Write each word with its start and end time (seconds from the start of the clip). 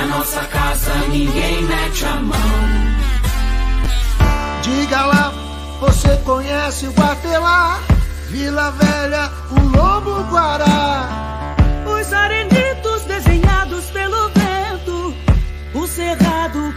Na 0.00 0.06
nossa 0.06 0.40
casa 0.46 0.94
ninguém 1.08 1.62
mete 1.64 2.06
a 2.06 2.14
mão. 2.14 2.34
Diga 4.62 5.04
lá, 5.04 5.30
você 5.78 6.16
conhece 6.24 6.86
o 6.86 6.92
Guatelá? 6.92 7.78
Vila 8.30 8.70
Velha, 8.70 9.30
o 9.50 9.60
Lobo 9.76 10.22
Guará. 10.30 11.54
Os 11.84 12.12
arenitos 12.14 12.59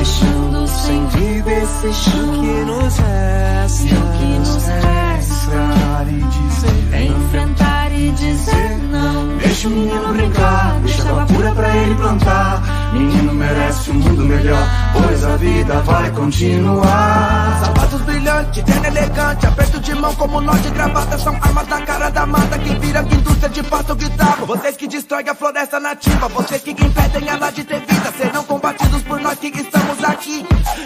Deixando 0.00 0.66
sem 0.66 1.06
vida 1.08 1.52
esse 1.52 1.92
chão. 1.92 2.32
que 2.32 2.64
nos 2.64 2.96
resta? 2.96 3.82
E 3.82 3.92
o 3.92 4.12
que 4.12 4.38
nos 4.38 4.64
resta? 4.64 5.50
Enfrentar 5.50 6.06
e 6.08 6.22
dizer 6.22 6.88
É 6.92 7.04
enfrentar 7.04 7.92
e 7.92 8.10
dizer 8.12 8.78
não. 8.90 9.36
Deixa 9.36 9.68
o 9.68 9.70
menino 9.70 10.12
brincar, 10.14 10.80
deixa 10.80 11.02
água 11.02 11.26
pura 11.26 11.52
pra 11.52 11.76
ele 11.76 11.94
plantar. 11.96 12.92
Menino 12.94 13.34
merece 13.34 13.90
um 13.90 13.94
mundo 13.94 14.24
melhor, 14.24 14.66
pois 14.92 15.24
a 15.24 15.36
vida 15.36 15.80
vai 15.82 16.10
continuar. 16.12 17.60
Sapatos 17.62 18.00
brilhantes, 18.02 18.64
terno 18.64 18.86
elegante, 18.86 19.46
aperto 19.46 19.80
de 19.80 19.94
mão 19.94 20.14
como 20.14 20.40
nó 20.40 20.54
de 20.54 20.70
gravata 20.70 21.18
São 21.18 21.34
armas 21.34 21.68
na 21.68 21.82
cara 21.82 22.10
da 22.10 22.26
mata 22.26 22.58
que 22.58 22.74
vira 22.76 23.00
indústria 23.02 23.48
de 23.48 23.62
pasto 23.62 23.94
guitarra 23.94 24.44
Vocês 24.46 24.76
que 24.76 24.86
destroem 24.86 25.28
a 25.28 25.34
floresta 25.34 25.78
nativa, 25.78 26.28
vocês 26.28 26.62
que 26.62 26.70
impedem 26.70 27.28
ela 27.28 27.50
de 27.50 27.64
ter 27.64 27.80
vida 27.80 28.12
Serão 28.16 28.44
combatidos 28.44 29.02
por 29.02 29.20
nós 29.20 29.38
que 29.38 29.48
estamos 29.48 29.79
aqui, 30.04 30.44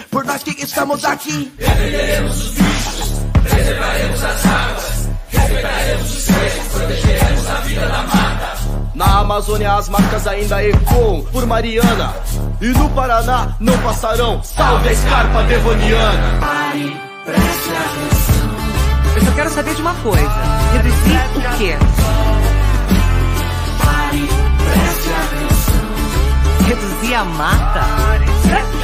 por 0.09 0.25
nós 0.25 0.43
que 0.43 0.51
estamos 0.63 1.03
aqui 1.05 1.51
Na 8.95 9.19
Amazônia 9.19 9.73
as 9.73 9.89
marcas 9.89 10.25
ainda 10.25 10.63
ecoam 10.63 11.21
por 11.25 11.45
Mariana. 11.45 12.13
E 12.61 12.67
no 12.67 12.89
Paraná 12.91 13.53
não 13.59 13.77
passarão. 13.79 14.41
Salve 14.41 14.87
a 14.87 14.91
escarpa 14.93 15.43
devoniana! 15.43 16.39
Pare, 16.39 16.97
preste 17.25 17.69
atenção. 17.69 19.15
Eu 19.15 19.25
só 19.25 19.31
quero 19.31 19.49
saber 19.49 19.75
de 19.75 19.81
uma 19.81 19.93
coisa. 19.95 20.41
Reduzir 20.73 21.17
o 21.35 21.57
quê? 21.57 21.77
Pare, 23.83 24.29
preste 24.63 25.09
atenção. 25.11 25.75
Reduzir 26.67 27.13
a 27.15 27.25
mata? 27.25 27.81
Pra? 28.47 28.74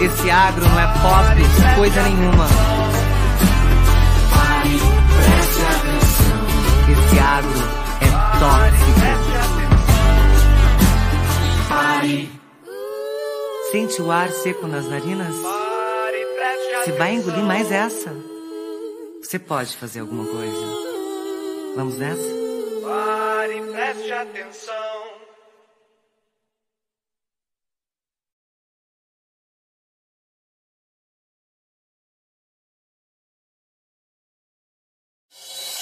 Esse 0.00 0.30
agro 0.30 0.64
não 0.66 0.80
é 0.80 0.86
pop, 0.86 1.76
coisa 1.76 2.02
nenhuma. 2.02 2.46
Esse 6.90 7.18
agro 7.18 7.60
é 8.00 8.08
tóxico. 8.38 8.90
Sente 13.70 14.02
o 14.02 14.10
ar 14.10 14.30
seco 14.30 14.66
nas 14.66 14.86
narinas? 14.86 15.34
Se 16.84 16.92
vai 16.92 17.14
engolir 17.14 17.44
mais 17.44 17.70
essa, 17.70 18.10
você 19.22 19.38
pode 19.38 19.76
fazer 19.76 20.00
alguma 20.00 20.24
coisa. 20.24 20.66
Vamos 21.76 21.98
nessa? 21.98 22.22
Pare, 22.82 23.60
preste 23.70 24.12
atenção. 24.12 25.29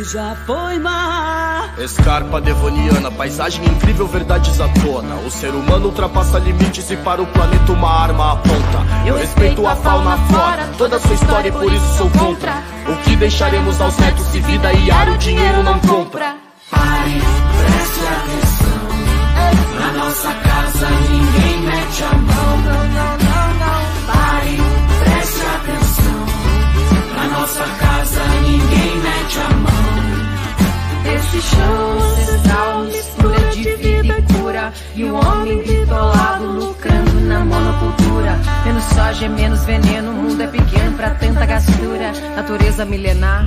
que 0.00 0.04
já 0.04 0.34
foi 0.46 0.78
mar. 0.78 1.74
Escarpa 1.78 2.40
devoniana, 2.40 3.10
paisagem 3.10 3.62
incrível, 3.66 4.06
verdades 4.06 4.58
à 4.60 4.68
tona. 4.68 5.16
O 5.26 5.30
ser 5.30 5.50
humano 5.50 5.86
ultrapassa 5.86 6.38
limites 6.38 6.90
e 6.90 6.96
para 6.96 7.20
o 7.20 7.26
planeta 7.26 7.72
uma 7.72 7.90
arma 8.02 8.32
aponta. 8.32 9.06
Eu 9.06 9.16
respeito 9.16 9.66
a 9.66 9.76
fauna, 9.76 10.14
a 10.14 10.18
flora, 10.18 10.70
toda 10.78 10.96
a 10.96 11.00
sua 11.00 11.14
história 11.14 11.48
e 11.48 11.52
por 11.52 11.70
isso 11.70 11.98
sou 11.98 12.10
contra. 12.10 12.62
O 12.88 12.96
que 13.04 13.16
deixaremos 13.16 13.80
aos 13.80 13.96
netos 13.98 14.24
se 14.26 14.40
vida 14.40 14.72
e 14.72 14.90
ar 14.90 15.10
o 15.10 15.18
dinheiro 15.18 15.62
não 15.62 15.78
compra? 15.80 16.36
Pare, 16.70 17.20
preste 17.58 18.06
atenção. 18.06 18.39
Menos 39.10 39.18
soja, 39.18 39.28
menos 39.28 39.64
veneno, 39.64 40.10
o 40.12 40.14
mundo 40.14 40.40
é 40.40 40.46
pequeno 40.46 40.96
pra 40.96 41.10
tanta 41.10 41.44
gastura. 41.44 42.12
Natureza 42.36 42.84
milenar, 42.84 43.44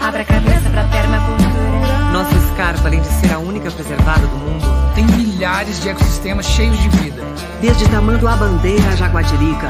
abre 0.00 0.22
a 0.22 0.24
cabeça 0.24 0.70
pra 0.70 0.84
permacultura. 0.84 1.98
Nossa 2.12 2.34
escarpa, 2.34 2.88
além 2.88 3.00
de 3.02 3.08
ser 3.08 3.34
a 3.34 3.38
única 3.38 3.70
preservada 3.70 4.26
do 4.26 4.36
mundo, 4.36 4.64
Tem 4.94 5.04
milhares 5.04 5.82
de 5.82 5.90
ecossistemas 5.90 6.46
cheios 6.46 6.78
de 6.78 6.88
vida. 6.88 7.22
desde 7.60 7.86
Tamanduá 7.90 8.36
Bandeira 8.36 8.88
a 8.88 8.96
Jaguatirica, 8.96 9.68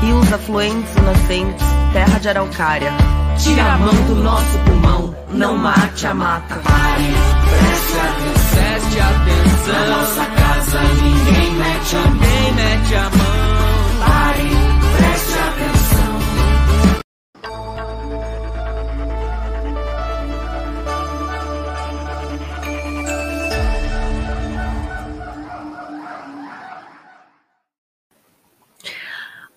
rios 0.00 0.32
afluentes 0.32 0.94
e 0.96 1.00
nascentes, 1.02 1.66
terra 1.92 2.18
de 2.18 2.28
araucária. 2.30 2.92
Tira 3.38 3.74
a 3.74 3.76
mão 3.78 3.94
do 4.06 4.14
nosso 4.14 4.58
pulmão, 4.64 5.14
não 5.28 5.56
mate 5.58 6.06
a 6.06 6.14
mata. 6.14 6.54
Pare, 6.56 7.14
preste 7.58 7.98
atenção. 7.98 8.52
Preste 8.52 8.98
Na 8.98 9.10
atenção. 9.10 9.98
nossa 9.98 10.24
casa 10.24 10.80
ninguém 11.02 11.52
mete 11.52 11.96
a 12.94 13.10
mão. 13.10 13.51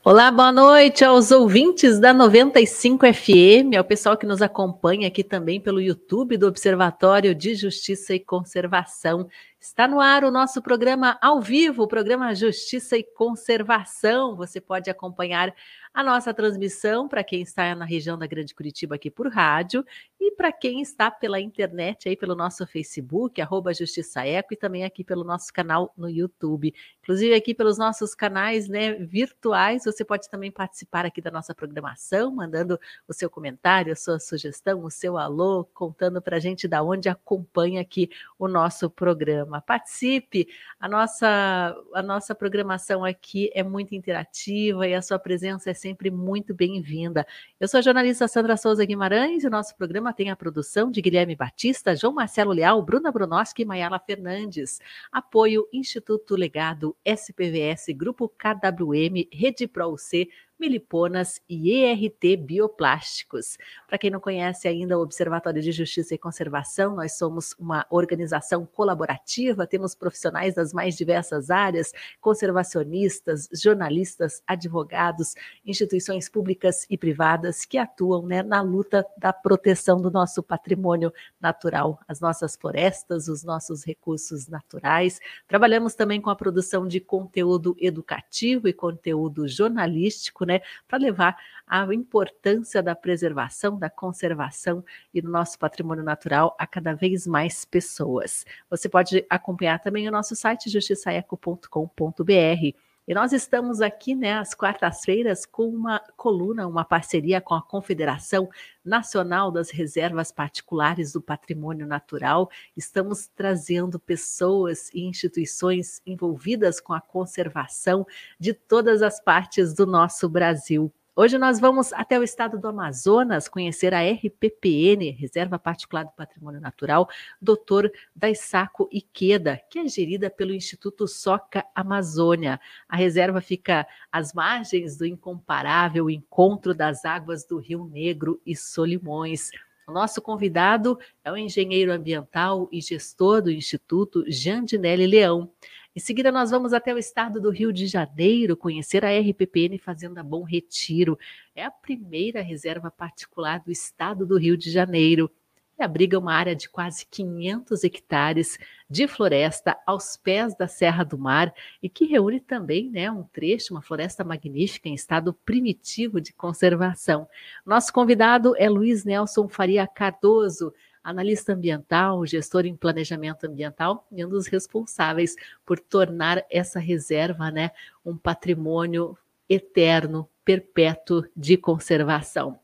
Olá, 0.07 0.29
boa 0.29 0.51
noite 0.51 1.03
aos 1.03 1.31
ouvintes 1.31 1.99
da 1.99 2.13
95 2.13 3.11
FM, 3.11 3.75
ao 3.75 3.83
pessoal 3.83 4.15
que 4.15 4.27
nos 4.27 4.39
acompanha 4.39 5.07
aqui 5.07 5.23
também 5.23 5.59
pelo 5.59 5.81
YouTube 5.81 6.37
do 6.37 6.45
Observatório 6.45 7.33
de 7.33 7.55
Justiça 7.55 8.13
e 8.13 8.19
Conservação. 8.19 9.27
Está 9.65 9.87
no 9.87 9.99
ar 9.99 10.23
o 10.23 10.29
nosso 10.29 10.61
programa 10.61 11.17
ao 11.19 11.41
vivo, 11.41 11.81
o 11.81 11.87
programa 11.87 12.35
Justiça 12.35 12.95
e 12.97 13.03
Conservação. 13.03 14.35
Você 14.35 14.61
pode 14.61 14.91
acompanhar 14.91 15.51
a 15.91 16.03
nossa 16.03 16.31
transmissão 16.35 17.07
para 17.07 17.23
quem 17.23 17.41
está 17.41 17.73
na 17.73 17.83
região 17.83 18.15
da 18.15 18.27
Grande 18.27 18.53
Curitiba 18.53 18.93
aqui 18.93 19.09
por 19.09 19.27
rádio 19.27 19.83
e 20.19 20.31
para 20.33 20.51
quem 20.51 20.81
está 20.81 21.09
pela 21.09 21.41
internet 21.41 22.07
aí 22.07 22.15
pelo 22.15 22.35
nosso 22.35 22.65
Facebook, 22.67 23.41
arroba 23.41 23.73
Justiça 23.73 24.23
Eco, 24.23 24.53
e 24.53 24.57
também 24.57 24.83
aqui 24.83 25.03
pelo 25.03 25.23
nosso 25.23 25.51
canal 25.51 25.91
no 25.97 26.07
YouTube. 26.07 26.71
Inclusive 27.05 27.35
aqui 27.35 27.53
pelos 27.53 27.77
nossos 27.77 28.15
canais 28.15 28.67
né, 28.67 28.95
virtuais, 28.95 29.83
você 29.85 30.03
pode 30.03 30.27
também 30.27 30.49
participar 30.49 31.05
aqui 31.05 31.21
da 31.21 31.29
nossa 31.29 31.53
programação, 31.53 32.31
mandando 32.31 32.79
o 33.07 33.13
seu 33.13 33.29
comentário, 33.29 33.93
a 33.93 33.95
sua 33.95 34.17
sugestão, 34.17 34.83
o 34.83 34.89
seu 34.89 35.15
alô, 35.15 35.65
contando 35.65 36.19
para 36.19 36.37
a 36.37 36.39
gente 36.39 36.67
da 36.67 36.81
onde 36.81 37.07
acompanha 37.07 37.79
aqui 37.79 38.09
o 38.39 38.47
nosso 38.47 38.89
programa. 38.89 39.61
Participe, 39.61 40.47
a 40.79 40.89
nossa, 40.89 41.77
a 41.93 42.01
nossa 42.01 42.33
programação 42.33 43.05
aqui 43.05 43.51
é 43.53 43.61
muito 43.61 43.93
interativa 43.93 44.87
e 44.87 44.95
a 44.95 45.01
sua 45.03 45.19
presença 45.19 45.69
é 45.69 45.75
sempre 45.75 46.09
muito 46.09 46.55
bem-vinda. 46.55 47.23
Eu 47.59 47.67
sou 47.67 47.77
a 47.77 47.83
jornalista 47.83 48.27
Sandra 48.27 48.57
Souza 48.57 48.83
Guimarães 48.83 49.43
e 49.43 49.47
o 49.47 49.51
nosso 49.51 49.75
programa 49.75 50.11
tem 50.11 50.31
a 50.31 50.35
produção 50.35 50.89
de 50.89 51.03
Guilherme 51.03 51.35
Batista, 51.35 51.95
João 51.95 52.13
Marcelo 52.13 52.51
Leal, 52.51 52.81
Bruna 52.81 53.11
Brunoski 53.11 53.61
e 53.61 53.65
Mayala 53.65 53.99
Fernandes. 53.99 54.79
Apoio 55.11 55.67
Instituto 55.71 56.35
Legado, 56.35 56.94
SPVS, 57.03 57.93
Grupo 57.95 58.29
KWM, 58.29 59.27
Rede 59.33 59.67
Pro 59.67 59.97
C, 59.97 60.29
Miliponas 60.59 61.41
e 61.49 61.71
ERT 61.71 62.37
Bioplásticos. 62.37 63.57
Para 63.87 63.97
quem 63.97 64.09
não 64.09 64.19
conhece 64.19 64.67
ainda 64.67 64.97
o 64.97 65.01
Observatório 65.01 65.61
de 65.61 65.71
Justiça 65.71 66.15
e 66.15 66.17
Conservação, 66.17 66.95
nós 66.95 67.17
somos 67.17 67.53
uma 67.59 67.85
organização 67.89 68.65
colaborativa, 68.65 69.67
temos 69.67 69.93
profissionais 69.93 70.55
das 70.55 70.71
mais 70.71 70.95
diversas 70.95 71.49
áreas, 71.49 71.91
conservacionistas, 72.21 73.49
jornalistas, 73.53 74.41
advogados, 74.47 75.35
instituições 75.65 76.29
públicas 76.29 76.85
e 76.89 76.97
privadas 76.97 77.65
que 77.65 77.77
atuam 77.77 78.25
né, 78.25 78.41
na 78.41 78.61
luta 78.61 79.05
da 79.17 79.33
proteção 79.33 80.01
do 80.01 80.09
nosso 80.09 80.41
patrimônio 80.41 81.11
natural, 81.39 81.99
as 82.07 82.21
nossas 82.21 82.55
florestas, 82.55 83.27
os 83.27 83.43
nossos 83.43 83.83
recursos 83.83 84.47
naturais. 84.47 85.19
Trabalhamos 85.47 85.95
também 85.95 86.21
com 86.21 86.29
a 86.29 86.35
produção 86.35 86.87
de 86.87 87.01
conteúdo 87.01 87.75
educativo 87.77 88.67
e 88.67 88.73
conteúdo 88.73 89.47
jornalístico 89.47 90.44
né, 90.45 90.61
para 90.87 90.97
levar 90.97 91.37
a 91.67 91.81
importância 91.93 92.81
da 92.81 92.95
preservação, 92.95 93.77
da 93.77 93.89
conservação 93.89 94.83
e 95.13 95.21
do 95.21 95.29
nosso 95.29 95.57
patrimônio 95.57 96.03
natural 96.03 96.55
a 96.59 96.67
cada 96.67 96.93
vez 96.93 97.25
mais 97.25 97.65
pessoas. 97.65 98.45
Você 98.69 98.87
pode 98.87 99.25
acompanhar 99.29 99.79
também 99.79 100.07
o 100.07 100.11
nosso 100.11 100.35
site 100.35 100.69
justiçaeco.com.br. 100.69 102.84
E 103.07 103.13
nós 103.13 103.31
estamos 103.33 103.81
aqui, 103.81 104.15
né, 104.15 104.33
às 104.33 104.55
quartas-feiras, 104.55 105.45
com 105.45 105.67
uma 105.69 105.99
coluna, 106.17 106.65
uma 106.65 106.83
parceria 106.83 107.39
com 107.39 107.53
a 107.53 107.61
Confederação 107.61 108.49
Nacional 108.83 109.51
das 109.51 109.69
Reservas 109.69 110.31
Particulares 110.31 111.13
do 111.13 111.21
Patrimônio 111.21 111.85
Natural. 111.85 112.49
Estamos 112.75 113.27
trazendo 113.27 113.99
pessoas 113.99 114.89
e 114.91 115.03
instituições 115.03 116.01
envolvidas 116.03 116.81
com 116.81 116.93
a 116.93 117.01
conservação 117.01 118.07
de 118.39 118.53
todas 118.55 119.03
as 119.03 119.21
partes 119.21 119.71
do 119.75 119.85
nosso 119.85 120.27
Brasil. 120.27 120.91
Hoje 121.17 121.37
nós 121.37 121.61
vamos 121.61 121.93
até 121.93 122.19
o 122.19 122.23
estado 122.23 122.59
do 122.59 122.67
Amazonas 122.67 123.47
conhecer 123.47 123.93
a 123.93 124.01
RPPN, 124.01 125.11
Reserva 125.17 125.57
Particular 125.57 126.03
do 126.03 126.11
Patrimônio 126.11 126.59
Natural, 126.59 127.07
Dr. 127.41 127.87
Daisaco 128.13 128.89
Ikeda, 128.91 129.61
que 129.69 129.79
é 129.79 129.87
gerida 129.87 130.29
pelo 130.29 130.53
Instituto 130.53 131.07
Soca 131.07 131.65
Amazônia. 131.73 132.59
A 132.89 132.97
reserva 132.97 133.39
fica 133.39 133.87
às 134.11 134.33
margens 134.33 134.97
do 134.97 135.05
incomparável 135.05 136.09
encontro 136.09 136.75
das 136.75 137.05
águas 137.05 137.45
do 137.45 137.59
Rio 137.59 137.85
Negro 137.85 138.41
e 138.45 138.53
Solimões. 138.53 139.51
O 139.87 139.93
nosso 139.93 140.21
convidado 140.21 140.99
é 141.23 141.31
o 141.31 141.37
engenheiro 141.37 141.93
ambiental 141.93 142.67
e 142.73 142.81
gestor 142.81 143.41
do 143.41 143.49
Instituto 143.49 144.25
Jandinelli 144.27 145.07
Leão. 145.07 145.49
Em 145.95 145.99
seguida, 146.01 146.29
nós 146.29 146.51
vamos 146.51 146.73
até 146.73 146.93
o 146.93 146.97
estado 146.97 147.39
do 147.39 147.49
Rio 147.49 147.71
de 147.71 147.87
Janeiro 147.87 148.57
conhecer 148.57 149.05
a 149.05 149.17
RPPN 149.17 149.77
Fazenda 149.77 150.21
Bom 150.21 150.43
Retiro. 150.43 151.17
É 151.55 151.63
a 151.63 151.71
primeira 151.71 152.41
reserva 152.41 152.91
particular 152.91 153.61
do 153.61 153.71
estado 153.71 154.25
do 154.25 154.37
Rio 154.37 154.57
de 154.57 154.69
Janeiro. 154.69 155.31
E 155.79 155.83
abriga 155.83 156.19
uma 156.19 156.33
área 156.33 156.53
de 156.53 156.67
quase 156.67 157.05
500 157.05 157.85
hectares 157.85 158.59
de 158.89 159.07
floresta 159.07 159.77
aos 159.87 160.17
pés 160.17 160.53
da 160.57 160.67
Serra 160.67 161.05
do 161.05 161.17
Mar 161.17 161.53
e 161.81 161.87
que 161.87 162.03
reúne 162.03 162.41
também 162.41 162.89
né, 162.89 163.09
um 163.09 163.23
trecho, 163.23 163.73
uma 163.73 163.81
floresta 163.81 164.21
magnífica 164.21 164.89
em 164.89 164.93
estado 164.93 165.33
primitivo 165.45 166.19
de 166.19 166.33
conservação. 166.33 167.25
Nosso 167.65 167.93
convidado 167.93 168.53
é 168.57 168.69
Luiz 168.69 169.05
Nelson 169.05 169.47
Faria 169.47 169.87
Cardoso, 169.87 170.73
analista 171.05 171.53
ambiental, 171.53 172.25
gestor 172.25 172.65
em 172.65 172.75
planejamento 172.75 173.45
ambiental 173.45 174.07
e 174.11 174.25
um 174.25 174.29
dos 174.29 174.47
responsáveis 174.47 175.35
por 175.63 175.79
tornar 175.79 176.43
essa 176.49 176.79
reserva 176.79 177.51
né, 177.51 177.69
um 178.03 178.17
patrimônio 178.17 179.15
eterno, 179.47 180.27
perpétuo 180.43 181.23
de 181.37 181.57
conservação. 181.57 182.59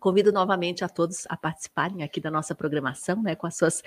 Convido 0.00 0.32
novamente 0.32 0.82
a 0.82 0.88
todos 0.88 1.26
a 1.28 1.36
participarem 1.36 2.02
aqui 2.02 2.20
da 2.20 2.30
nossa 2.30 2.54
programação, 2.54 3.22
né, 3.22 3.36
com 3.36 3.46
as 3.46 3.56
suas 3.56 3.82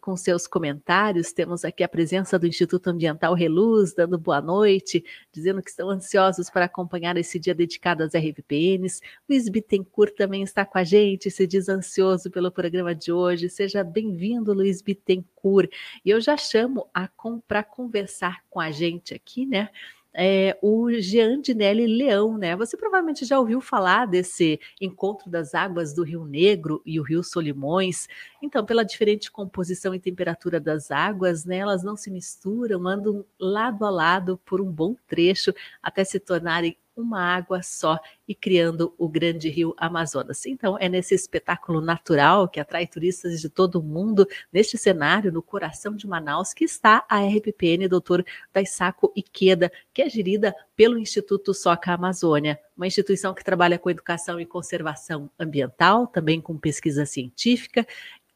com 0.00 0.16
seus 0.16 0.46
comentários. 0.46 1.32
Temos 1.32 1.64
aqui 1.64 1.82
a 1.82 1.88
presença 1.88 2.38
do 2.38 2.46
Instituto 2.46 2.88
Ambiental 2.88 3.32
Reluz, 3.32 3.94
dando 3.94 4.18
boa 4.18 4.40
noite, 4.40 5.02
dizendo 5.32 5.62
que 5.62 5.70
estão 5.70 5.88
ansiosos 5.88 6.50
para 6.50 6.66
acompanhar 6.66 7.16
esse 7.16 7.38
dia 7.38 7.54
dedicado 7.54 8.02
às 8.02 8.12
RVPNs. 8.14 9.00
Luiz 9.26 9.48
Bittencourt 9.48 10.14
também 10.14 10.42
está 10.42 10.66
com 10.66 10.76
a 10.76 10.84
gente, 10.84 11.30
se 11.30 11.46
diz 11.46 11.70
ansioso 11.70 12.30
pelo 12.30 12.52
programa 12.52 12.94
de 12.94 13.10
hoje. 13.10 13.48
Seja 13.48 13.82
bem-vindo, 13.82 14.52
Luiz 14.52 14.82
Bittencourt. 14.82 15.70
E 16.04 16.10
eu 16.10 16.20
já 16.20 16.36
chamo 16.36 16.86
a 16.92 17.08
para 17.48 17.64
conversar 17.64 18.44
com 18.50 18.60
a 18.60 18.70
gente 18.70 19.14
aqui, 19.14 19.46
né? 19.46 19.70
É, 20.18 20.56
o 20.62 20.90
Jean 20.92 21.42
Dinelli 21.42 21.86
Leão, 21.86 22.38
né? 22.38 22.56
Você 22.56 22.74
provavelmente 22.74 23.26
já 23.26 23.38
ouviu 23.38 23.60
falar 23.60 24.06
desse 24.06 24.58
encontro 24.80 25.28
das 25.28 25.54
águas 25.54 25.92
do 25.92 26.02
Rio 26.02 26.24
Negro 26.24 26.80
e 26.86 26.98
o 26.98 27.02
Rio 27.02 27.22
Solimões. 27.22 28.08
Então, 28.42 28.64
pela 28.64 28.82
diferente 28.82 29.30
composição 29.30 29.94
e 29.94 30.00
temperatura 30.00 30.58
das 30.58 30.90
águas, 30.90 31.44
né, 31.44 31.58
elas 31.58 31.84
não 31.84 31.96
se 31.96 32.10
misturam, 32.10 32.88
andam 32.88 33.26
lado 33.38 33.84
a 33.84 33.90
lado 33.90 34.40
por 34.46 34.60
um 34.60 34.72
bom 34.72 34.96
trecho 35.06 35.52
até 35.82 36.02
se 36.02 36.18
tornarem 36.18 36.76
uma 36.96 37.20
água 37.20 37.62
só 37.62 37.98
e 38.26 38.34
criando 38.34 38.94
o 38.96 39.08
grande 39.08 39.48
rio 39.48 39.74
Amazonas. 39.76 40.46
Então, 40.46 40.76
é 40.78 40.88
nesse 40.88 41.14
espetáculo 41.14 41.80
natural 41.80 42.48
que 42.48 42.58
atrai 42.58 42.86
turistas 42.86 43.40
de 43.40 43.48
todo 43.48 43.76
o 43.76 43.82
mundo, 43.82 44.26
neste 44.52 44.78
cenário, 44.78 45.30
no 45.30 45.42
coração 45.42 45.94
de 45.94 46.06
Manaus, 46.06 46.54
que 46.54 46.64
está 46.64 47.04
a 47.08 47.20
RPPN 47.20 47.88
Dr. 47.88 48.22
Daisaco 48.52 49.12
Ikeda, 49.16 49.70
que 49.92 50.02
é 50.02 50.08
gerida 50.08 50.54
pelo 50.74 50.98
Instituto 50.98 51.52
Soca 51.52 51.92
Amazônia, 51.92 52.58
uma 52.76 52.86
instituição 52.86 53.34
que 53.34 53.44
trabalha 53.44 53.78
com 53.78 53.90
educação 53.90 54.40
e 54.40 54.46
conservação 54.46 55.30
ambiental, 55.38 56.06
também 56.06 56.40
com 56.40 56.58
pesquisa 56.58 57.06
científica, 57.06 57.86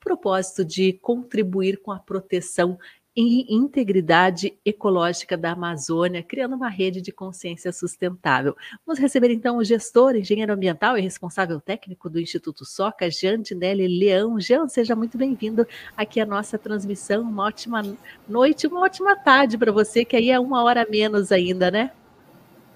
propósito 0.01 0.65
de 0.65 0.95
contribuir 0.95 1.77
com 1.77 1.93
a 1.93 1.99
proteção 1.99 2.79
e 3.17 3.53
integridade 3.55 4.57
ecológica 4.65 5.37
da 5.37 5.53
Amazônia, 5.53 6.23
criando 6.23 6.55
uma 6.55 6.69
rede 6.69 7.01
de 7.01 7.11
consciência 7.11 7.73
sustentável. 7.73 8.57
Vamos 8.87 9.01
receber 9.01 9.31
então 9.31 9.57
o 9.57 9.65
gestor, 9.65 10.15
engenheiro 10.15 10.53
ambiental 10.53 10.97
e 10.97 11.01
responsável 11.01 11.61
técnico 11.61 12.09
do 12.09 12.21
Instituto 12.21 12.65
Soca, 12.65 13.11
Jean 13.11 13.41
Dinelli 13.41 13.99
Leão. 13.99 14.41
Jean, 14.41 14.69
seja 14.69 14.95
muito 14.95 15.19
bem-vindo 15.19 15.67
aqui 15.97 16.21
à 16.21 16.27
nossa 16.27 16.57
transmissão. 16.57 17.23
Uma 17.23 17.47
ótima 17.47 17.83
noite, 18.29 18.67
uma 18.67 18.81
ótima 18.81 19.17
tarde 19.17 19.59
para 19.59 19.73
você, 19.73 20.05
que 20.05 20.17
aí 20.17 20.31
é 20.31 20.39
uma 20.39 20.63
hora 20.63 20.87
menos 20.89 21.33
ainda, 21.33 21.71
né? 21.71 21.91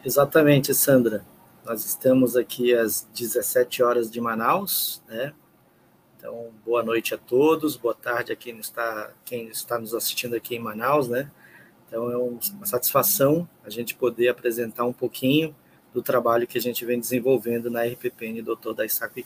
Exatamente, 0.05 0.75
Sandra. 0.75 1.25
Nós 1.64 1.87
estamos 1.87 2.37
aqui 2.37 2.75
às 2.75 3.09
17 3.14 3.83
horas 3.83 4.11
de 4.11 4.21
Manaus, 4.21 5.03
né? 5.09 5.33
Então, 6.26 6.50
boa 6.64 6.83
noite 6.83 7.14
a 7.14 7.19
todos, 7.19 7.76
boa 7.76 7.95
tarde 7.95 8.33
a 8.33 8.37
quem 8.37 8.57
está, 8.57 9.12
quem 9.26 9.49
está 9.49 9.78
nos 9.78 9.93
assistindo 9.93 10.35
aqui 10.35 10.57
em 10.57 10.59
Manaus, 10.59 11.07
né? 11.07 11.31
Então, 11.87 12.11
é 12.11 12.16
uma 12.16 12.64
satisfação 12.64 13.47
a 13.62 13.69
gente 13.69 13.95
poder 13.95 14.31
apresentar 14.31 14.87
um 14.87 14.93
pouquinho 14.93 15.54
do 15.93 16.00
trabalho 16.00 16.47
que 16.47 16.57
a 16.57 16.61
gente 16.62 16.83
vem 16.83 16.99
desenvolvendo 16.99 17.71
na 17.71 17.83
RPPN 17.83 18.40
Doutor 18.40 18.73
da 18.73 18.87
Isaco 18.87 19.21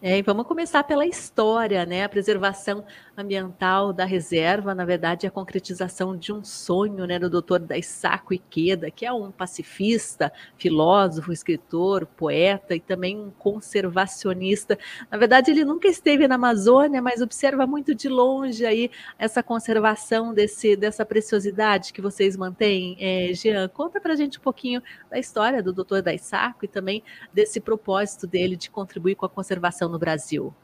É, 0.00 0.18
e 0.18 0.22
vamos 0.22 0.46
começar 0.46 0.84
pela 0.84 1.04
história, 1.04 1.84
né? 1.84 2.04
A 2.04 2.08
preservação 2.08 2.84
ambiental 3.20 3.92
da 3.92 4.04
reserva, 4.04 4.74
na 4.74 4.84
verdade, 4.84 5.26
é 5.26 5.28
a 5.28 5.32
concretização 5.32 6.16
de 6.16 6.32
um 6.32 6.44
sonho, 6.44 7.04
né, 7.06 7.18
do 7.18 7.28
Dr. 7.28 7.58
Daisaku 7.58 8.34
Ikeda, 8.34 8.90
que 8.90 9.04
é 9.04 9.12
um 9.12 9.30
pacifista, 9.30 10.32
filósofo, 10.56 11.32
escritor, 11.32 12.06
poeta 12.06 12.74
e 12.74 12.80
também 12.80 13.18
um 13.18 13.30
conservacionista. 13.30 14.78
Na 15.10 15.18
verdade, 15.18 15.50
ele 15.50 15.64
nunca 15.64 15.88
esteve 15.88 16.28
na 16.28 16.36
Amazônia, 16.36 17.02
mas 17.02 17.20
observa 17.20 17.66
muito 17.66 17.94
de 17.94 18.08
longe 18.08 18.64
aí 18.64 18.90
essa 19.18 19.42
conservação 19.42 20.32
desse, 20.32 20.76
dessa 20.76 21.04
preciosidade 21.04 21.92
que 21.92 22.00
vocês 22.00 22.36
mantêm. 22.36 22.96
É, 23.00 23.32
Jean, 23.34 23.68
conta 23.68 24.00
para 24.00 24.12
a 24.12 24.16
gente 24.16 24.38
um 24.38 24.42
pouquinho 24.42 24.82
da 25.10 25.18
história 25.18 25.62
do 25.62 25.72
Dr. 25.72 26.00
Daisaku 26.02 26.64
e 26.64 26.68
também 26.68 27.02
desse 27.32 27.60
propósito 27.60 28.26
dele 28.26 28.56
de 28.56 28.70
contribuir 28.70 29.16
com 29.16 29.26
a 29.26 29.28
conservação 29.28 29.88
no 29.88 29.98
Brasil. 29.98 30.54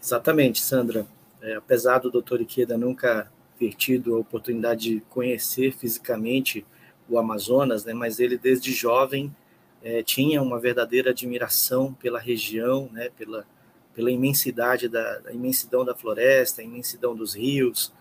Exatamente, 0.00 0.60
Sandra. 0.60 1.06
É, 1.44 1.56
apesar 1.56 1.98
do 1.98 2.10
Dr. 2.10 2.40
Ikeda 2.40 2.78
nunca 2.78 3.30
ter 3.58 3.74
tido 3.74 4.16
a 4.16 4.18
oportunidade 4.18 4.94
de 4.94 5.00
conhecer 5.10 5.72
fisicamente 5.72 6.66
o 7.08 7.18
Amazonas, 7.18 7.84
né, 7.84 7.92
mas 7.92 8.18
ele 8.18 8.38
desde 8.38 8.72
jovem 8.72 9.34
é, 9.82 10.02
tinha 10.02 10.40
uma 10.40 10.58
verdadeira 10.58 11.10
admiração 11.10 11.92
pela 11.92 12.18
região, 12.18 12.88
né, 12.90 13.10
pela, 13.10 13.46
pela 13.94 14.10
imensidade 14.10 14.88
da, 14.88 15.18
da, 15.18 15.32
imensidão 15.32 15.84
da 15.84 15.94
floresta, 15.94 16.62
a 16.62 16.64
imensidão 16.64 17.14
dos 17.14 17.34
rios. 17.34 17.92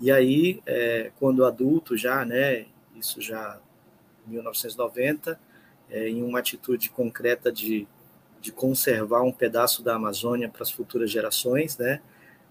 E 0.00 0.10
aí, 0.10 0.62
é, 0.64 1.12
quando 1.18 1.44
adulto 1.44 1.96
já, 1.98 2.24
né, 2.24 2.64
isso 2.96 3.20
já 3.20 3.60
em 4.26 4.30
1990, 4.30 5.38
é, 5.90 6.08
em 6.08 6.22
uma 6.22 6.38
atitude 6.38 6.88
concreta 6.88 7.52
de 7.52 7.86
de 8.46 8.52
conservar 8.52 9.22
um 9.22 9.32
pedaço 9.32 9.82
da 9.82 9.96
Amazônia 9.96 10.48
para 10.48 10.62
as 10.62 10.70
futuras 10.70 11.10
gerações, 11.10 11.76
né? 11.78 12.00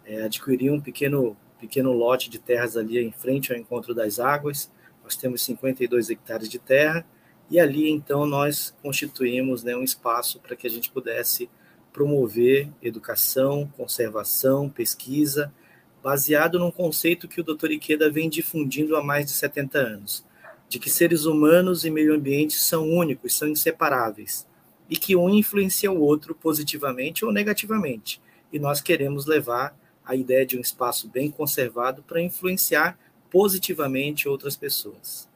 É, 0.05 0.21
adquirir 0.23 0.71
um 0.71 0.79
pequeno, 0.79 1.35
pequeno 1.59 1.91
lote 1.91 2.29
de 2.29 2.39
terras 2.39 2.77
ali 2.77 2.99
em 2.99 3.11
frente 3.11 3.51
ao 3.51 3.57
encontro 3.57 3.93
das 3.93 4.19
águas. 4.19 4.71
Nós 5.03 5.15
temos 5.15 5.43
52 5.43 6.09
hectares 6.09 6.47
de 6.47 6.59
terra 6.59 7.05
e 7.49 7.59
ali 7.59 7.89
então 7.89 8.25
nós 8.25 8.75
constituímos 8.81 9.63
né, 9.63 9.75
um 9.75 9.83
espaço 9.83 10.39
para 10.39 10.55
que 10.55 10.65
a 10.65 10.69
gente 10.69 10.91
pudesse 10.91 11.49
promover 11.93 12.69
educação, 12.81 13.71
conservação, 13.77 14.69
pesquisa, 14.69 15.53
baseado 16.03 16.59
num 16.59 16.71
conceito 16.71 17.27
que 17.27 17.41
o 17.41 17.43
Dr. 17.43 17.71
Ikeda 17.71 18.11
vem 18.11 18.29
difundindo 18.29 18.95
há 18.95 19.03
mais 19.03 19.25
de 19.25 19.31
70 19.31 19.79
anos, 19.79 20.25
de 20.67 20.77
que 20.77 20.89
seres 20.89 21.25
humanos 21.25 21.85
e 21.85 21.89
meio 21.89 22.13
ambiente 22.13 22.53
são 22.55 22.89
únicos, 22.89 23.37
são 23.37 23.47
inseparáveis 23.47 24.45
e 24.89 24.95
que 24.97 25.15
um 25.15 25.29
influencia 25.29 25.91
o 25.91 25.99
outro 25.99 26.35
positivamente 26.35 27.25
ou 27.25 27.31
negativamente. 27.31 28.21
E 28.51 28.59
nós 28.59 28.81
queremos 28.81 29.25
levar 29.25 29.75
a 30.05 30.15
ideia 30.15 30.45
de 30.45 30.57
um 30.57 30.61
espaço 30.61 31.07
bem 31.07 31.31
conservado 31.31 32.03
para 32.03 32.21
influenciar 32.21 32.97
positivamente 33.29 34.29
outras 34.29 34.55
pessoas. 34.55 35.27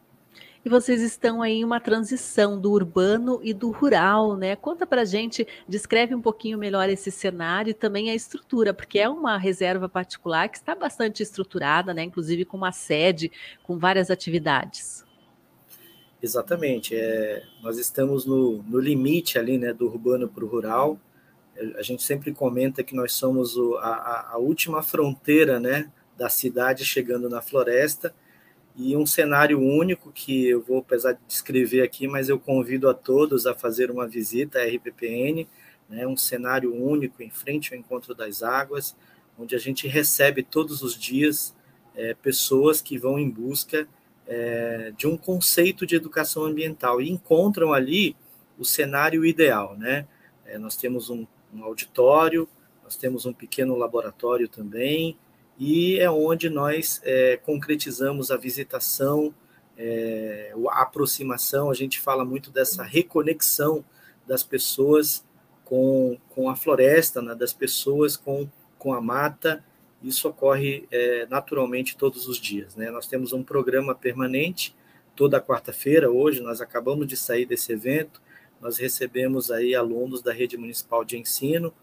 E 0.63 0.69
vocês 0.69 1.01
estão 1.01 1.41
aí 1.41 1.59
em 1.59 1.63
uma 1.63 1.79
transição 1.79 2.59
do 2.59 2.71
urbano 2.71 3.39
e 3.41 3.53
do 3.53 3.71
rural, 3.71 4.35
né? 4.35 4.57
Conta 4.57 4.85
para 4.85 5.05
gente, 5.05 5.47
descreve 5.67 6.13
um 6.13 6.21
pouquinho 6.21 6.57
melhor 6.57 6.89
esse 6.89 7.09
cenário 7.09 7.71
e 7.71 7.73
também 7.73 8.09
a 8.09 8.15
estrutura, 8.15 8.73
porque 8.73 8.99
é 8.99 9.07
uma 9.07 9.37
reserva 9.37 9.87
particular 9.87 10.49
que 10.49 10.57
está 10.57 10.75
bastante 10.75 11.23
estruturada, 11.23 11.93
né? 11.93 12.03
Inclusive 12.03 12.43
com 12.43 12.57
uma 12.57 12.73
sede, 12.73 13.31
com 13.63 13.77
várias 13.77 14.11
atividades. 14.11 15.05
Exatamente. 16.21 16.93
É, 16.93 17.43
nós 17.63 17.77
estamos 17.77 18.25
no, 18.25 18.61
no 18.63 18.79
limite 18.79 19.39
ali, 19.39 19.57
né, 19.57 19.73
do 19.73 19.85
urbano 19.85 20.27
para 20.27 20.43
o 20.43 20.47
rural. 20.47 20.99
A 21.77 21.81
gente 21.81 22.03
sempre 22.03 22.33
comenta 22.33 22.83
que 22.83 22.95
nós 22.95 23.13
somos 23.13 23.57
o, 23.57 23.75
a, 23.77 24.31
a 24.33 24.37
última 24.37 24.81
fronteira, 24.81 25.59
né, 25.59 25.91
da 26.17 26.29
cidade 26.29 26.85
chegando 26.85 27.29
na 27.29 27.41
floresta 27.41 28.13
e 28.75 28.95
um 28.95 29.05
cenário 29.05 29.59
único 29.59 30.11
que 30.11 30.47
eu 30.47 30.61
vou 30.61 30.79
apesar 30.79 31.13
de 31.13 31.19
descrever 31.27 31.81
aqui, 31.81 32.07
mas 32.07 32.29
eu 32.29 32.39
convido 32.39 32.89
a 32.89 32.93
todos 32.93 33.45
a 33.45 33.53
fazer 33.53 33.91
uma 33.91 34.07
visita 34.07 34.59
à 34.59 34.63
RPPN, 34.63 35.47
né, 35.89 36.07
um 36.07 36.15
cenário 36.15 36.73
único 36.73 37.21
em 37.21 37.29
frente 37.29 37.73
ao 37.73 37.79
Encontro 37.79 38.13
das 38.13 38.41
Águas, 38.41 38.95
onde 39.37 39.55
a 39.55 39.59
gente 39.59 39.87
recebe 39.87 40.43
todos 40.43 40.81
os 40.81 40.97
dias 40.97 41.55
é, 41.95 42.13
pessoas 42.13 42.81
que 42.81 42.97
vão 42.97 43.19
em 43.19 43.29
busca 43.29 43.87
é, 44.27 44.93
de 44.95 45.07
um 45.07 45.17
conceito 45.17 45.85
de 45.85 45.95
educação 45.95 46.43
ambiental 46.43 47.01
e 47.01 47.09
encontram 47.09 47.73
ali 47.73 48.15
o 48.57 48.63
cenário 48.63 49.25
ideal, 49.25 49.75
né? 49.77 50.05
É, 50.49 50.57
nós 50.57 50.75
temos 50.75 51.09
um, 51.09 51.25
um, 51.53 51.63
auditório, 51.63 52.47
nós 52.83 52.95
temos 52.95 53.25
um 53.25 53.33
pequeno 53.33 53.75
laboratório 53.75 54.47
também, 54.47 55.17
e 55.57 55.99
é 55.99 56.09
onde 56.09 56.49
nós 56.49 57.01
é, 57.03 57.37
concretizamos 57.37 58.31
a 58.31 58.37
visitação, 58.37 59.33
é, 59.77 60.53
a 60.69 60.81
aproximação, 60.81 61.69
a 61.69 61.73
gente 61.73 61.99
fala 61.99 62.25
muito 62.25 62.51
dessa 62.51 62.83
reconexão 62.83 63.83
das 64.27 64.43
pessoas 64.43 65.25
com, 65.63 66.17
com 66.29 66.49
a 66.49 66.55
floresta, 66.55 67.21
né? 67.21 67.35
das 67.35 67.53
pessoas 67.53 68.17
com, 68.17 68.49
com 68.77 68.93
a 68.93 69.01
mata, 69.01 69.63
isso 70.01 70.27
ocorre 70.29 70.87
é, 70.91 71.27
naturalmente 71.29 71.97
todos 71.97 72.27
os 72.27 72.37
dias. 72.37 72.75
Né? 72.75 72.89
Nós 72.89 73.07
temos 73.07 73.33
um 73.33 73.43
programa 73.43 73.93
permanente 73.93 74.75
toda 75.15 75.41
quarta-feira. 75.41 76.09
Hoje 76.09 76.41
nós 76.41 76.61
acabamos 76.61 77.05
de 77.07 77.17
sair 77.17 77.45
desse 77.45 77.73
evento. 77.73 78.21
Nós 78.61 78.77
recebemos 78.77 79.51
aí 79.51 79.73
alunos 79.73 80.21
da 80.21 80.33
rede 80.33 80.57
municipal 80.57 81.03
de 81.03 81.17
ensino 81.17 81.73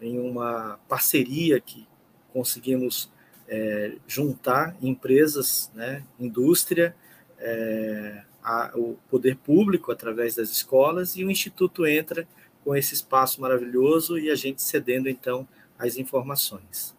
em 0.00 0.18
uma 0.18 0.78
parceria 0.88 1.60
que 1.60 1.86
conseguimos 2.32 3.10
é, 3.46 3.96
juntar 4.06 4.76
empresas, 4.82 5.70
né, 5.74 6.02
indústria, 6.18 6.94
é, 7.38 8.22
a, 8.42 8.72
o 8.74 8.96
poder 9.08 9.36
público 9.36 9.92
através 9.92 10.34
das 10.34 10.50
escolas 10.50 11.16
e 11.16 11.24
o 11.24 11.30
instituto 11.30 11.86
entra 11.86 12.26
com 12.64 12.74
esse 12.74 12.94
espaço 12.94 13.40
maravilhoso 13.40 14.18
e 14.18 14.30
a 14.30 14.34
gente 14.34 14.62
cedendo 14.62 15.08
então 15.08 15.46
as 15.78 15.96
informações. 15.96 16.96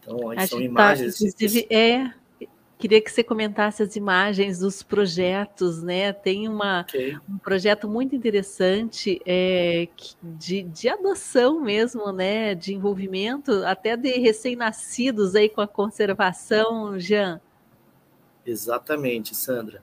Então, 0.00 0.30
aí 0.30 0.46
são 0.46 0.58
tá, 0.58 0.64
imagens. 0.64 1.18
Tá, 1.18 1.26
inclusive, 1.26 1.66
é, 1.70 2.12
queria 2.80 3.00
que 3.00 3.12
você 3.12 3.22
comentasse 3.22 3.82
as 3.82 3.94
imagens 3.94 4.60
dos 4.60 4.82
projetos, 4.82 5.82
né? 5.82 6.12
Tem 6.12 6.48
uma, 6.48 6.80
okay. 6.80 7.16
um 7.28 7.36
projeto 7.36 7.86
muito 7.86 8.16
interessante 8.16 9.20
é, 9.26 9.86
de, 10.22 10.62
de 10.62 10.88
adoção 10.88 11.60
mesmo, 11.60 12.10
né? 12.10 12.54
De 12.54 12.72
envolvimento 12.72 13.52
até 13.66 13.96
de 13.96 14.18
recém-nascidos 14.18 15.34
aí 15.34 15.48
com 15.48 15.60
a 15.60 15.68
conservação, 15.68 16.98
Jean. 16.98 17.38
Exatamente, 18.46 19.36
Sandra. 19.36 19.82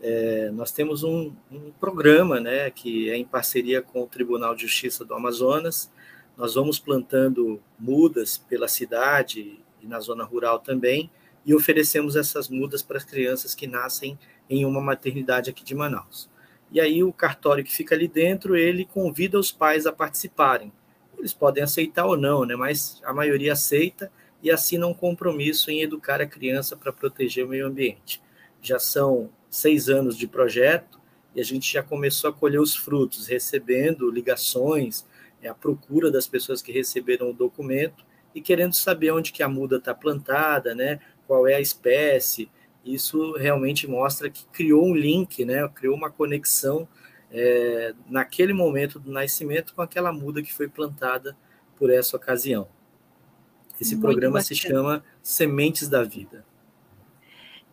É, 0.00 0.50
nós 0.52 0.70
temos 0.70 1.02
um, 1.02 1.32
um, 1.50 1.72
programa 1.80 2.38
né, 2.38 2.70
que 2.70 3.10
é 3.10 3.16
em 3.16 3.24
parceria 3.24 3.82
com 3.82 4.02
o 4.02 4.06
Tribunal 4.06 4.54
de 4.54 4.62
Justiça 4.62 5.04
do 5.04 5.14
Amazonas, 5.14 5.90
nós 6.36 6.54
vamos 6.54 6.78
plantando 6.78 7.60
mudas 7.78 8.36
pela 8.36 8.68
cidade 8.68 9.58
e 9.82 9.86
na 9.86 9.98
zona 10.00 10.22
rural 10.22 10.58
também, 10.58 11.10
e 11.46 11.54
oferecemos 11.54 12.16
essas 12.16 12.48
mudas 12.48 12.82
para 12.82 12.96
as 12.96 13.04
crianças 13.04 13.54
que 13.54 13.68
nascem 13.68 14.18
em 14.50 14.66
uma 14.66 14.80
maternidade 14.80 15.48
aqui 15.48 15.62
de 15.62 15.74
Manaus. 15.74 16.28
E 16.72 16.80
aí 16.80 17.04
o 17.04 17.12
cartório 17.12 17.62
que 17.62 17.72
fica 17.72 17.94
ali 17.94 18.08
dentro, 18.08 18.56
ele 18.56 18.84
convida 18.84 19.38
os 19.38 19.52
pais 19.52 19.86
a 19.86 19.92
participarem. 19.92 20.72
Eles 21.16 21.32
podem 21.32 21.62
aceitar 21.62 22.04
ou 22.04 22.16
não, 22.16 22.44
né? 22.44 22.56
mas 22.56 23.00
a 23.04 23.12
maioria 23.14 23.52
aceita 23.52 24.10
e 24.42 24.50
assina 24.50 24.86
um 24.86 24.92
compromisso 24.92 25.70
em 25.70 25.82
educar 25.82 26.20
a 26.20 26.26
criança 26.26 26.76
para 26.76 26.92
proteger 26.92 27.46
o 27.46 27.48
meio 27.48 27.66
ambiente. 27.66 28.20
Já 28.60 28.80
são 28.80 29.30
seis 29.48 29.88
anos 29.88 30.16
de 30.16 30.26
projeto 30.26 31.00
e 31.34 31.40
a 31.40 31.44
gente 31.44 31.72
já 31.72 31.82
começou 31.82 32.28
a 32.30 32.32
colher 32.32 32.60
os 32.60 32.74
frutos, 32.74 33.28
recebendo 33.28 34.10
ligações, 34.10 35.06
é 35.40 35.48
a 35.48 35.54
procura 35.54 36.10
das 36.10 36.26
pessoas 36.26 36.60
que 36.60 36.72
receberam 36.72 37.30
o 37.30 37.32
documento 37.32 38.04
e 38.34 38.40
querendo 38.40 38.74
saber 38.74 39.12
onde 39.12 39.32
que 39.32 39.42
a 39.42 39.48
muda 39.48 39.76
está 39.76 39.94
plantada, 39.94 40.74
né? 40.74 41.00
Qual 41.26 41.46
é 41.46 41.54
a 41.54 41.60
espécie. 41.60 42.48
Isso 42.84 43.32
realmente 43.32 43.86
mostra 43.86 44.30
que 44.30 44.44
criou 44.46 44.86
um 44.86 44.94
link, 44.94 45.44
né? 45.44 45.68
Criou 45.74 45.96
uma 45.96 46.10
conexão 46.10 46.88
é, 47.30 47.94
naquele 48.08 48.52
momento 48.52 48.98
do 48.98 49.10
nascimento 49.10 49.74
com 49.74 49.82
aquela 49.82 50.12
muda 50.12 50.42
que 50.42 50.52
foi 50.52 50.68
plantada 50.68 51.36
por 51.76 51.90
essa 51.90 52.16
ocasião. 52.16 52.68
Esse 53.80 53.94
Muito 53.94 54.06
programa 54.06 54.34
bacana. 54.34 54.44
se 54.44 54.54
chama 54.54 55.04
Sementes 55.22 55.88
da 55.88 56.02
Vida. 56.02 56.44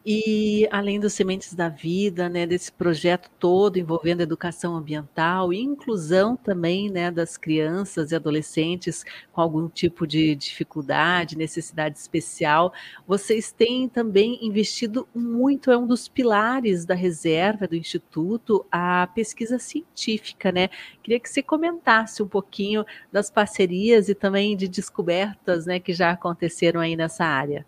E 0.05 0.67
além 0.69 1.00
dos 1.00 1.13
Sementes 1.13 1.53
da 1.53 1.69
Vida, 1.69 2.27
né, 2.27 2.45
desse 2.45 2.69
projeto 2.69 3.29
todo 3.39 3.77
envolvendo 3.79 4.19
educação 4.19 4.75
ambiental 4.75 5.53
e 5.53 5.62
inclusão 5.62 6.36
também, 6.36 6.89
né, 6.89 7.10
das 7.10 7.38
crianças 7.38 8.12
e 8.12 8.15
adolescentes 8.15 9.05
com 9.31 9.39
algum 9.39 9.69
tipo 9.69 10.05
de 10.05 10.36
dificuldade, 10.36 11.38
necessidade 11.38 11.98
especial, 11.98 12.74
vocês 13.07 13.53
têm 13.53 13.88
também 13.88 14.45
investido 14.45 15.07
muito, 15.15 15.72
é 15.72 15.77
um 15.77 15.88
dos 15.88 16.10
pilares 16.10 16.83
da 16.83 16.95
reserva 16.95 17.65
do 17.65 17.75
Instituto, 17.75 18.65
a 18.69 19.07
pesquisa 19.15 19.57
científica, 19.57 20.51
né? 20.51 20.67
Queria 21.01 21.19
que 21.19 21.29
você 21.29 21.41
comentasse 21.41 22.22
um 22.22 22.27
pouquinho 22.27 22.86
das 23.10 23.31
parcerias 23.31 24.10
e 24.10 24.15
também 24.15 24.57
de 24.57 24.67
descobertas, 24.67 25.65
né, 25.65 25.79
que 25.79 25.93
já 25.93 26.12
aconteceram 26.12 26.81
aí 26.81 26.98
nessa 26.98 27.24
área. 27.24 27.65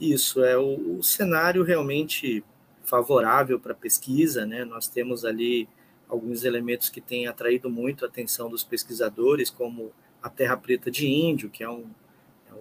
Isso, 0.00 0.44
é 0.44 0.56
o, 0.56 0.98
o 0.98 1.02
cenário 1.02 1.62
realmente 1.62 2.44
favorável 2.84 3.58
para 3.58 3.74
pesquisa, 3.74 4.46
né? 4.46 4.64
Nós 4.64 4.88
temos 4.88 5.24
ali 5.24 5.68
alguns 6.08 6.44
elementos 6.44 6.88
que 6.88 7.00
têm 7.00 7.26
atraído 7.26 7.68
muito 7.68 8.04
a 8.04 8.08
atenção 8.08 8.48
dos 8.48 8.62
pesquisadores, 8.62 9.50
como 9.50 9.92
a 10.22 10.28
terra 10.28 10.56
preta 10.56 10.90
de 10.90 11.06
índio, 11.06 11.50
que 11.50 11.64
é 11.64 11.68
um 11.68 11.84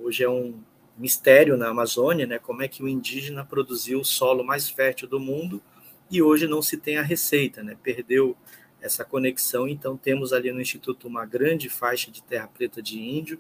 hoje 0.02 0.24
é 0.24 0.30
um 0.30 0.60
mistério 0.98 1.58
na 1.58 1.70
Amazônia, 1.70 2.26
né? 2.26 2.40
Como 2.40 2.62
é 2.62 2.68
que 2.68 2.84
o 2.84 2.88
indígena 2.88 3.46
produziu 3.46 4.00
o 4.00 4.06
solo 4.06 4.44
mais 4.44 4.70
fértil 4.70 5.08
do 5.08 5.20
mundo 5.20 5.62
e 6.10 6.22
hoje 6.22 6.48
não 6.48 6.62
se 6.62 6.78
tem 6.78 6.98
a 6.98 7.02
receita, 7.02 7.64
né? 7.64 7.78
Perdeu 7.82 8.36
essa 8.82 9.04
conexão, 9.04 9.68
então 9.68 9.98
temos 9.98 10.32
ali 10.32 10.52
no 10.52 10.62
instituto 10.62 11.08
uma 11.08 11.26
grande 11.26 11.70
faixa 11.70 12.12
de 12.12 12.22
terra 12.22 12.48
preta 12.48 12.82
de 12.82 13.00
índio 13.00 13.40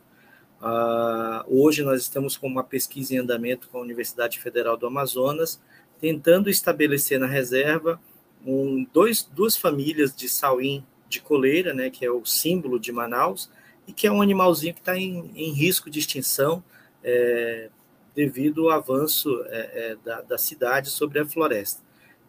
Uh, 0.65 1.45
hoje 1.45 1.84
nós 1.84 2.01
estamos 2.01 2.36
com 2.36 2.48
uma 2.48 2.63
pesquisa 2.63 3.13
em 3.13 3.19
andamento 3.19 3.69
com 3.69 3.77
a 3.77 3.81
Universidade 3.81 4.39
Federal 4.39 4.75
do 4.75 4.88
Amazonas, 4.88 5.62
tentando 6.01 6.50
estabelecer 6.50 7.19
na 7.19 7.27
reserva 7.27 8.01
um, 8.43 8.84
dois, 8.91 9.22
duas 9.22 9.55
famílias 9.55 10.15
de 10.15 10.27
sauim 10.27 10.84
de 11.07 11.22
coleira, 11.22 11.72
né, 11.72 11.91
que 11.91 12.03
é 12.03 12.10
o 12.10 12.25
símbolo 12.25 12.79
de 12.79 12.91
Manaus, 12.91 13.48
e 13.88 13.93
que 13.93 14.07
é 14.07 14.12
um 14.12 14.24
animalzinho 14.24 14.74
que 14.74 14.79
está 14.79 14.98
em, 14.98 15.31
em, 15.36 15.53
risco 15.53 15.88
de 15.88 16.00
extinção 16.00 16.63
é, 17.03 17.69
devido 18.15 18.72
ao 18.72 18.79
avanço 18.79 19.43
é, 19.45 19.91
é, 19.91 19.98
da, 20.03 20.22
da 20.22 20.38
cidade 20.39 20.89
sobre 20.89 21.19
a 21.19 21.25
floresta. 21.27 21.84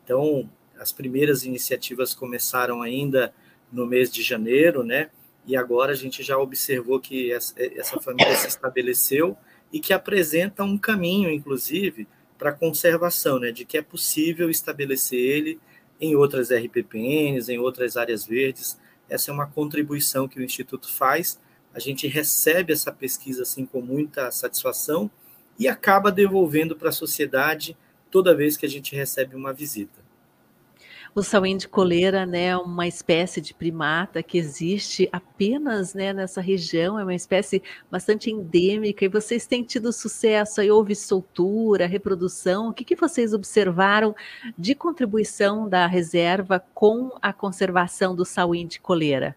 Então, 0.04 0.46
as 0.78 0.92
primeiras 0.92 1.42
iniciativas 1.42 2.12
começaram 2.12 2.82
ainda 2.82 3.32
no 3.72 3.86
mês 3.86 4.10
de 4.10 4.22
janeiro, 4.22 4.84
né? 4.84 5.08
E 5.46 5.56
agora 5.56 5.92
a 5.92 5.94
gente 5.94 6.22
já 6.22 6.36
observou 6.36 6.98
que 6.98 7.32
essa 7.32 8.00
família 8.00 8.34
se 8.34 8.48
estabeleceu 8.48 9.36
e 9.72 9.78
que 9.78 9.92
apresenta 9.92 10.64
um 10.64 10.76
caminho, 10.76 11.30
inclusive, 11.30 12.08
para 12.36 12.52
conservação, 12.52 13.38
né, 13.38 13.52
de 13.52 13.64
que 13.64 13.78
é 13.78 13.82
possível 13.82 14.50
estabelecer 14.50 15.18
ele 15.18 15.60
em 16.00 16.16
outras 16.16 16.50
RPPNs, 16.50 17.50
em 17.50 17.58
outras 17.58 17.96
áreas 17.96 18.26
verdes. 18.26 18.78
Essa 19.08 19.30
é 19.30 19.34
uma 19.34 19.46
contribuição 19.46 20.28
que 20.28 20.38
o 20.38 20.42
Instituto 20.42 20.92
faz. 20.92 21.40
A 21.72 21.78
gente 21.78 22.06
recebe 22.06 22.72
essa 22.72 22.92
pesquisa 22.92 23.42
assim 23.42 23.64
com 23.64 23.80
muita 23.80 24.30
satisfação 24.30 25.10
e 25.58 25.68
acaba 25.68 26.12
devolvendo 26.12 26.76
para 26.76 26.90
a 26.90 26.92
sociedade 26.92 27.76
toda 28.10 28.34
vez 28.34 28.56
que 28.56 28.66
a 28.66 28.68
gente 28.68 28.94
recebe 28.94 29.34
uma 29.34 29.52
visita. 29.52 30.05
O 31.16 31.22
sauim 31.22 31.56
de 31.56 31.66
coleira, 31.66 32.26
né, 32.26 32.48
é 32.48 32.56
uma 32.58 32.86
espécie 32.86 33.40
de 33.40 33.54
primata 33.54 34.22
que 34.22 34.36
existe 34.36 35.08
apenas, 35.10 35.94
né, 35.94 36.12
nessa 36.12 36.42
região, 36.42 37.00
é 37.00 37.02
uma 37.02 37.14
espécie 37.14 37.62
bastante 37.90 38.30
endêmica 38.30 39.02
e 39.02 39.08
vocês 39.08 39.46
têm 39.46 39.62
tido 39.62 39.94
sucesso, 39.94 40.60
aí 40.60 40.70
houve 40.70 40.94
soltura, 40.94 41.86
reprodução, 41.86 42.68
o 42.68 42.74
que, 42.74 42.84
que 42.84 42.94
vocês 42.94 43.32
observaram 43.32 44.14
de 44.58 44.74
contribuição 44.74 45.66
da 45.66 45.86
reserva 45.86 46.62
com 46.74 47.10
a 47.22 47.32
conservação 47.32 48.14
do 48.14 48.26
sauim 48.26 48.66
de 48.66 48.78
coleira? 48.78 49.34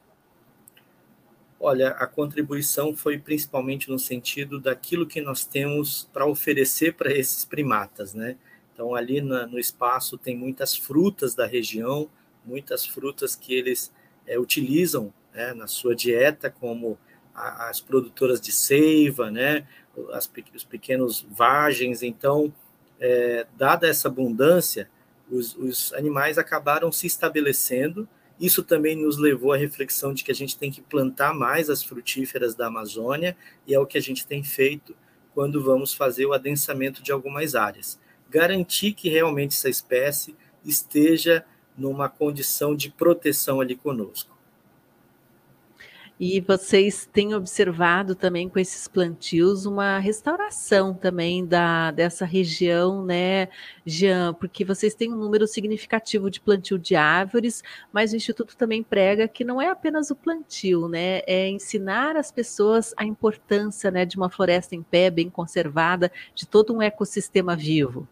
Olha, 1.58 1.92
a 1.92 2.06
contribuição 2.06 2.94
foi 2.94 3.18
principalmente 3.18 3.90
no 3.90 3.98
sentido 3.98 4.60
daquilo 4.60 5.08
que 5.08 5.22
nós 5.22 5.46
temos 5.46 6.10
para 6.12 6.26
oferecer 6.26 6.96
para 6.96 7.14
esses 7.14 7.46
primatas, 7.46 8.14
né? 8.14 8.36
Então, 8.80 8.96
ali 8.96 9.20
na, 9.20 9.46
no 9.46 9.60
espaço 9.60 10.18
tem 10.18 10.38
muitas 10.38 10.74
frutas 10.74 11.36
da 11.36 11.46
região, 11.46 12.10
muitas 12.46 12.86
frutas 12.86 13.36
que 13.36 13.54
eles 13.54 13.92
é, 14.26 14.40
utilizam 14.40 15.14
né, 15.34 15.54
na 15.54 15.68
sua 15.68 15.94
dieta, 15.94 16.50
como 16.50 16.98
a, 17.36 17.68
as 17.68 17.82
produtoras 17.82 18.40
de 18.40 18.54
seiva, 18.54 19.30
né, 19.30 19.68
as, 20.14 20.32
os 20.56 20.64
pequenos 20.64 21.28
vagens. 21.30 22.02
Então, 22.02 22.54
é, 23.02 23.46
dada 23.58 23.86
essa 23.86 24.08
abundância, 24.08 24.90
os, 25.30 25.58
os 25.58 25.92
animais 25.92 26.38
acabaram 26.38 26.90
se 26.90 27.06
estabelecendo. 27.06 28.08
Isso 28.40 28.64
também 28.64 28.96
nos 28.96 29.18
levou 29.18 29.52
à 29.52 29.58
reflexão 29.58 30.14
de 30.14 30.24
que 30.24 30.32
a 30.32 30.36
gente 30.36 30.58
tem 30.58 30.72
que 30.72 30.80
plantar 30.80 31.34
mais 31.34 31.70
as 31.70 31.84
frutíferas 31.84 32.56
da 32.56 32.68
Amazônia, 32.68 33.36
e 33.68 33.74
é 33.74 33.80
o 33.80 33.86
que 33.86 33.98
a 33.98 34.02
gente 34.02 34.26
tem 34.26 34.42
feito 34.42 34.96
quando 35.34 35.62
vamos 35.62 35.94
fazer 35.94 36.26
o 36.26 36.32
adensamento 36.32 37.04
de 37.04 37.12
algumas 37.12 37.56
áreas 37.56 37.99
garantir 38.30 38.94
que 38.94 39.10
realmente 39.10 39.56
essa 39.56 39.70
espécie 39.70 40.36
esteja 40.64 41.46
numa 41.78 42.10
condição 42.10 42.76
de 42.76 42.90
proteção 42.92 43.62
ali 43.62 43.76
conosco. 43.76 44.40
E 46.22 46.42
vocês 46.42 47.06
têm 47.14 47.34
observado 47.34 48.14
também 48.14 48.50
com 48.50 48.60
esses 48.60 48.90
plantios 48.90 49.66
uma 49.66 50.00
restauração 50.00 50.94
também 50.94 51.46
da, 51.46 51.92
dessa 51.92 52.26
região, 52.26 53.06
né, 53.06 53.48
Jean? 53.86 54.34
Porque 54.34 54.66
vocês 54.66 54.94
têm 54.94 55.14
um 55.14 55.16
número 55.16 55.48
significativo 55.48 56.30
de 56.30 56.42
plantio 56.42 56.78
de 56.78 56.94
árvores, 56.94 57.64
mas 57.94 58.12
o 58.12 58.18
Instituto 58.18 58.58
também 58.58 58.84
prega 58.84 59.30
que 59.30 59.46
não 59.46 59.62
é 59.62 59.70
apenas 59.70 60.12
o 60.12 60.16
plantio, 60.16 60.90
né? 60.90 61.22
É 61.26 61.48
ensinar 61.48 62.18
as 62.18 62.34
pessoas 62.34 62.94
a 62.98 63.06
importância 63.06 63.90
né, 63.90 64.06
de 64.06 64.18
uma 64.18 64.30
floresta 64.30 64.76
em 64.76 64.84
pé, 64.84 65.10
bem 65.10 65.30
conservada, 65.30 66.12
de 66.36 66.46
todo 66.46 66.74
um 66.76 66.82
ecossistema 66.82 67.56
vivo. 67.56 68.06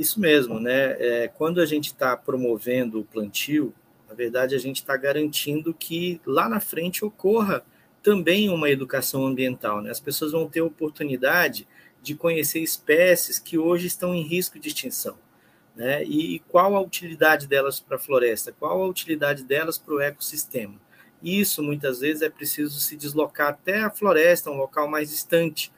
Isso 0.00 0.18
mesmo, 0.18 0.58
né? 0.58 0.96
É, 0.98 1.28
quando 1.28 1.60
a 1.60 1.66
gente 1.66 1.88
está 1.88 2.16
promovendo 2.16 3.00
o 3.00 3.04
plantio, 3.04 3.74
na 4.08 4.14
verdade 4.14 4.54
a 4.54 4.58
gente 4.58 4.76
está 4.76 4.96
garantindo 4.96 5.74
que 5.74 6.18
lá 6.24 6.48
na 6.48 6.58
frente 6.58 7.04
ocorra 7.04 7.62
também 8.02 8.48
uma 8.48 8.70
educação 8.70 9.26
ambiental. 9.26 9.82
Né? 9.82 9.90
As 9.90 10.00
pessoas 10.00 10.32
vão 10.32 10.48
ter 10.48 10.62
oportunidade 10.62 11.68
de 12.00 12.14
conhecer 12.14 12.60
espécies 12.60 13.38
que 13.38 13.58
hoje 13.58 13.88
estão 13.88 14.14
em 14.14 14.22
risco 14.22 14.58
de 14.58 14.68
extinção. 14.68 15.18
Né? 15.76 16.02
E, 16.04 16.36
e 16.36 16.38
qual 16.38 16.74
a 16.74 16.80
utilidade 16.80 17.46
delas 17.46 17.78
para 17.78 17.96
a 17.96 18.00
floresta? 18.00 18.54
Qual 18.58 18.82
a 18.82 18.86
utilidade 18.86 19.44
delas 19.44 19.76
para 19.76 19.92
o 19.92 20.00
ecossistema? 20.00 20.80
Isso 21.22 21.62
muitas 21.62 22.00
vezes 22.00 22.22
é 22.22 22.30
preciso 22.30 22.80
se 22.80 22.96
deslocar 22.96 23.48
até 23.48 23.82
a 23.82 23.90
floresta, 23.90 24.50
um 24.50 24.56
local 24.56 24.88
mais 24.88 25.10
distante, 25.10 25.70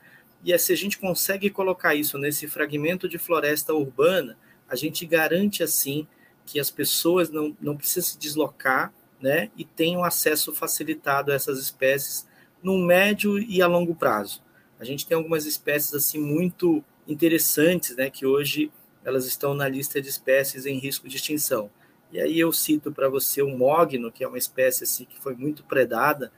e 0.44 0.52
é, 0.52 0.58
se 0.58 0.72
a 0.72 0.76
gente 0.76 0.98
consegue 0.98 1.50
colocar 1.50 1.94
isso 1.94 2.18
nesse 2.18 2.48
fragmento 2.48 3.08
de 3.08 3.18
floresta 3.18 3.72
urbana, 3.72 4.36
a 4.68 4.74
gente 4.74 5.06
garante 5.06 5.62
assim 5.62 6.06
que 6.44 6.58
as 6.58 6.70
pessoas 6.70 7.30
não, 7.30 7.56
não 7.60 7.76
precisam 7.76 8.10
se 8.10 8.18
deslocar 8.18 8.92
né, 9.20 9.50
e 9.56 9.64
tenham 9.64 10.02
acesso 10.02 10.52
facilitado 10.52 11.30
a 11.30 11.34
essas 11.34 11.60
espécies 11.60 12.26
no 12.62 12.76
médio 12.78 13.38
e 13.38 13.62
a 13.62 13.66
longo 13.66 13.94
prazo. 13.94 14.42
A 14.80 14.84
gente 14.84 15.06
tem 15.06 15.16
algumas 15.16 15.46
espécies 15.46 15.94
assim 15.94 16.18
muito 16.18 16.84
interessantes, 17.06 17.94
né, 17.96 18.10
que 18.10 18.26
hoje 18.26 18.72
elas 19.04 19.26
estão 19.26 19.54
na 19.54 19.68
lista 19.68 20.00
de 20.00 20.08
espécies 20.08 20.66
em 20.66 20.78
risco 20.78 21.08
de 21.08 21.16
extinção. 21.16 21.70
E 22.10 22.20
aí 22.20 22.38
eu 22.38 22.52
cito 22.52 22.90
para 22.92 23.08
você 23.08 23.42
o 23.42 23.56
mogno, 23.56 24.10
que 24.10 24.24
é 24.24 24.28
uma 24.28 24.38
espécie 24.38 24.84
assim 24.84 25.04
que 25.04 25.18
foi 25.20 25.34
muito 25.34 25.64
predada 25.64 26.32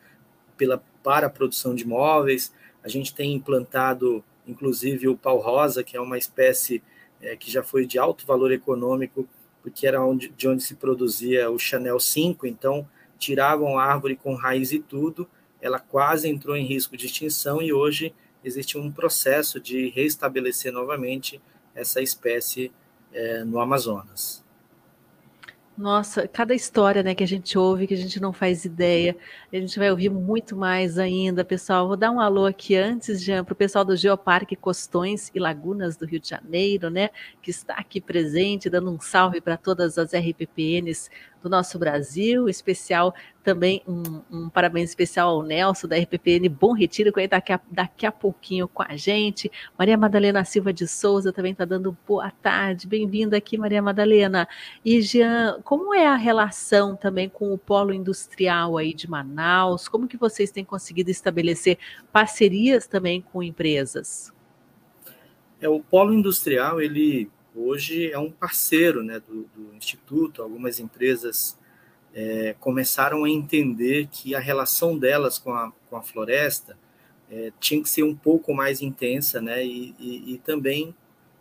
pela 0.57 0.83
para 1.03 1.27
a 1.27 1.31
produção 1.31 1.75
de 1.75 1.87
móveis, 1.87 2.53
a 2.85 2.89
gente 2.89 3.15
tem 3.15 3.33
implantado, 3.33 4.23
inclusive, 4.47 5.09
o 5.09 5.17
pau 5.17 5.39
rosa, 5.39 5.83
que 5.83 5.97
é 5.97 6.01
uma 6.01 6.19
espécie 6.19 6.83
é, 7.21 7.35
que 7.35 7.51
já 7.51 7.63
foi 7.63 7.87
de 7.87 7.99
alto 7.99 8.27
valor 8.27 8.53
econômico, 8.53 9.27
porque 9.63 9.87
era 9.87 10.05
onde, 10.05 10.29
de 10.29 10.47
onde 10.47 10.63
se 10.63 10.75
produzia 10.75 11.51
o 11.51 11.59
Chanel 11.59 11.99
5, 11.99 12.47
então 12.47 12.87
tiravam 13.19 13.79
a 13.79 13.85
árvore 13.85 14.15
com 14.15 14.35
raiz 14.35 14.71
e 14.71 14.79
tudo, 14.79 15.27
ela 15.63 15.79
quase 15.79 16.29
entrou 16.29 16.55
em 16.55 16.67
risco 16.67 16.95
de 16.95 17.07
extinção 17.07 17.63
e 17.63 17.73
hoje 17.73 18.15
existe 18.45 18.77
um 18.77 18.93
processo 18.93 19.59
de 19.59 19.89
restabelecer 19.89 20.71
novamente 20.71 21.41
essa 21.75 22.03
espécie 22.03 22.71
é, 23.11 23.43
no 23.45 23.59
Amazonas. 23.59 24.44
Nossa, 25.77 26.29
cada 26.29 26.55
história, 26.55 27.03
né, 27.03 27.17
que 27.17 27.25
a 27.25 27.27
gente 27.27 27.59
ouve, 27.59 27.89
que 27.89 27.95
a 27.95 27.97
gente 27.97 28.21
não 28.21 28.33
faz 28.33 28.65
ideia. 28.65 29.17
A 29.53 29.57
gente 29.57 29.77
vai 29.77 29.91
ouvir 29.91 30.09
muito 30.09 30.55
mais 30.55 30.99
ainda, 31.01 31.45
pessoal. 31.45 31.89
Vou 31.89 31.97
dar 31.97 32.13
um 32.13 32.21
alô 32.21 32.47
aqui 32.47 32.77
antes, 32.77 33.21
Jean, 33.21 33.43
para 33.43 33.55
o 33.55 33.57
pessoal 33.57 33.85
do 33.85 33.97
Geoparque 33.97 34.55
Costões 34.55 35.33
e 35.35 35.41
Lagunas 35.41 35.97
do 35.97 36.07
Rio 36.07 36.21
de 36.21 36.29
Janeiro, 36.29 36.91
né, 36.91 37.11
que 37.43 37.51
está 37.51 37.75
aqui 37.75 38.01
presente, 38.01 38.71
dando 38.71 38.89
um 38.89 39.01
salve 39.01 39.41
para 39.41 39.57
todas 39.57 39.99
as 39.99 40.13
RPPNs 40.15 41.11
do 41.45 41.51
nosso 41.51 41.79
Brasil, 41.79 42.49
especial 42.49 43.15
também 43.43 43.83
um, 43.87 44.23
um, 44.33 44.49
parabéns 44.49 44.89
especial 44.89 45.29
ao 45.29 45.43
Nelson 45.43 45.87
da 45.87 45.97
RPPN 45.99 46.49
Bom 46.49 46.73
Retiro, 46.73 47.13
que 47.13 47.21
vai 47.21 47.29
daqui 47.29 47.53
a, 47.53 47.61
daqui 47.71 48.07
a 48.07 48.11
pouquinho 48.11 48.67
com 48.67 48.83
a 48.83 48.97
gente. 48.97 49.53
Maria 49.79 49.99
Madalena 49.99 50.43
Silva 50.43 50.73
de 50.73 50.89
Souza 50.89 51.35
também 51.35 51.53
está 51.53 51.67
dando 51.67 51.95
boa 52.09 52.31
tarde. 52.31 52.87
Bem-vinda 52.87 53.37
aqui, 53.37 53.59
Maria 53.59 53.83
Madalena. 53.83 54.49
E 54.83 55.03
Jean, 55.03 55.61
como 55.63 55.95
é 55.95 56.07
a 56.07 56.17
relação 56.17 56.97
também 56.97 57.29
com 57.29 57.53
o 57.53 57.59
polo 57.59 57.93
industrial 57.93 58.79
aí 58.79 58.95
de 58.95 59.09
Manaus? 59.09 59.87
Como 59.87 60.09
que 60.09 60.17
vocês 60.17 60.51
têm 60.51 60.65
conseguido 60.65 61.11
estabelecer 61.11 61.77
parcerias 62.11 62.87
também 62.87 63.21
com 63.21 63.43
empresas? 63.43 64.33
É, 65.61 65.69
o 65.69 65.81
polo 65.81 66.15
industrial, 66.15 66.81
ele 66.81 67.31
hoje 67.55 68.11
é 68.11 68.19
um 68.19 68.31
parceiro 68.31 69.03
né, 69.03 69.21
do, 69.21 69.49
do 69.55 69.75
Instituto, 69.77 70.43
algumas 70.43 70.81
empresas 70.81 71.59
é, 72.15 72.55
começaram 72.61 73.25
a 73.25 73.31
entender 73.31 74.09
que 74.11 74.35
a 74.35 74.41
relação 74.41 74.99
delas 74.99 75.39
com 75.39 75.53
a, 75.53 75.73
com 75.89 75.97
a 75.97 76.03
floresta 76.03 76.77
é, 77.31 77.53
tinha 77.59 77.83
que 77.83 77.89
ser 77.89 78.03
um 78.03 78.15
pouco 78.15 78.55
mais 78.55 78.83
intensa 78.83 79.41
né, 79.41 79.65
e, 79.65 79.95
e, 79.99 80.35
e 80.35 80.39
também 80.39 80.95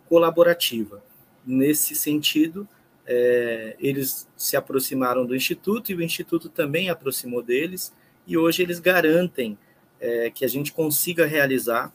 colaborativa. 0.08 1.02
Nesse 1.46 1.94
sentido, 1.94 2.66
é, 3.06 3.76
eles 3.78 4.28
se 4.36 4.56
aproximaram 4.56 5.26
do 5.26 5.36
Instituto 5.36 5.92
e 5.92 5.94
o 5.94 6.02
Instituto 6.02 6.48
também 6.48 6.88
aproximou 6.88 7.42
deles, 7.42 7.92
e 8.26 8.36
hoje 8.36 8.62
eles 8.62 8.80
garantem 8.80 9.58
é, 10.00 10.30
que 10.30 10.44
a 10.44 10.48
gente 10.48 10.72
consiga 10.72 11.26
realizar 11.26 11.92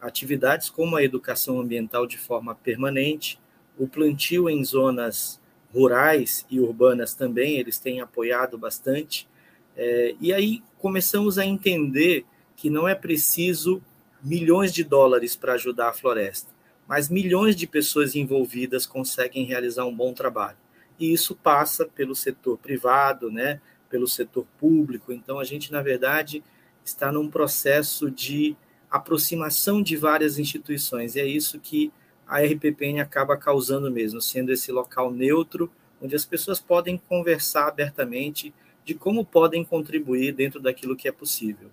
atividades 0.00 0.68
como 0.70 0.96
a 0.96 1.02
educação 1.02 1.60
ambiental 1.60 2.06
de 2.06 2.18
forma 2.18 2.54
permanente, 2.54 3.38
o 3.78 3.86
plantio 3.86 4.48
em 4.48 4.64
zonas 4.64 5.40
rurais 5.72 6.44
e 6.50 6.58
urbanas 6.58 7.14
também, 7.14 7.58
eles 7.58 7.78
têm 7.78 8.00
apoiado 8.00 8.58
bastante. 8.58 9.28
É, 9.76 10.14
e 10.20 10.32
aí 10.32 10.62
começamos 10.78 11.38
a 11.38 11.44
entender 11.44 12.24
que 12.56 12.68
não 12.68 12.88
é 12.88 12.94
preciso 12.94 13.82
milhões 14.22 14.72
de 14.72 14.82
dólares 14.82 15.36
para 15.36 15.52
ajudar 15.54 15.90
a 15.90 15.92
floresta, 15.92 16.52
mas 16.88 17.08
milhões 17.08 17.54
de 17.54 17.66
pessoas 17.66 18.16
envolvidas 18.16 18.84
conseguem 18.86 19.44
realizar 19.44 19.84
um 19.84 19.94
bom 19.94 20.12
trabalho. 20.12 20.56
E 20.98 21.12
isso 21.12 21.36
passa 21.36 21.86
pelo 21.86 22.16
setor 22.16 22.58
privado, 22.58 23.30
né, 23.30 23.60
pelo 23.88 24.08
setor 24.08 24.44
público. 24.58 25.12
Então, 25.12 25.38
a 25.38 25.44
gente, 25.44 25.70
na 25.70 25.80
verdade, 25.80 26.42
está 26.84 27.12
num 27.12 27.30
processo 27.30 28.10
de 28.10 28.56
aproximação 28.90 29.82
de 29.82 29.96
várias 29.96 30.38
instituições. 30.38 31.14
E 31.14 31.20
é 31.20 31.26
isso 31.26 31.60
que 31.60 31.92
a 32.28 32.40
RPPN 32.40 33.00
acaba 33.00 33.36
causando 33.36 33.90
mesmo, 33.90 34.20
sendo 34.20 34.52
esse 34.52 34.70
local 34.70 35.10
neutro, 35.10 35.70
onde 36.00 36.14
as 36.14 36.24
pessoas 36.24 36.60
podem 36.60 36.98
conversar 36.98 37.66
abertamente 37.68 38.54
de 38.84 38.94
como 38.94 39.24
podem 39.24 39.64
contribuir 39.64 40.32
dentro 40.32 40.60
daquilo 40.60 40.94
que 40.94 41.08
é 41.08 41.12
possível. 41.12 41.70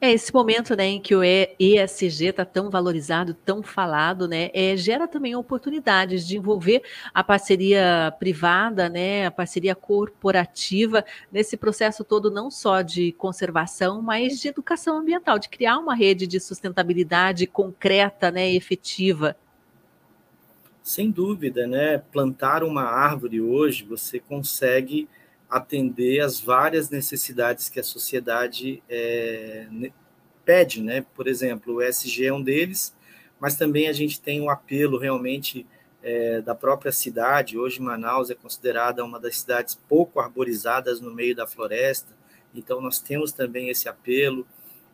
É 0.00 0.12
esse 0.12 0.32
momento, 0.34 0.74
né, 0.74 0.86
em 0.86 1.00
que 1.00 1.14
o 1.14 1.22
ESG 1.22 2.26
está 2.26 2.44
tão 2.44 2.68
valorizado, 2.68 3.32
tão 3.32 3.62
falado, 3.62 4.26
né, 4.26 4.50
é, 4.52 4.76
gera 4.76 5.06
também 5.06 5.36
oportunidades 5.36 6.26
de 6.26 6.36
envolver 6.36 6.82
a 7.12 7.22
parceria 7.22 8.12
privada, 8.18 8.88
né, 8.88 9.26
a 9.26 9.30
parceria 9.30 9.74
corporativa 9.74 11.04
nesse 11.30 11.56
processo 11.56 12.02
todo, 12.02 12.30
não 12.30 12.50
só 12.50 12.82
de 12.82 13.12
conservação, 13.12 14.02
mas 14.02 14.40
de 14.40 14.48
educação 14.48 14.98
ambiental, 14.98 15.38
de 15.38 15.48
criar 15.48 15.78
uma 15.78 15.94
rede 15.94 16.26
de 16.26 16.40
sustentabilidade 16.40 17.46
concreta, 17.46 18.30
né, 18.30 18.52
efetiva. 18.52 19.36
Sem 20.82 21.10
dúvida, 21.10 21.66
né, 21.66 21.98
plantar 21.98 22.62
uma 22.62 22.82
árvore 22.82 23.40
hoje 23.40 23.84
você 23.84 24.18
consegue 24.18 25.08
atender 25.54 26.18
às 26.18 26.40
várias 26.40 26.90
necessidades 26.90 27.68
que 27.68 27.78
a 27.78 27.84
sociedade 27.84 28.82
é, 28.88 29.68
pede, 30.44 30.82
né? 30.82 31.06
Por 31.14 31.28
exemplo, 31.28 31.74
o 31.74 31.80
SG 31.80 32.26
é 32.26 32.32
um 32.32 32.42
deles, 32.42 32.92
mas 33.38 33.54
também 33.54 33.86
a 33.86 33.92
gente 33.92 34.20
tem 34.20 34.40
um 34.40 34.50
apelo 34.50 34.98
realmente 34.98 35.64
é, 36.02 36.40
da 36.40 36.56
própria 36.56 36.90
cidade. 36.90 37.56
Hoje, 37.56 37.80
Manaus 37.80 38.30
é 38.30 38.34
considerada 38.34 39.04
uma 39.04 39.20
das 39.20 39.38
cidades 39.38 39.78
pouco 39.88 40.18
arborizadas 40.18 41.00
no 41.00 41.14
meio 41.14 41.36
da 41.36 41.46
floresta, 41.46 42.16
então 42.52 42.80
nós 42.80 42.98
temos 42.98 43.30
também 43.30 43.68
esse 43.68 43.88
apelo. 43.88 44.44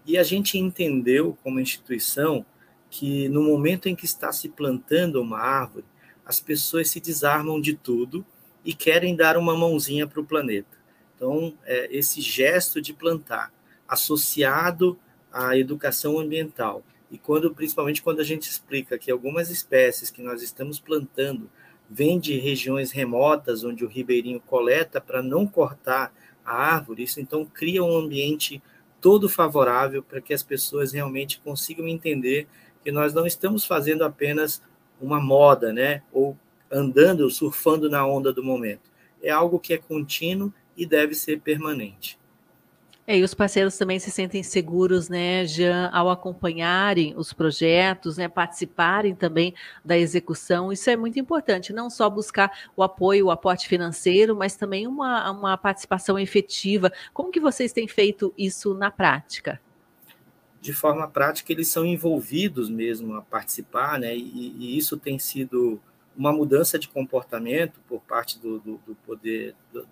E 0.05 0.19
a 0.19 0.23
gente 0.23 0.59
entendeu, 0.59 1.39
como 1.43 1.59
instituição, 1.59 2.45
que 2.91 3.31
no 3.31 3.43
momento 3.43 3.89
em 3.89 3.97
que 3.97 4.05
está 4.05 4.31
se 4.31 4.51
plantando 4.51 5.23
uma 5.23 5.39
árvore, 5.39 5.87
as 6.23 6.39
pessoas 6.39 6.91
se 6.91 7.01
desarmam 7.01 7.59
de 7.59 7.73
tudo 7.73 8.27
e 8.65 8.75
querem 8.75 9.17
dar 9.17 9.37
uma 9.37 9.57
mãozinha 9.57 10.07
para 10.07 10.21
o 10.21 10.25
planeta. 10.25 10.79
Então, 11.17 11.55
é, 11.65 11.89
esse 11.95 12.21
gesto 12.21 12.81
de 12.81 12.93
plantar, 12.93 13.53
associado 13.87 14.99
à 15.33 15.57
educação 15.57 16.19
ambiental, 16.19 16.83
e 17.11 17.19
quando, 17.19 17.53
principalmente 17.53 18.03
quando 18.03 18.21
a 18.21 18.25
gente 18.25 18.49
explica 18.49 18.99
que 18.99 19.11
algumas 19.11 19.51
espécies 19.51 20.11
que 20.11 20.23
nós 20.23 20.43
estamos 20.43 20.79
plantando 20.79 21.51
vêm 21.89 22.21
de 22.21 22.39
regiões 22.39 22.93
remotas, 22.93 23.65
onde 23.65 23.85
o 23.85 23.89
ribeirinho 23.89 24.41
coleta 24.41 25.01
para 25.01 25.23
não 25.23 25.47
cortar 25.47 26.15
a 26.45 26.55
árvore, 26.55 27.03
isso 27.03 27.21
então 27.21 27.45
cria 27.45 27.83
um 27.83 27.97
ambiente 27.97 28.63
todo 29.01 29.29
favorável 29.29 30.03
para 30.03 30.21
que 30.21 30.33
as 30.33 30.43
pessoas 30.43 30.93
realmente 30.93 31.41
consigam 31.41 31.89
entender 31.89 32.47
que 32.85 32.93
nós 32.93 33.13
não 33.13 33.27
estamos 33.27 33.65
fazendo 33.65 34.05
apenas 34.05 34.63
uma 35.01 35.21
moda, 35.21 35.73
né? 35.73 36.03
Ou 36.13 36.37
andando, 36.71 37.29
surfando 37.31 37.89
na 37.91 38.07
onda 38.07 38.33
do 38.33 38.45
momento. 38.45 38.91
É 39.23 39.31
algo 39.31 39.59
que 39.59 39.75
é 39.75 39.79
contínuo 39.79 40.53
e 40.77 40.87
deve 40.87 41.15
ser 41.15 41.41
permanente. 41.41 42.19
É, 43.11 43.19
e 43.19 43.25
os 43.25 43.35
parceiros 43.35 43.77
também 43.77 43.99
se 43.99 44.09
sentem 44.09 44.41
seguros, 44.41 45.09
né, 45.09 45.45
Jean, 45.45 45.91
ao 45.93 46.09
acompanharem 46.09 47.13
os 47.17 47.33
projetos, 47.33 48.17
né, 48.17 48.29
participarem 48.29 49.17
também 49.17 49.53
da 49.85 49.99
execução. 49.99 50.73
Isso 50.73 50.89
é 50.89 50.97
muito 50.97 51.19
importante, 51.19 51.73
não 51.73 51.91
só 51.91 52.09
buscar 52.09 52.71
o 52.77 52.85
apoio, 52.85 53.27
o 53.27 53.31
aporte 53.33 53.67
financeiro, 53.67 54.37
mas 54.37 54.55
também 54.55 54.87
uma, 54.87 55.29
uma 55.33 55.59
participação 55.59 56.17
efetiva. 56.17 56.93
Como 57.13 57.33
que 57.33 57.41
vocês 57.41 57.73
têm 57.73 57.89
feito 57.89 58.33
isso 58.39 58.75
na 58.75 58.93
prática? 58.93 59.61
De 60.61 60.73
forma 60.73 61.09
prática, 61.09 61.51
eles 61.51 61.67
são 61.67 61.85
envolvidos 61.85 62.71
mesmo 62.71 63.15
a 63.15 63.23
participar, 63.23 63.99
né, 63.99 64.17
e, 64.17 64.55
e 64.57 64.79
isso 64.79 64.97
tem 64.97 65.19
sido 65.19 65.81
uma 66.21 66.35
mudança 66.35 66.79
de 66.79 66.87
comportamento 66.87 67.81
por 67.89 68.03
parte 68.03 68.39
do, 68.39 68.59
do, 68.59 68.79
do 68.87 68.95
poder 69.07 69.55
do, 69.73 69.87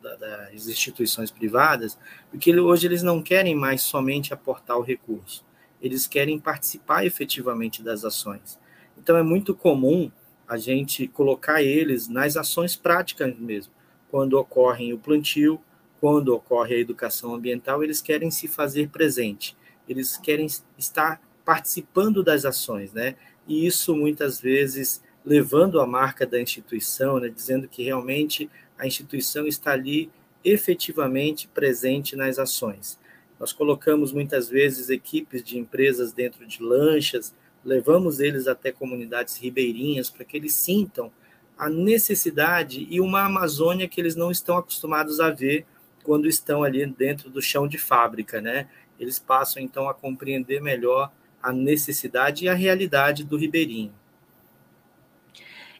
das 0.00 0.66
instituições 0.66 1.30
privadas, 1.30 1.98
porque 2.30 2.58
hoje 2.58 2.86
eles 2.86 3.02
não 3.02 3.22
querem 3.22 3.54
mais 3.54 3.82
somente 3.82 4.32
aportar 4.32 4.78
o 4.78 4.80
recurso, 4.80 5.44
eles 5.82 6.06
querem 6.06 6.38
participar 6.38 7.04
efetivamente 7.04 7.82
das 7.82 8.02
ações. 8.02 8.58
Então 8.96 9.14
é 9.14 9.22
muito 9.22 9.54
comum 9.54 10.10
a 10.48 10.56
gente 10.56 11.06
colocar 11.06 11.62
eles 11.62 12.08
nas 12.08 12.34
ações 12.38 12.74
práticas 12.74 13.36
mesmo. 13.36 13.74
Quando 14.10 14.38
ocorre 14.38 14.94
o 14.94 14.98
plantio, 14.98 15.60
quando 16.00 16.34
ocorre 16.34 16.76
a 16.76 16.80
educação 16.80 17.34
ambiental, 17.34 17.84
eles 17.84 18.00
querem 18.00 18.30
se 18.30 18.48
fazer 18.48 18.88
presente, 18.88 19.54
eles 19.86 20.16
querem 20.16 20.46
estar 20.78 21.20
participando 21.44 22.22
das 22.22 22.46
ações, 22.46 22.94
né? 22.94 23.16
E 23.46 23.66
isso 23.66 23.94
muitas 23.94 24.40
vezes 24.40 25.02
levando 25.24 25.80
a 25.80 25.86
marca 25.86 26.26
da 26.26 26.40
instituição, 26.40 27.18
né, 27.20 27.28
dizendo 27.28 27.68
que 27.68 27.82
realmente 27.82 28.50
a 28.78 28.86
instituição 28.86 29.46
está 29.46 29.72
ali 29.72 30.10
efetivamente 30.44 31.46
presente 31.48 32.16
nas 32.16 32.38
ações. 32.38 32.98
Nós 33.38 33.52
colocamos 33.52 34.12
muitas 34.12 34.48
vezes 34.48 34.90
equipes 34.90 35.42
de 35.42 35.58
empresas 35.58 36.12
dentro 36.12 36.46
de 36.46 36.62
lanchas, 36.62 37.34
levamos 37.64 38.20
eles 38.20 38.46
até 38.46 38.72
comunidades 38.72 39.36
ribeirinhas 39.36 40.10
para 40.10 40.24
que 40.24 40.36
eles 40.36 40.54
sintam 40.54 41.12
a 41.56 41.68
necessidade 41.68 42.86
e 42.90 43.00
uma 43.00 43.24
Amazônia 43.24 43.88
que 43.88 44.00
eles 44.00 44.16
não 44.16 44.30
estão 44.30 44.56
acostumados 44.56 45.20
a 45.20 45.30
ver 45.30 45.64
quando 46.02 46.26
estão 46.26 46.64
ali 46.64 46.84
dentro 46.86 47.30
do 47.30 47.40
chão 47.40 47.68
de 47.68 47.78
fábrica, 47.78 48.40
né? 48.40 48.68
Eles 48.98 49.18
passam 49.18 49.62
então 49.62 49.88
a 49.88 49.94
compreender 49.94 50.60
melhor 50.60 51.12
a 51.40 51.52
necessidade 51.52 52.44
e 52.44 52.48
a 52.48 52.54
realidade 52.54 53.24
do 53.24 53.36
ribeirinho. 53.36 53.92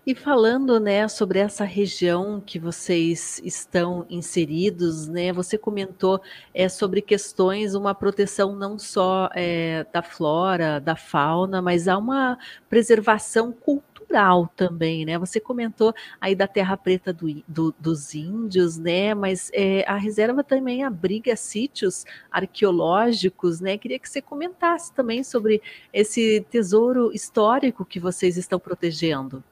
E 0.04 0.16
falando, 0.16 0.80
né, 0.80 1.06
sobre 1.06 1.38
essa 1.38 1.62
região 1.62 2.40
que 2.40 2.58
vocês 2.58 3.40
estão 3.44 4.04
inseridos, 4.10 5.06
né, 5.06 5.32
você 5.32 5.56
comentou 5.56 6.20
é, 6.52 6.68
sobre 6.68 7.00
questões, 7.00 7.76
uma 7.76 7.94
proteção 7.94 8.56
não 8.56 8.76
só 8.80 9.30
é, 9.32 9.86
da 9.92 10.02
flora, 10.02 10.80
da 10.80 10.96
fauna, 10.96 11.62
mas 11.62 11.86
há 11.86 11.96
uma 11.96 12.36
preservação 12.68 13.52
cultural 13.52 14.52
também, 14.56 15.04
né? 15.04 15.16
Você 15.18 15.38
comentou 15.38 15.94
aí 16.20 16.34
da 16.34 16.48
Terra 16.48 16.76
Preta 16.76 17.12
do, 17.12 17.42
do, 17.46 17.72
dos 17.78 18.12
índios, 18.12 18.76
né? 18.78 19.14
Mas 19.14 19.50
é, 19.54 19.84
a 19.86 19.96
reserva 19.96 20.42
também 20.42 20.82
abriga 20.82 21.36
sítios 21.36 22.04
arqueológicos, 22.30 23.60
né? 23.60 23.78
Queria 23.78 24.00
que 24.00 24.08
você 24.08 24.20
comentasse 24.20 24.92
também 24.92 25.22
sobre 25.22 25.62
esse 25.92 26.44
tesouro 26.50 27.12
histórico 27.14 27.84
que 27.84 28.00
vocês 28.00 28.36
estão 28.36 28.58
protegendo. 28.58 29.44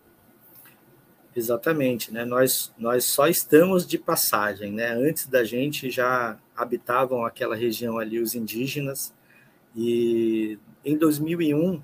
Exatamente, 1.40 2.12
né? 2.12 2.22
Nós, 2.22 2.70
nós 2.76 3.06
só 3.06 3.26
estamos 3.26 3.86
de 3.86 3.96
passagem, 3.96 4.72
né? 4.72 4.92
Antes 4.92 5.26
da 5.26 5.42
gente 5.42 5.88
já 5.90 6.38
habitavam 6.54 7.24
aquela 7.24 7.56
região 7.56 7.98
ali 7.98 8.20
os 8.20 8.34
indígenas 8.34 9.14
e 9.74 10.58
em 10.84 10.98
2001 10.98 11.82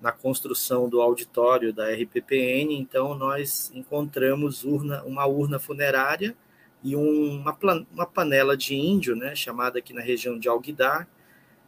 na 0.00 0.10
construção 0.10 0.88
do 0.88 1.00
auditório 1.00 1.72
da 1.72 1.92
RPPN, 1.92 2.74
então 2.74 3.14
nós 3.14 3.70
encontramos 3.72 4.64
urna, 4.64 5.04
uma 5.04 5.26
urna 5.26 5.60
funerária 5.60 6.36
e 6.82 6.96
uma, 6.96 7.56
uma 7.92 8.06
panela 8.06 8.56
de 8.56 8.74
índio, 8.74 9.14
né, 9.14 9.32
chamada 9.36 9.78
aqui 9.78 9.92
na 9.92 10.00
região 10.00 10.36
de 10.36 10.48
Alguidar, 10.48 11.08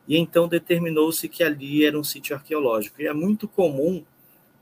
e 0.08 0.16
então 0.16 0.48
determinou-se 0.48 1.28
que 1.28 1.44
ali 1.44 1.84
era 1.84 1.96
um 1.96 2.02
sítio 2.02 2.34
arqueológico. 2.34 3.00
E 3.00 3.06
é 3.06 3.14
muito 3.14 3.46
comum 3.46 4.04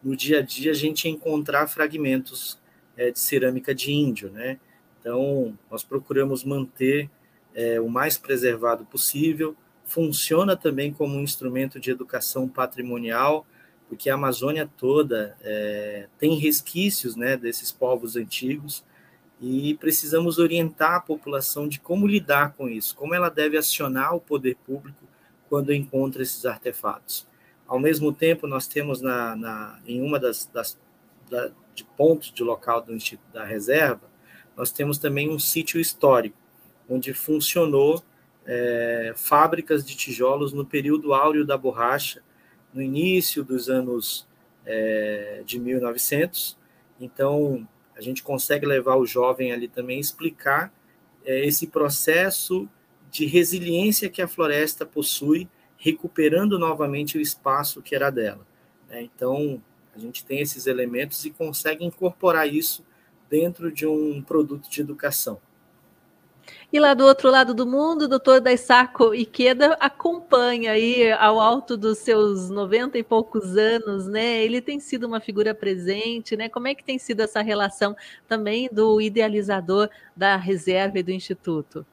no 0.02 0.16
dia 0.16 0.38
a 0.38 0.42
dia 0.42 0.70
a 0.70 0.74
gente 0.74 1.08
encontrar 1.08 1.66
fragmentos 1.66 2.58
é, 2.96 3.10
de 3.10 3.18
cerâmica 3.18 3.74
de 3.74 3.92
índio, 3.92 4.30
né? 4.30 4.58
Então 5.00 5.56
nós 5.70 5.82
procuramos 5.82 6.44
manter 6.44 7.10
é, 7.54 7.80
o 7.80 7.88
mais 7.88 8.16
preservado 8.18 8.84
possível. 8.84 9.56
Funciona 9.84 10.56
também 10.56 10.92
como 10.92 11.16
um 11.16 11.22
instrumento 11.22 11.80
de 11.80 11.90
educação 11.90 12.48
patrimonial 12.48 13.46
porque 13.88 14.10
a 14.10 14.14
Amazônia 14.14 14.70
toda 14.76 15.36
é, 15.40 16.06
tem 16.18 16.38
resquícios 16.38 17.16
né, 17.16 17.36
desses 17.36 17.72
povos 17.72 18.16
antigos 18.16 18.84
e 19.40 19.74
precisamos 19.76 20.38
orientar 20.38 20.94
a 20.94 21.00
população 21.00 21.66
de 21.66 21.80
como 21.80 22.06
lidar 22.06 22.52
com 22.54 22.68
isso, 22.68 22.94
como 22.94 23.14
ela 23.14 23.30
deve 23.30 23.56
acionar 23.56 24.14
o 24.14 24.20
poder 24.20 24.56
público 24.66 25.04
quando 25.48 25.72
encontra 25.72 26.22
esses 26.22 26.44
artefatos. 26.44 27.26
Ao 27.68 27.78
mesmo 27.78 28.12
tempo, 28.12 28.46
nós 28.46 28.66
temos 28.66 29.00
na, 29.00 29.36
na 29.36 29.78
em 29.86 30.00
uma 30.00 30.18
das, 30.18 30.46
das 30.46 30.76
da, 31.30 31.52
de 31.74 31.84
pontos 31.84 32.32
de 32.32 32.42
local 32.42 32.80
do 32.80 32.94
Instituto 32.94 33.30
da 33.32 33.44
Reserva, 33.44 34.08
nós 34.56 34.72
temos 34.72 34.98
também 34.98 35.28
um 35.28 35.38
sítio 35.38 35.80
histórico, 35.80 36.36
onde 36.88 37.12
funcionou 37.12 38.02
é, 38.44 39.12
fábricas 39.14 39.84
de 39.84 39.94
tijolos 39.94 40.52
no 40.52 40.64
período 40.64 41.14
áureo 41.14 41.44
da 41.44 41.56
borracha, 41.56 42.22
no 42.72 42.82
início 42.82 43.44
dos 43.44 43.68
anos 43.68 44.26
é, 44.64 45.42
de 45.44 45.60
1900. 45.60 46.56
Então, 46.98 47.68
a 47.94 48.00
gente 48.00 48.22
consegue 48.22 48.66
levar 48.66 48.96
o 48.96 49.06
jovem 49.06 49.52
ali 49.52 49.68
também 49.68 50.00
explicar 50.00 50.72
é, 51.24 51.44
esse 51.44 51.66
processo 51.66 52.68
de 53.10 53.26
resiliência 53.26 54.08
que 54.08 54.22
a 54.22 54.28
floresta 54.28 54.84
possui, 54.84 55.48
recuperando 55.78 56.58
novamente 56.58 57.16
o 57.16 57.20
espaço 57.20 57.80
que 57.80 57.94
era 57.94 58.10
dela. 58.10 58.46
Né? 58.88 59.02
Então, 59.02 59.62
a 59.94 59.98
gente 59.98 60.24
tem 60.24 60.40
esses 60.40 60.66
elementos 60.66 61.24
e 61.24 61.30
consegue 61.30 61.84
incorporar 61.84 62.52
isso 62.52 62.84
dentro 63.30 63.70
de 63.72 63.86
um 63.86 64.20
produto 64.20 64.68
de 64.68 64.80
educação. 64.80 65.40
E 66.72 66.78
lá 66.78 66.94
do 66.94 67.04
outro 67.04 67.30
lado 67.30 67.54
do 67.54 67.66
mundo, 67.66 68.02
o 68.02 68.08
doutor 68.08 68.40
Daisako 68.40 69.14
Ikeda 69.14 69.74
acompanha 69.80 70.72
aí 70.72 71.10
ao 71.12 71.40
alto 71.40 71.76
dos 71.76 71.98
seus 71.98 72.50
90 72.50 72.98
e 72.98 73.02
poucos 73.02 73.56
anos, 73.56 74.06
né? 74.06 74.44
Ele 74.44 74.60
tem 74.60 74.78
sido 74.78 75.06
uma 75.06 75.20
figura 75.20 75.54
presente, 75.54 76.36
né? 76.36 76.48
Como 76.48 76.68
é 76.68 76.74
que 76.74 76.84
tem 76.84 76.98
sido 76.98 77.20
essa 77.20 77.40
relação 77.42 77.96
também 78.26 78.68
do 78.70 79.00
idealizador 79.00 79.88
da 80.16 80.36
reserva 80.36 80.98
e 80.98 81.02
do 81.02 81.10
Instituto? 81.10 81.86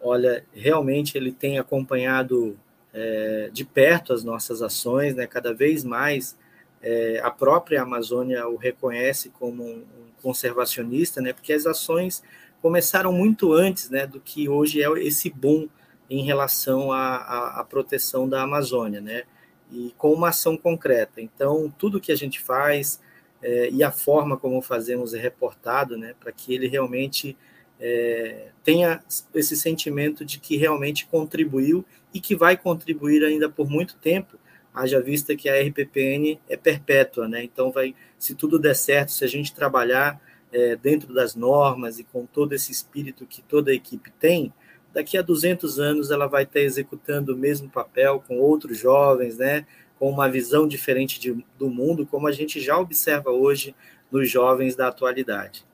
Olha, 0.00 0.44
realmente 0.52 1.16
ele 1.16 1.30
tem 1.30 1.58
acompanhado 1.58 2.58
é, 2.92 3.50
de 3.52 3.64
perto 3.64 4.12
as 4.12 4.24
nossas 4.24 4.62
ações, 4.62 5.14
né? 5.14 5.26
Cada 5.26 5.52
vez 5.52 5.84
mais 5.84 6.36
é, 6.82 7.20
a 7.22 7.30
própria 7.30 7.82
Amazônia 7.82 8.46
o 8.48 8.56
reconhece 8.56 9.30
como 9.30 9.62
um 9.64 9.84
conservacionista, 10.22 11.20
né? 11.20 11.32
Porque 11.32 11.52
as 11.52 11.66
ações 11.66 12.22
começaram 12.62 13.12
muito 13.12 13.52
antes 13.52 13.88
né, 13.90 14.06
do 14.06 14.20
que 14.20 14.48
hoje 14.48 14.82
é 14.82 14.88
esse 15.02 15.30
boom 15.30 15.68
em 16.08 16.24
relação 16.24 16.92
à, 16.92 17.16
à, 17.16 17.60
à, 17.60 17.64
proteção 17.64 18.28
da 18.28 18.42
Amazônia, 18.42 19.00
né? 19.00 19.24
E 19.70 19.94
com 19.96 20.12
uma 20.12 20.30
ação 20.30 20.56
concreta. 20.56 21.20
Então, 21.20 21.72
tudo 21.78 22.00
que 22.00 22.10
a 22.10 22.16
gente 22.16 22.40
faz 22.40 23.00
é, 23.42 23.70
e 23.70 23.82
a 23.82 23.92
forma 23.92 24.36
como 24.36 24.60
fazemos 24.60 25.14
é 25.14 25.18
reportado, 25.18 25.96
né? 25.96 26.14
Para 26.18 26.32
que 26.32 26.52
ele 26.54 26.66
realmente 26.66 27.36
é, 27.80 28.48
tenha 28.62 29.02
esse 29.34 29.56
sentimento 29.56 30.24
de 30.24 30.38
que 30.38 30.56
realmente 30.56 31.06
contribuiu 31.06 31.84
e 32.12 32.20
que 32.20 32.36
vai 32.36 32.56
contribuir 32.56 33.24
ainda 33.24 33.48
por 33.48 33.68
muito 33.68 33.96
tempo, 33.96 34.38
haja 34.74 35.00
vista 35.00 35.34
que 35.34 35.48
a 35.48 35.60
RPPN 35.60 36.38
é 36.48 36.56
perpétua, 36.56 37.26
né? 37.26 37.42
Então, 37.42 37.72
vai, 37.72 37.94
se 38.18 38.34
tudo 38.34 38.58
der 38.58 38.76
certo, 38.76 39.12
se 39.12 39.24
a 39.24 39.28
gente 39.28 39.54
trabalhar 39.54 40.20
é, 40.52 40.76
dentro 40.76 41.12
das 41.12 41.34
normas 41.34 41.98
e 41.98 42.04
com 42.04 42.26
todo 42.26 42.54
esse 42.54 42.70
espírito 42.70 43.26
que 43.26 43.42
toda 43.42 43.70
a 43.70 43.74
equipe 43.74 44.10
tem, 44.18 44.52
daqui 44.92 45.16
a 45.16 45.22
200 45.22 45.78
anos 45.78 46.10
ela 46.10 46.26
vai 46.26 46.42
estar 46.42 46.60
executando 46.60 47.34
o 47.34 47.38
mesmo 47.38 47.68
papel 47.68 48.22
com 48.26 48.38
outros 48.38 48.78
jovens, 48.78 49.38
né, 49.38 49.66
com 49.98 50.10
uma 50.10 50.28
visão 50.28 50.66
diferente 50.66 51.20
de, 51.20 51.44
do 51.58 51.68
mundo, 51.68 52.06
como 52.06 52.26
a 52.26 52.32
gente 52.32 52.60
já 52.60 52.78
observa 52.78 53.30
hoje 53.30 53.74
nos 54.10 54.28
jovens 54.28 54.74
da 54.74 54.88
atualidade. 54.88 55.64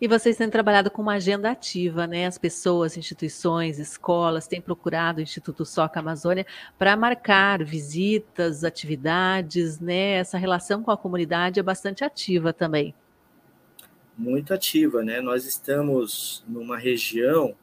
E 0.00 0.08
vocês 0.08 0.36
têm 0.36 0.48
trabalhado 0.48 0.90
com 0.90 1.02
uma 1.02 1.14
agenda 1.14 1.50
ativa, 1.50 2.06
né? 2.06 2.26
As 2.26 2.38
pessoas, 2.38 2.96
instituições, 2.96 3.78
escolas 3.78 4.46
têm 4.46 4.60
procurado 4.60 5.18
o 5.18 5.22
Instituto 5.22 5.64
Soca 5.66 6.00
Amazônia 6.00 6.46
para 6.78 6.96
marcar 6.96 7.62
visitas, 7.62 8.64
atividades, 8.64 9.78
né? 9.78 10.12
Essa 10.12 10.38
relação 10.38 10.82
com 10.82 10.90
a 10.90 10.96
comunidade 10.96 11.60
é 11.60 11.62
bastante 11.62 12.02
ativa 12.02 12.52
também 12.52 12.94
muito 14.20 14.52
ativa, 14.52 15.02
né? 15.02 15.20
Nós 15.20 15.46
estamos 15.46 16.44
numa 16.46 16.76
região 16.76 17.54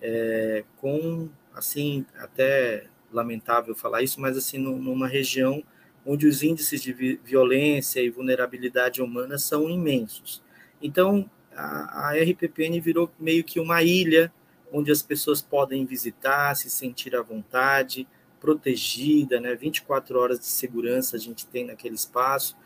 é, 0.00 0.64
com, 0.78 1.28
assim, 1.54 2.06
até 2.16 2.86
lamentável 3.12 3.74
falar 3.74 4.02
isso, 4.02 4.20
mas 4.20 4.36
assim, 4.36 4.58
numa 4.58 5.06
região 5.06 5.62
onde 6.06 6.26
os 6.26 6.42
índices 6.42 6.82
de 6.82 7.20
violência 7.22 8.00
e 8.00 8.08
vulnerabilidade 8.08 9.02
humana 9.02 9.36
são 9.36 9.68
imensos. 9.68 10.42
Então, 10.80 11.28
a, 11.58 12.10
a 12.10 12.12
RPPN 12.12 12.80
virou 12.80 13.10
meio 13.18 13.42
que 13.42 13.58
uma 13.58 13.82
ilha 13.82 14.32
onde 14.72 14.92
as 14.92 15.02
pessoas 15.02 15.42
podem 15.42 15.84
visitar, 15.84 16.54
se 16.54 16.70
sentir 16.70 17.16
à 17.16 17.22
vontade, 17.22 18.06
protegida, 18.40 19.40
né? 19.40 19.54
24 19.54 20.18
horas 20.18 20.38
de 20.38 20.46
segurança 20.46 21.16
a 21.16 21.18
gente 21.18 21.46
tem 21.46 21.66
naquele 21.66 21.96
espaço. 21.96 22.56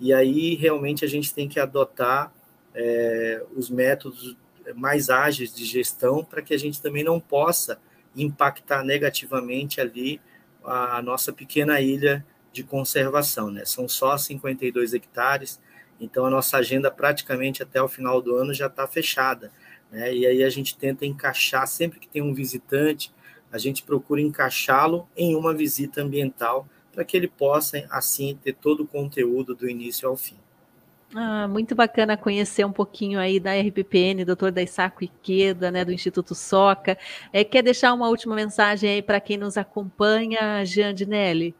E 0.00 0.12
aí 0.12 0.54
realmente 0.54 1.04
a 1.04 1.08
gente 1.08 1.34
tem 1.34 1.48
que 1.48 1.60
adotar 1.60 2.32
é, 2.74 3.44
os 3.54 3.68
métodos 3.68 4.36
mais 4.74 5.10
ágeis 5.10 5.54
de 5.54 5.64
gestão 5.64 6.24
para 6.24 6.40
que 6.40 6.54
a 6.54 6.58
gente 6.58 6.80
também 6.80 7.02
não 7.02 7.18
possa 7.20 7.78
impactar 8.16 8.84
negativamente 8.84 9.80
ali 9.80 10.20
a 10.64 11.00
nossa 11.02 11.32
pequena 11.32 11.80
ilha 11.80 12.24
de 12.52 12.62
conservação. 12.62 13.50
Né? 13.50 13.64
São 13.64 13.88
só 13.88 14.16
52 14.16 14.94
hectares, 14.94 15.60
então 16.00 16.26
a 16.26 16.30
nossa 16.30 16.58
agenda 16.58 16.90
praticamente 16.90 17.62
até 17.62 17.82
o 17.82 17.88
final 17.88 18.20
do 18.22 18.36
ano 18.36 18.54
já 18.54 18.66
está 18.66 18.86
fechada. 18.86 19.50
Né? 19.90 20.14
E 20.14 20.26
aí 20.26 20.44
a 20.44 20.50
gente 20.50 20.76
tenta 20.76 21.06
encaixar, 21.06 21.66
sempre 21.66 21.98
que 21.98 22.08
tem 22.08 22.22
um 22.22 22.34
visitante, 22.34 23.12
a 23.50 23.58
gente 23.58 23.82
procura 23.82 24.20
encaixá-lo 24.20 25.08
em 25.16 25.34
uma 25.34 25.54
visita 25.54 26.02
ambiental 26.02 26.68
para 26.92 27.04
que 27.04 27.16
ele 27.16 27.28
possa, 27.28 27.86
assim, 27.90 28.38
ter 28.42 28.54
todo 28.54 28.82
o 28.82 28.86
conteúdo 28.86 29.54
do 29.54 29.68
início 29.68 30.08
ao 30.08 30.16
fim. 30.16 30.36
Ah, 31.14 31.48
muito 31.48 31.74
bacana 31.74 32.18
conhecer 32.18 32.66
um 32.66 32.72
pouquinho 32.72 33.18
aí 33.18 33.40
da 33.40 33.58
RPPN, 33.58 34.24
doutor 34.26 34.52
Daisaco 34.52 35.02
Iqueda, 35.02 35.70
né, 35.70 35.82
do 35.82 35.92
Instituto 35.92 36.34
Soca. 36.34 36.98
É, 37.32 37.42
quer 37.44 37.62
deixar 37.62 37.94
uma 37.94 38.08
última 38.08 38.34
mensagem 38.34 38.90
aí 38.90 39.02
para 39.02 39.18
quem 39.18 39.38
nos 39.38 39.56
acompanha, 39.56 40.62
Jean 40.66 40.92
Dinelli? 40.92 41.54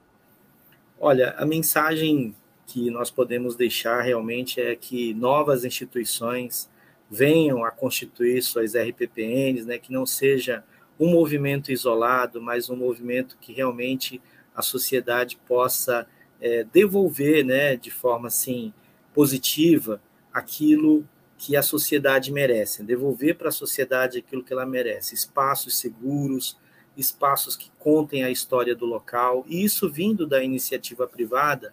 Olha, 1.00 1.34
a 1.38 1.46
mensagem 1.46 2.34
que 2.68 2.90
nós 2.90 3.10
podemos 3.10 3.56
deixar 3.56 4.02
realmente 4.02 4.60
é 4.60 4.76
que 4.76 5.14
novas 5.14 5.64
instituições 5.64 6.68
venham 7.10 7.64
a 7.64 7.70
constituir 7.70 8.42
suas 8.42 8.74
RPPNs, 8.76 9.64
né, 9.66 9.78
que 9.78 9.90
não 9.90 10.04
seja 10.04 10.62
um 11.00 11.10
movimento 11.10 11.72
isolado, 11.72 12.42
mas 12.42 12.68
um 12.68 12.76
movimento 12.76 13.38
que 13.40 13.54
realmente 13.54 14.20
a 14.54 14.60
sociedade 14.60 15.38
possa 15.48 16.06
é, 16.38 16.62
devolver, 16.62 17.42
né, 17.42 17.74
de 17.74 17.90
forma 17.90 18.28
assim 18.28 18.74
positiva 19.14 20.02
aquilo 20.30 21.08
que 21.38 21.56
a 21.56 21.62
sociedade 21.62 22.30
merece, 22.30 22.82
devolver 22.82 23.36
para 23.36 23.48
a 23.48 23.52
sociedade 23.52 24.18
aquilo 24.18 24.44
que 24.44 24.52
ela 24.52 24.66
merece, 24.66 25.14
espaços 25.14 25.78
seguros, 25.78 26.58
espaços 26.94 27.56
que 27.56 27.70
contem 27.78 28.24
a 28.24 28.30
história 28.30 28.74
do 28.76 28.84
local, 28.84 29.46
e 29.48 29.64
isso 29.64 29.88
vindo 29.88 30.26
da 30.26 30.44
iniciativa 30.44 31.06
privada 31.06 31.72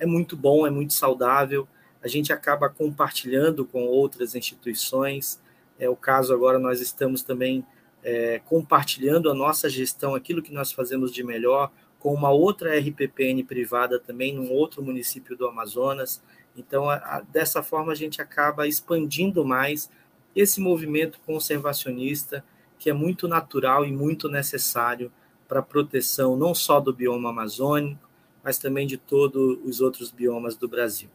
é 0.00 0.06
muito 0.06 0.36
bom, 0.36 0.66
é 0.66 0.70
muito 0.70 0.94
saudável, 0.94 1.68
a 2.02 2.08
gente 2.08 2.32
acaba 2.32 2.68
compartilhando 2.68 3.64
com 3.64 3.84
outras 3.86 4.34
instituições, 4.34 5.40
é 5.78 5.88
o 5.88 5.94
caso 5.94 6.34
agora 6.34 6.58
nós 6.58 6.80
estamos 6.80 7.22
também 7.22 7.64
é, 8.02 8.40
compartilhando 8.46 9.30
a 9.30 9.34
nossa 9.34 9.68
gestão, 9.68 10.14
aquilo 10.14 10.42
que 10.42 10.52
nós 10.52 10.72
fazemos 10.72 11.12
de 11.12 11.22
melhor 11.22 11.70
com 11.98 12.14
uma 12.14 12.30
outra 12.30 12.78
RPPN 12.78 13.44
privada 13.44 14.00
também, 14.00 14.34
num 14.34 14.50
outro 14.50 14.82
município 14.82 15.36
do 15.36 15.46
Amazonas. 15.46 16.22
Então, 16.56 16.88
a, 16.88 16.96
a, 16.96 17.20
dessa 17.20 17.62
forma, 17.62 17.92
a 17.92 17.94
gente 17.94 18.22
acaba 18.22 18.66
expandindo 18.66 19.44
mais 19.44 19.90
esse 20.34 20.60
movimento 20.60 21.20
conservacionista, 21.26 22.42
que 22.78 22.88
é 22.88 22.94
muito 22.94 23.28
natural 23.28 23.84
e 23.84 23.92
muito 23.92 24.30
necessário 24.30 25.12
para 25.46 25.60
a 25.60 25.62
proteção 25.62 26.36
não 26.36 26.54
só 26.54 26.80
do 26.80 26.94
bioma 26.94 27.28
amazônico, 27.28 28.09
mas 28.42 28.58
também 28.58 28.86
de 28.86 28.96
todos 28.96 29.58
os 29.64 29.80
outros 29.80 30.10
biomas 30.10 30.56
do 30.56 30.68
Brasil. 30.68 31.08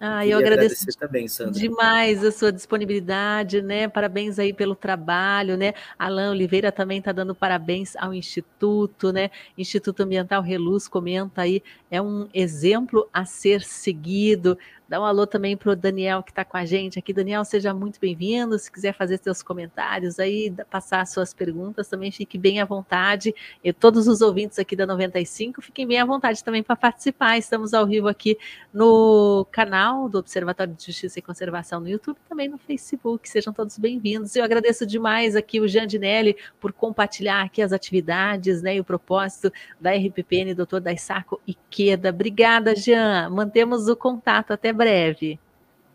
Ah, 0.00 0.24
eu 0.24 0.38
agradeço 0.38 0.86
também, 0.96 1.26
demais 1.50 2.24
a 2.24 2.30
sua 2.30 2.52
disponibilidade, 2.52 3.60
né? 3.60 3.88
Parabéns 3.88 4.38
aí 4.38 4.52
pelo 4.52 4.76
trabalho, 4.76 5.56
né? 5.56 5.74
Alan 5.98 6.30
Oliveira 6.30 6.70
também 6.70 7.00
está 7.00 7.10
dando 7.10 7.34
parabéns 7.34 7.96
ao 7.96 8.14
Instituto, 8.14 9.12
né? 9.12 9.28
Instituto 9.56 10.04
Ambiental 10.04 10.40
Reluz 10.40 10.86
comenta 10.86 11.42
aí, 11.42 11.64
é 11.90 12.00
um 12.00 12.28
exemplo 12.32 13.08
a 13.12 13.24
ser 13.24 13.60
seguido. 13.62 14.56
Dá 14.88 14.98
um 14.98 15.04
alô 15.04 15.26
também 15.26 15.54
para 15.54 15.72
o 15.72 15.76
Daniel 15.76 16.22
que 16.22 16.30
está 16.30 16.46
com 16.46 16.56
a 16.56 16.64
gente 16.64 16.98
aqui. 16.98 17.12
Daniel, 17.12 17.44
seja 17.44 17.74
muito 17.74 18.00
bem-vindo. 18.00 18.58
Se 18.58 18.72
quiser 18.72 18.94
fazer 18.94 19.18
seus 19.18 19.42
comentários 19.42 20.18
aí, 20.18 20.50
passar 20.70 21.06
suas 21.06 21.34
perguntas, 21.34 21.88
também 21.88 22.10
fique 22.10 22.38
bem 22.38 22.58
à 22.58 22.64
vontade. 22.64 23.34
E 23.62 23.70
todos 23.70 24.08
os 24.08 24.22
ouvintes 24.22 24.58
aqui 24.58 24.74
da 24.74 24.86
95, 24.86 25.60
fiquem 25.60 25.86
bem 25.86 26.00
à 26.00 26.06
vontade 26.06 26.42
também 26.42 26.62
para 26.62 26.74
participar. 26.74 27.36
Estamos 27.36 27.74
ao 27.74 27.86
vivo 27.86 28.08
aqui 28.08 28.38
no 28.72 29.46
canal 29.52 30.08
do 30.08 30.20
Observatório 30.20 30.72
de 30.72 30.86
Justiça 30.86 31.18
e 31.18 31.22
Conservação 31.22 31.80
no 31.80 31.88
YouTube, 31.90 32.16
também 32.26 32.48
no 32.48 32.56
Facebook. 32.56 33.28
Sejam 33.28 33.52
todos 33.52 33.76
bem-vindos. 33.76 34.34
Eu 34.36 34.42
agradeço 34.42 34.86
demais 34.86 35.36
aqui 35.36 35.60
o 35.60 35.68
Jean 35.68 35.86
Dinelli 35.86 36.34
por 36.58 36.72
compartilhar 36.72 37.42
aqui 37.42 37.60
as 37.60 37.74
atividades 37.74 38.62
né, 38.62 38.76
e 38.76 38.80
o 38.80 38.84
propósito 38.84 39.52
da 39.78 39.90
RPPN, 39.90 40.54
doutor 40.54 40.80
Daissaco 40.80 41.38
Iqueda. 41.46 42.08
Obrigada, 42.08 42.74
Jean. 42.74 43.28
Mantemos 43.28 43.86
o 43.86 43.94
contato. 43.94 44.54
Até 44.54 44.77
breve. 44.78 45.38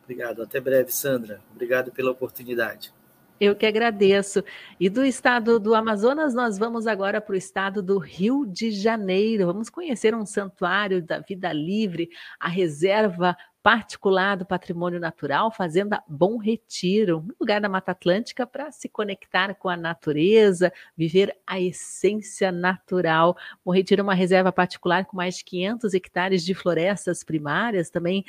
Obrigado, 0.04 0.44
até 0.44 0.60
breve, 0.60 0.92
Sandra. 0.92 1.42
Obrigado 1.52 1.92
pela 1.92 2.12
oportunidade. 2.12 2.94
Eu 3.40 3.56
que 3.56 3.66
agradeço. 3.66 4.44
E 4.80 4.90
do 4.90 5.04
estado 5.04 5.60
do 5.60 5.74
Amazonas, 5.74 6.34
nós 6.34 6.58
vamos 6.58 6.86
agora 6.86 7.20
para 7.20 7.34
o 7.34 7.38
estado 7.38 7.82
do 7.82 7.98
Rio 7.98 8.46
de 8.46 8.72
Janeiro. 8.72 9.48
Vamos 9.48 9.70
conhecer 9.70 10.14
um 10.14 10.26
santuário 10.26 11.02
da 11.02 11.20
vida 11.20 11.52
livre, 11.52 12.10
a 12.40 12.48
reserva 12.48 13.36
particular 13.64 14.36
do 14.36 14.46
patrimônio 14.46 15.00
natural, 15.00 15.50
Fazenda 15.50 16.04
Bom 16.06 16.38
Retiro, 16.38 17.20
um 17.20 17.34
lugar 17.40 17.62
da 17.62 17.70
Mata 17.70 17.94
Atlântica 17.94 18.46
para 18.46 18.70
se 18.74 18.90
conectar 18.90 19.56
com 19.56 19.70
a 19.70 19.78
natureza, 19.78 20.72
viver 20.98 21.34
a 21.48 21.62
essência 21.62 22.52
natural. 22.52 23.38
Bom 23.64 23.72
Retiro 23.72 24.02
é 24.02 24.04
uma 24.04 24.14
reserva 24.14 24.52
particular 24.52 25.06
com 25.06 25.16
mais 25.16 25.38
de 25.38 25.46
500 25.46 25.94
hectares 25.94 26.44
de 26.44 26.54
florestas 26.54 27.24
primárias, 27.24 27.90
também 27.90 28.26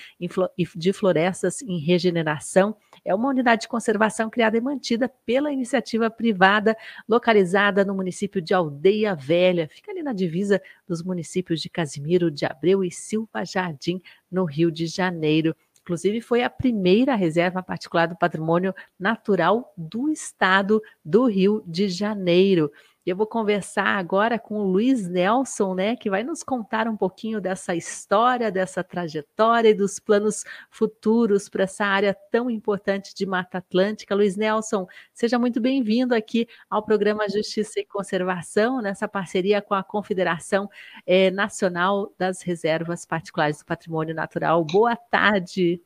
de 0.77 0.93
florestas 0.93 1.61
em 1.63 1.81
regeneração. 1.81 2.77
É 3.05 3.13
uma 3.13 3.29
unidade 3.29 3.63
de 3.63 3.69
conservação 3.69 4.31
criada 4.31 4.57
e 4.57 4.61
mantida 4.61 5.11
pela 5.27 5.53
iniciativa 5.53 6.09
privada, 6.09 6.77
localizada 7.09 7.85
no 7.85 7.93
município 7.93 8.41
de 8.41 8.55
Aldeia 8.55 9.17
Velha, 9.17 9.69
fica 9.69 9.91
ali 9.91 10.03
na 10.03 10.13
divisa 10.13 10.63
dos 10.87 11.03
municípios 11.03 11.61
de 11.61 11.69
Casimiro 11.69 12.31
de 12.31 12.47
Abreu 12.47 12.85
e 12.85 12.91
Silva 12.91 13.45
Jardim, 13.45 14.01
no 14.35 14.45
Rio 14.45 14.71
de 14.71 14.87
Janeiro. 14.87 15.55
Inclusive, 15.81 16.21
foi 16.21 16.43
a 16.43 16.51
primeira 16.51 17.15
reserva 17.15 17.63
particular 17.63 18.07
do 18.09 18.17
patrimônio 18.17 18.75
natural 18.99 19.73
do 19.77 20.11
estado 20.11 20.83
do 21.05 21.27
Rio 21.27 21.63
de 21.67 21.89
Janeiro. 21.89 22.73
Eu 23.07 23.15
vou 23.17 23.27
conversar 23.27 23.99
agora 23.99 24.39
com 24.39 24.55
o 24.61 24.65
Luiz 24.67 25.07
Nelson, 25.07 25.75
né, 25.75 25.95
que 25.95 26.09
vai 26.09 26.23
nos 26.23 26.43
contar 26.43 26.89
um 26.89 26.97
pouquinho 26.97 27.39
dessa 27.39 27.75
história, 27.75 28.51
dessa 28.51 28.83
trajetória 28.83 29.69
e 29.69 29.75
dos 29.75 29.99
planos 30.01 30.43
futuros 30.71 31.47
para 31.49 31.65
essa 31.65 31.85
área 31.85 32.17
tão 32.31 32.49
importante 32.49 33.15
de 33.15 33.27
Mata 33.27 33.59
Atlântica. 33.59 34.15
Luiz 34.15 34.37
Nelson, 34.37 34.87
seja 35.13 35.39
muito 35.39 35.61
bem-vindo 35.61 36.15
aqui 36.15 36.49
ao 36.71 36.83
programa 36.83 37.29
Justiça 37.29 37.79
e 37.81 37.85
Conservação, 37.85 38.81
nessa 38.81 39.07
parceria 39.07 39.61
com 39.61 39.75
a 39.75 39.85
Confederação 39.85 40.71
eh, 41.07 41.31
Nacional 41.31 42.11
das 42.19 42.41
Reservas 42.41 43.05
Particulares 43.05 43.59
do 43.59 43.67
Patrimônio 43.67 44.15
Natural. 44.15 44.65
Boa 44.65 44.97
tarde. 44.97 45.83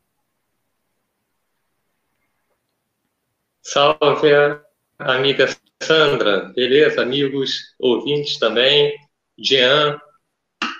Salve, 3.60 4.67
amiga 4.98 5.46
Sandra, 5.82 6.52
beleza? 6.54 7.02
Amigos, 7.02 7.74
ouvintes 7.78 8.38
também, 8.38 8.94
Jean, 9.38 10.00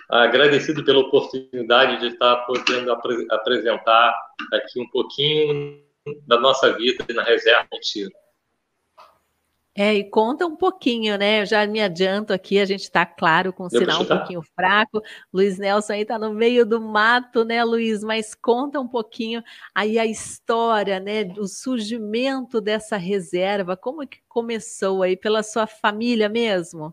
agradecido 0.09 0.85
pela 0.85 1.01
oportunidade 1.01 2.01
de 2.01 2.09
estar 2.09 2.37
podendo 2.47 2.93
apre 2.93 3.27
apresentar 3.31 4.19
aqui 4.53 4.81
um 4.81 4.89
pouquinho 4.91 5.83
da 6.27 6.41
nossa 6.41 6.73
vida 6.73 7.05
na 7.15 7.23
reserva 7.23 7.69
Mentira. 7.73 8.11
É, 9.81 9.95
e 9.95 10.11
conta 10.11 10.45
um 10.45 10.57
pouquinho, 10.57 11.17
né? 11.17 11.43
Eu 11.43 11.47
já 11.47 11.65
me 11.65 11.81
adianto 11.81 12.33
aqui, 12.33 12.59
a 12.59 12.65
gente 12.65 12.83
está 12.83 13.07
claro 13.07 13.53
com 13.53 13.63
o 13.63 13.71
sinal 13.71 14.03
um 14.03 14.05
pouquinho 14.05 14.43
fraco. 14.43 15.01
Luiz 15.33 15.57
Nelson 15.57 15.93
aí 15.93 16.03
está 16.03 16.19
no 16.19 16.35
meio 16.35 16.67
do 16.67 16.81
mato, 16.81 17.45
né, 17.45 17.63
Luiz? 17.63 18.03
Mas 18.03 18.35
conta 18.35 18.81
um 18.81 18.89
pouquinho 18.89 19.41
aí 19.73 19.97
a 19.97 20.05
história, 20.05 20.99
né? 20.99 21.33
O 21.39 21.47
surgimento 21.47 22.61
dessa 22.61 22.97
reserva, 22.97 23.77
como 23.77 24.05
que 24.05 24.19
começou 24.27 25.05
aí 25.05 25.17
pela 25.17 25.45
sua 25.45 25.69
família 25.69 26.29
mesmo? 26.29 26.93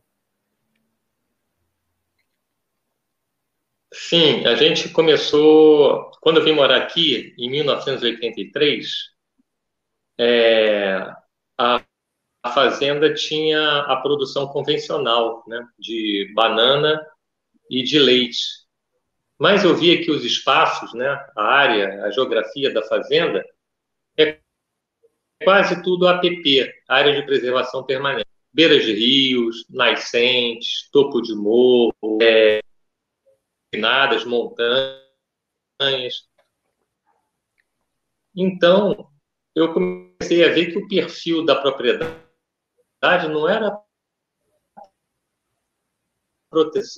Sim, 3.91 4.45
a 4.45 4.53
gente 4.53 4.89
começou 4.89 6.11
quando 6.21 6.37
eu 6.37 6.43
vim 6.43 6.53
morar 6.53 6.83
aqui 6.83 7.33
em 7.35 7.49
1983. 7.49 9.15
É, 10.19 10.99
a 11.57 11.81
a 12.45 12.51
fazenda 12.51 13.11
tinha 13.11 13.79
a 13.79 13.95
produção 13.95 14.45
convencional, 14.45 15.43
né, 15.47 15.67
de 15.79 16.31
banana 16.35 17.03
e 17.67 17.81
de 17.81 17.97
leite. 17.97 18.37
Mas 19.35 19.63
eu 19.63 19.75
via 19.75 19.99
que 20.03 20.11
os 20.11 20.23
espaços, 20.23 20.93
né, 20.93 21.07
a 21.35 21.43
área, 21.43 22.03
a 22.03 22.11
geografia 22.11 22.71
da 22.71 22.83
fazenda 22.83 23.43
é 24.15 24.37
quase 25.43 25.81
tudo 25.81 26.07
APP, 26.07 26.71
área 26.87 27.19
de 27.19 27.25
preservação 27.25 27.83
permanente. 27.83 28.27
Beiras 28.53 28.85
de 28.85 28.93
rios, 28.93 29.65
nascentes, 29.67 30.87
topo 30.91 31.21
de 31.21 31.33
morro, 31.33 32.19
é, 32.21 32.59
montanhas. 34.27 35.01
Então, 38.35 39.09
eu 39.55 39.73
comecei 39.73 40.45
a 40.45 40.53
ver 40.53 40.71
que 40.71 40.77
o 40.77 40.87
perfil 40.87 41.43
da 41.43 41.55
propriedade 41.55 42.24
verdade, 43.05 43.27
não 43.27 43.47
era 43.47 43.79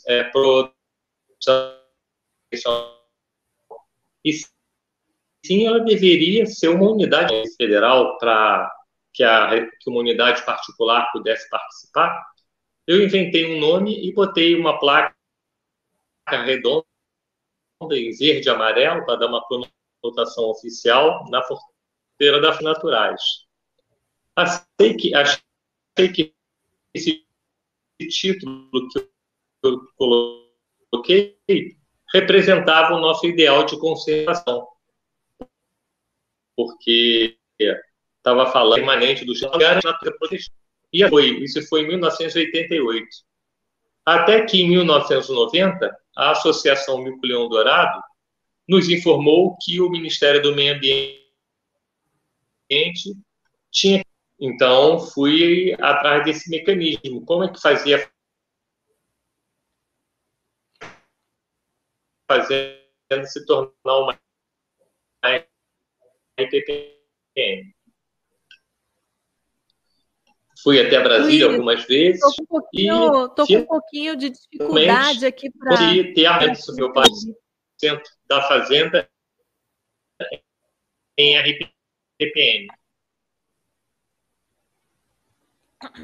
é, 0.08 0.24
proteção 0.26 1.78
e 4.24 4.34
sim 5.46 5.66
ela 5.66 5.80
deveria 5.80 6.46
ser 6.46 6.70
uma 6.70 6.92
unidade 6.92 7.34
federal 7.56 8.18
para 8.18 8.72
que, 9.14 9.24
a, 9.24 9.68
que 9.80 9.90
uma 9.90 10.00
unidade 10.00 10.46
particular 10.46 11.12
pudesse 11.12 11.50
participar. 11.50 12.26
Eu 12.86 13.04
inventei 13.04 13.56
um 13.56 13.60
nome 13.60 14.08
e 14.08 14.14
botei 14.14 14.56
uma 14.56 14.80
placa 14.80 15.16
redonda 16.30 16.86
em 17.92 18.12
verde 18.16 18.48
e 18.48 18.50
amarelo 18.50 19.06
para 19.06 19.16
dar 19.18 19.28
uma 19.28 19.44
conotação 20.02 20.46
oficial 20.46 21.26
na 21.30 21.42
porteira 21.42 22.42
das 22.42 22.62
naturais. 22.62 23.22
Achei 24.36 24.96
que, 24.98 25.16
achei 25.16 25.47
sei 25.98 26.10
que 26.10 26.34
esse 26.94 27.26
título 28.10 28.70
que 28.90 29.10
eu 29.64 29.80
coloquei 29.96 31.36
representava 32.14 32.94
o 32.94 33.00
nosso 33.00 33.26
ideal 33.26 33.66
de 33.66 33.80
conservação, 33.80 34.68
porque 36.56 37.38
estava 38.18 38.52
falando 38.52 38.76
permanente 38.76 39.26
do 39.26 39.34
e 40.94 41.08
foi 41.10 41.44
isso 41.44 41.68
foi 41.68 41.82
em 41.82 41.88
1988. 41.88 43.08
Até 44.06 44.46
que 44.46 44.62
em 44.62 44.70
1990 44.70 45.98
a 46.16 46.32
Associação 46.32 47.04
Mico 47.04 47.26
Leão 47.26 47.50
Dourado 47.50 48.02
nos 48.68 48.88
informou 48.90 49.58
que 49.62 49.82
o 49.82 49.90
Ministério 49.90 50.42
do 50.42 50.56
Meio 50.56 50.76
Ambiente 50.76 51.18
tinha 53.70 54.02
então, 54.40 55.00
fui 55.00 55.74
atrás 55.82 56.24
desse 56.24 56.50
mecanismo. 56.50 57.26
Como 57.26 57.44
é 57.44 57.52
que 57.52 57.60
fazia 57.60 58.08
fazendo 62.30 63.26
se 63.26 63.46
tornar 63.46 63.72
uma 63.86 64.20
IPPM? 66.38 67.76
Fui 70.62 70.80
até 70.80 71.02
Brasília 71.02 71.46
Luiz, 71.46 71.56
algumas 71.56 71.86
vezes. 71.86 72.22
Estou 72.22 72.34
com 72.36 72.44
um 72.44 72.48
com 73.48 73.54
um 73.58 73.66
pouquinho 73.66 74.16
de 74.16 74.30
dificuldade 74.30 75.26
aqui 75.26 75.52
para. 75.52 75.78
ter 76.14 76.26
a 76.26 76.40
do 76.48 76.76
meu 76.76 76.94
pai, 76.94 77.06
centro 77.80 78.12
da 78.28 78.42
Fazenda, 78.48 79.10
em 81.18 81.38
RPPN. 81.40 82.68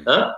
Hã? 0.06 0.34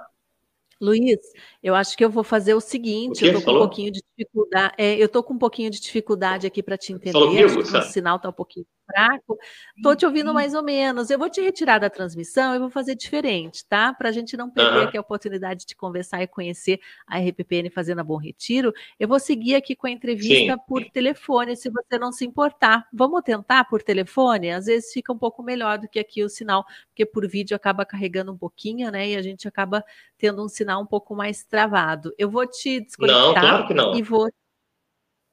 Luiz, 0.80 1.18
eu 1.62 1.74
acho 1.74 1.96
que 1.96 2.04
eu 2.04 2.10
vou 2.10 2.22
fazer 2.22 2.54
o 2.54 2.60
seguinte, 2.60 3.24
o 3.24 3.26
eu 3.26 3.38
estou 3.38 3.44
com 3.44 3.58
um 3.58 3.60
pouquinho 3.60 3.90
de 3.90 4.02
dificuldade, 4.02 4.74
é, 4.76 4.96
eu 4.96 5.06
estou 5.06 5.22
com 5.22 5.34
um 5.34 5.38
pouquinho 5.38 5.70
de 5.70 5.80
dificuldade 5.80 6.46
aqui 6.46 6.62
para 6.62 6.76
te 6.76 6.92
entender, 6.92 7.12
comigo, 7.12 7.60
o 7.60 7.82
sinal 7.82 8.16
está 8.16 8.28
um 8.28 8.32
pouquinho 8.32 8.66
fraco. 8.86 9.36
Estou 9.76 9.96
te 9.96 10.06
ouvindo 10.06 10.32
mais 10.32 10.54
ou 10.54 10.62
menos. 10.62 11.10
Eu 11.10 11.18
vou 11.18 11.28
te 11.28 11.40
retirar 11.40 11.78
da 11.78 11.90
transmissão 11.90 12.54
e 12.54 12.58
vou 12.58 12.70
fazer 12.70 12.94
diferente, 12.94 13.66
tá? 13.68 13.92
Para 13.92 14.08
a 14.08 14.12
gente 14.12 14.36
não 14.36 14.48
perder 14.48 14.78
uhum. 14.78 14.84
aqui 14.84 14.96
a 14.96 15.00
oportunidade 15.00 15.66
de 15.66 15.74
conversar 15.74 16.22
e 16.22 16.26
conhecer 16.26 16.80
a 17.06 17.18
RPPN 17.18 17.70
fazendo 17.70 18.00
a 18.00 18.04
Bom 18.04 18.16
Retiro. 18.16 18.72
Eu 18.98 19.08
vou 19.08 19.18
seguir 19.18 19.54
aqui 19.54 19.74
com 19.74 19.86
a 19.86 19.90
entrevista 19.90 20.54
Sim. 20.54 20.60
por 20.66 20.84
telefone, 20.90 21.56
se 21.56 21.68
você 21.68 21.98
não 21.98 22.12
se 22.12 22.24
importar. 22.24 22.86
Vamos 22.92 23.22
tentar 23.22 23.64
por 23.64 23.82
telefone? 23.82 24.50
Às 24.50 24.66
vezes 24.66 24.92
fica 24.92 25.12
um 25.12 25.18
pouco 25.18 25.42
melhor 25.42 25.78
do 25.78 25.88
que 25.88 25.98
aqui 25.98 26.22
o 26.22 26.28
sinal, 26.28 26.64
porque 26.88 27.04
por 27.04 27.28
vídeo 27.28 27.56
acaba 27.56 27.84
carregando 27.84 28.32
um 28.32 28.38
pouquinho, 28.38 28.90
né? 28.90 29.10
E 29.10 29.16
a 29.16 29.22
gente 29.22 29.48
acaba 29.48 29.84
tendo 30.16 30.44
um 30.44 30.48
sinal 30.48 30.80
um 30.80 30.86
pouco 30.86 31.14
mais 31.14 31.44
travado. 31.44 32.14
Eu 32.16 32.30
vou 32.30 32.46
te 32.46 32.80
desconectar 32.80 33.58
não, 33.58 33.66
claro 33.66 33.96
e 33.96 34.02
vou 34.02 34.30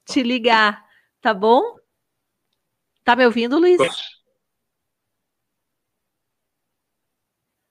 te 0.05 0.21
ligar, 0.21 0.85
tá 1.21 1.33
bom? 1.33 1.82
Tá 3.03 3.15
me 3.15 3.25
ouvindo, 3.25 3.59
Luiz? 3.59 3.79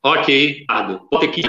Ok, 0.05 0.67
vou 1.11 1.21
ter 1.21 1.29
que. 1.29 1.43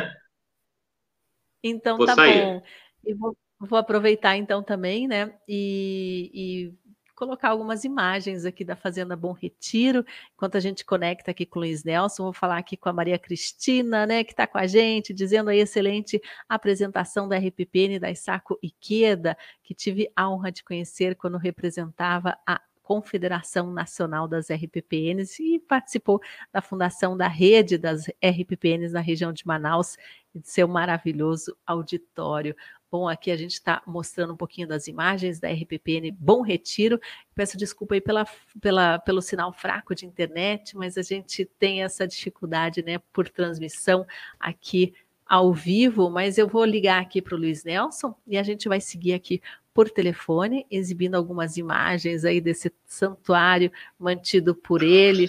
Então 1.64 1.98
vou 1.98 2.06
tá 2.06 2.16
sair. 2.16 2.44
bom. 2.44 2.62
E 3.06 3.14
vou, 3.14 3.38
vou, 3.60 3.80
aproveitar 3.80 4.38
então 4.38 4.62
também, 4.62 5.08
né? 5.08 5.38
E, 5.48 6.32
e, 6.34 6.94
colocar 7.16 7.50
algumas 7.50 7.84
imagens 7.84 8.46
aqui 8.46 8.64
da 8.64 8.76
Fazenda 8.76 9.16
Bom 9.16 9.32
Retiro, 9.32 10.06
enquanto 10.34 10.56
a 10.56 10.60
gente 10.60 10.86
conecta 10.86 11.32
aqui 11.32 11.46
com 11.46 11.60
o 11.60 11.62
Luiz 11.62 11.84
Nelson. 11.84 12.24
Vou 12.24 12.34
falar 12.34 12.58
aqui 12.58 12.78
com 12.78 12.90
a 12.90 12.94
Maria 12.94 13.18
Cristina, 13.18 14.06
né, 14.06 14.24
que 14.24 14.34
está 14.34 14.46
com 14.46 14.58
a 14.58 14.68
gente, 14.68 15.14
dizendo 15.14 15.50
a 15.50 15.56
excelente 15.56 16.22
apresentação 16.48 17.28
da 17.28 17.38
RPPN 17.38 18.00
da 18.00 18.12
Isaco 18.12 18.58
Iqueda, 18.62 19.38
que 19.64 19.74
tive 19.74 20.12
a 20.16 20.30
honra 20.30 20.52
de 20.52 20.64
conhecer 20.64 21.16
quando 21.16 21.38
representava 21.38 22.38
a 22.46 22.62
Confederação 22.84 23.72
Nacional 23.72 24.28
das 24.28 24.52
RPPNs 24.52 25.40
e 25.42 25.60
participou 25.60 26.22
da 26.52 26.62
fundação 26.62 27.18
da 27.18 27.28
rede 27.28 27.78
das 27.78 28.08
RPPNs 28.24 28.94
na 28.94 29.00
região 29.00 29.32
de 29.32 29.48
Manaus 29.48 29.98
e 30.36 30.40
de 30.40 30.50
seu 30.50 30.68
maravilhoso 30.68 31.56
auditório. 31.66 32.56
Bom, 32.94 33.08
aqui 33.10 33.32
a 33.32 33.36
gente 33.36 33.54
está 33.54 33.82
mostrando 33.88 34.34
um 34.34 34.38
pouquinho 34.38 34.68
das 34.68 34.88
imagens 34.88 35.40
da 35.40 35.50
RPPN 35.50 36.12
Bom 36.12 36.42
Retiro. 36.42 37.00
Peço 37.34 37.58
desculpa 37.58 37.96
aí 37.96 38.02
pela, 38.02 38.24
pela, 38.62 39.00
pelo 39.00 39.20
sinal 39.20 39.52
fraco 39.52 39.96
de 39.96 40.06
internet, 40.06 40.78
mas 40.78 40.96
a 40.96 41.02
gente 41.02 41.44
tem 41.44 41.82
essa 41.82 42.08
dificuldade 42.08 42.84
né, 42.84 43.00
por 43.12 43.28
transmissão 43.28 44.06
aqui 44.40 44.94
ao 45.26 45.54
vivo, 45.54 46.10
mas 46.10 46.38
eu 46.38 46.48
vou 46.48 46.66
ligar 46.66 47.02
aqui 47.02 47.22
para 47.22 47.36
o 47.36 47.38
Luiz 47.38 47.64
Nelson 47.64 48.16
e 48.28 48.38
a 48.38 48.44
gente 48.44 48.68
vai 48.68 48.80
seguir 48.80 49.14
aqui 49.14 49.42
por 49.74 49.90
telefone, 49.90 50.66
exibindo 50.70 51.16
algumas 51.16 51.58
imagens 51.58 52.24
aí 52.24 52.40
desse 52.40 52.72
santuário 52.86 53.72
mantido 54.00 54.54
por 54.54 54.84
ele. 54.84 55.28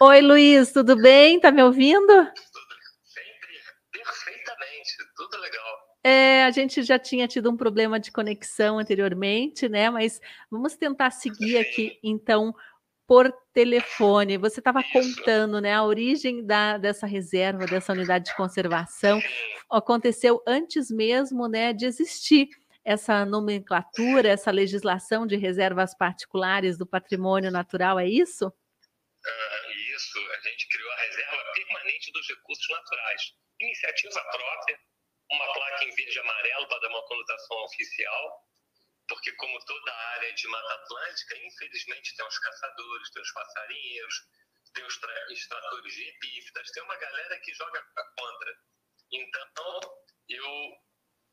Oi, 0.00 0.20
Luiz, 0.20 0.72
tudo 0.72 0.96
bem? 0.96 1.38
Tá 1.38 1.50
me 1.50 1.62
ouvindo? 1.62 2.06
Perfeitamente, 3.92 4.96
tudo 5.16 5.38
legal. 5.38 5.86
É, 6.02 6.44
a 6.44 6.50
gente 6.50 6.82
já 6.82 6.98
tinha 6.98 7.26
tido 7.26 7.50
um 7.50 7.56
problema 7.56 7.98
de 7.98 8.12
conexão 8.12 8.78
anteriormente, 8.78 9.68
né? 9.68 9.90
Mas 9.90 10.20
vamos 10.50 10.76
tentar 10.76 11.10
seguir 11.10 11.58
aqui, 11.58 11.98
então, 12.02 12.54
por 13.06 13.32
telefone. 13.52 14.36
Você 14.36 14.60
estava 14.60 14.82
contando, 14.82 15.60
né? 15.60 15.72
A 15.74 15.84
origem 15.84 16.44
da, 16.44 16.76
dessa 16.76 17.06
reserva, 17.06 17.66
dessa 17.66 17.92
unidade 17.92 18.26
de 18.26 18.36
conservação, 18.36 19.20
aconteceu 19.70 20.42
antes 20.46 20.90
mesmo, 20.90 21.46
né, 21.48 21.72
de 21.72 21.86
existir 21.86 22.48
essa 22.84 23.24
nomenclatura, 23.24 24.28
essa 24.28 24.50
legislação 24.50 25.26
de 25.26 25.36
reservas 25.36 25.96
particulares 25.96 26.78
do 26.78 26.86
patrimônio 26.86 27.50
natural, 27.50 27.98
é 27.98 28.06
isso? 28.06 28.46
Uh, 28.46 29.70
isso, 29.96 30.18
a 30.18 30.48
gente 30.48 30.68
criou 30.68 30.90
a 30.92 30.96
Reserva 31.00 31.44
Permanente 31.52 32.12
dos 32.12 32.28
Recursos 32.28 32.68
Naturais. 32.68 33.34
Iniciativa 33.60 34.20
própria, 34.30 34.78
uma 35.32 35.52
placa 35.52 35.84
em 35.84 35.90
verde 35.96 36.16
e 36.16 36.20
amarelo 36.20 36.68
para 36.68 36.78
dar 36.78 36.88
uma 36.88 37.02
conotação 37.08 37.64
oficial, 37.64 38.44
porque 39.08 39.32
como 39.32 39.64
toda 39.64 39.94
área 39.94 40.32
de 40.34 40.48
Mata 40.48 40.74
Atlântica, 40.74 41.36
infelizmente 41.38 42.16
tem 42.16 42.26
os 42.26 42.38
caçadores, 42.38 43.10
tem 43.10 43.22
os 43.22 43.32
passarinheiros, 43.32 44.14
tem 44.74 44.84
os 44.84 45.00
extratores 45.30 45.94
de 45.94 46.08
epífitas, 46.08 46.70
tem 46.70 46.82
uma 46.82 46.96
galera 46.96 47.40
que 47.40 47.54
joga 47.54 47.84
contra. 48.16 48.58
Então, 49.12 49.80
eu 50.28 50.76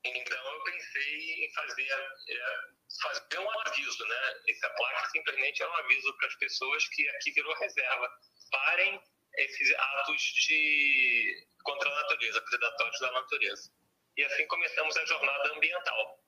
então 0.06 0.54
eu 0.54 0.64
pensei 0.64 1.46
em 1.46 1.54
fazer, 1.54 1.90
é, 2.30 2.58
fazer 3.02 3.40
um 3.40 3.60
aviso, 3.62 4.06
né? 4.06 4.42
Essa 4.50 4.70
placa 4.72 5.10
simplesmente 5.10 5.64
é 5.64 5.68
um 5.68 5.74
aviso 5.76 6.18
para 6.18 6.28
as 6.28 6.36
pessoas 6.36 6.88
que 6.90 7.10
aqui 7.10 7.32
virou 7.32 7.54
reserva. 7.56 8.10
Parem 8.52 9.02
esses 9.38 9.74
atos 9.74 10.22
de 10.22 11.48
contra 11.64 11.90
a 11.90 11.96
natureza, 12.02 12.42
predatórios 12.42 13.00
da 13.00 13.12
natureza. 13.14 13.72
E 14.18 14.24
assim 14.26 14.46
começamos 14.48 14.96
a 14.98 15.06
jornada 15.06 15.54
ambiental. 15.56 16.23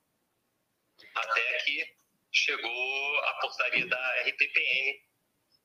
Até 1.16 1.58
que 1.64 1.96
chegou 2.32 3.20
a 3.20 3.34
portaria 3.36 3.86
da 3.88 4.22
RPPN, 4.22 5.02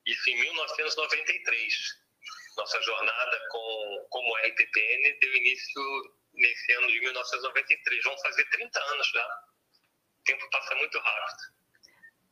isso 0.05 0.29
em 0.29 0.39
1993. 0.39 1.73
Nossa 2.57 2.81
jornada 2.81 3.47
com, 3.49 4.07
como 4.09 4.37
RPPN 4.37 5.19
deu 5.19 5.35
início 5.35 5.81
nesse 6.33 6.71
ano 6.73 6.87
de 6.87 6.99
1993. 7.01 8.03
Vão 8.03 8.17
fazer 8.19 8.49
30 8.49 8.79
anos 8.79 9.07
já. 9.09 9.27
O 10.19 10.23
tempo 10.23 10.49
passa 10.49 10.75
muito 10.75 10.99
rápido. 10.99 11.60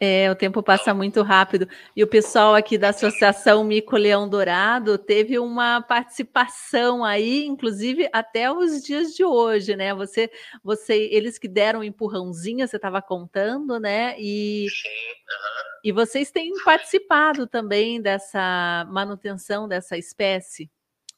É, 0.02 0.32
o 0.32 0.36
tempo 0.36 0.64
passa 0.64 0.94
muito 0.94 1.22
rápido. 1.22 1.68
E 1.94 2.02
o 2.02 2.08
pessoal 2.08 2.56
aqui 2.56 2.78
da 2.78 2.90
Associação 2.90 3.66
Mico 3.66 3.98
Leão 3.98 4.30
Dourado 4.30 4.98
teve 4.98 5.38
uma 5.38 5.82
participação 5.82 7.04
aí, 7.04 7.46
inclusive 7.46 8.10
até 8.14 8.50
os 8.50 8.82
dias 8.82 9.14
de 9.14 9.26
hoje, 9.26 9.76
né? 9.76 9.94
Você, 9.94 10.32
você, 10.64 11.10
eles 11.12 11.38
que 11.38 11.50
deram 11.50 11.82
um 11.82 11.84
empurrãozinho, 11.84 12.66
você 12.66 12.78
estava 12.78 13.02
contando, 13.02 13.78
né? 13.78 14.16
E, 14.18 14.68
Sim, 14.70 14.88
uhum. 14.88 15.80
e 15.84 15.92
vocês 15.92 16.32
têm 16.32 16.54
participado 16.64 17.46
também 17.46 18.02
dessa 18.02 18.88
manutenção 18.90 19.68
dessa 19.68 19.98
espécie, 19.98 20.72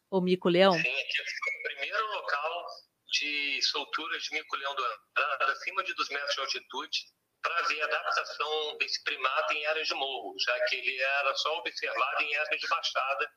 o 0.09 0.19
mico 0.19 0.49
leão? 0.49 0.73
Sim, 0.73 0.79
aqui 0.79 0.85
foi 0.87 1.59
o 1.59 1.75
primeiro 1.75 2.05
local 2.15 2.65
de 3.11 3.61
solturas 3.61 4.23
de 4.23 4.33
mico-leão 4.33 4.73
dourado 4.73 5.51
acima 5.51 5.83
de 5.83 5.93
2 5.93 6.09
metros 6.09 6.33
de 6.33 6.41
altitude 6.41 7.20
a 7.51 7.85
adaptação 7.85 8.77
desse 8.77 9.03
primata 9.03 9.53
em 9.53 9.65
áreas 9.65 9.87
de 9.87 9.93
morro, 9.93 10.35
já 10.39 10.59
que 10.65 10.75
ele 10.75 11.01
era 11.01 11.35
só 11.35 11.57
observado 11.57 12.23
em 12.23 12.35
áreas 12.35 12.61
de 12.61 12.67
baixada 12.67 13.31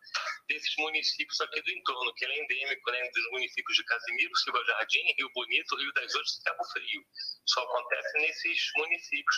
desses 0.48 0.74
municípios 0.78 1.40
aqui 1.40 1.62
do 1.62 1.70
entorno, 1.70 2.14
que 2.14 2.24
ele 2.24 2.34
é 2.34 2.44
endêmico 2.44 2.90
né, 2.90 3.10
dos 3.10 3.30
municípios 3.30 3.76
de 3.76 3.84
Casimiro, 3.84 4.36
Silva 4.36 4.64
Jardim, 4.64 5.14
Rio 5.18 5.30
Bonito, 5.34 5.76
Rio 5.76 5.92
das 5.94 6.14
Ostras 6.14 6.38
e 6.38 6.42
Cabo 6.42 6.64
Frio. 6.72 7.04
Só 7.46 7.62
acontece 7.62 8.18
nesses 8.18 8.70
municípios 8.76 9.36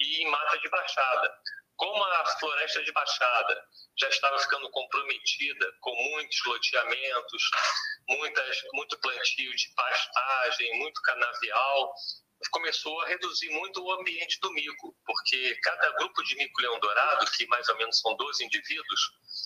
e 0.00 0.22
em 0.22 0.30
mata 0.30 0.58
de 0.58 0.68
baixada. 0.68 1.34
Como 1.76 2.04
a 2.04 2.26
floresta 2.38 2.82
de 2.84 2.92
Baixada 2.92 3.64
já 3.98 4.08
estava 4.10 4.38
ficando 4.38 4.70
comprometida 4.70 5.72
com 5.80 5.94
muitos 5.94 6.38
loteamentos, 6.44 7.42
muitas, 8.06 8.62
muito 8.74 9.00
plantio 9.00 9.56
de 9.56 9.74
pastagem, 9.74 10.78
muito 10.78 11.00
canavial, 11.00 11.94
começou 12.48 12.98
a 13.02 13.06
reduzir 13.06 13.50
muito 13.50 13.82
o 13.82 13.92
ambiente 13.92 14.38
do 14.40 14.52
mico, 14.52 14.96
porque 15.04 15.54
cada 15.62 15.90
grupo 15.92 16.22
de 16.24 16.36
mico-leão 16.36 16.78
dourado, 16.80 17.30
que 17.32 17.46
mais 17.48 17.68
ou 17.68 17.76
menos 17.76 18.00
são 18.00 18.16
12 18.16 18.44
indivíduos, 18.44 19.00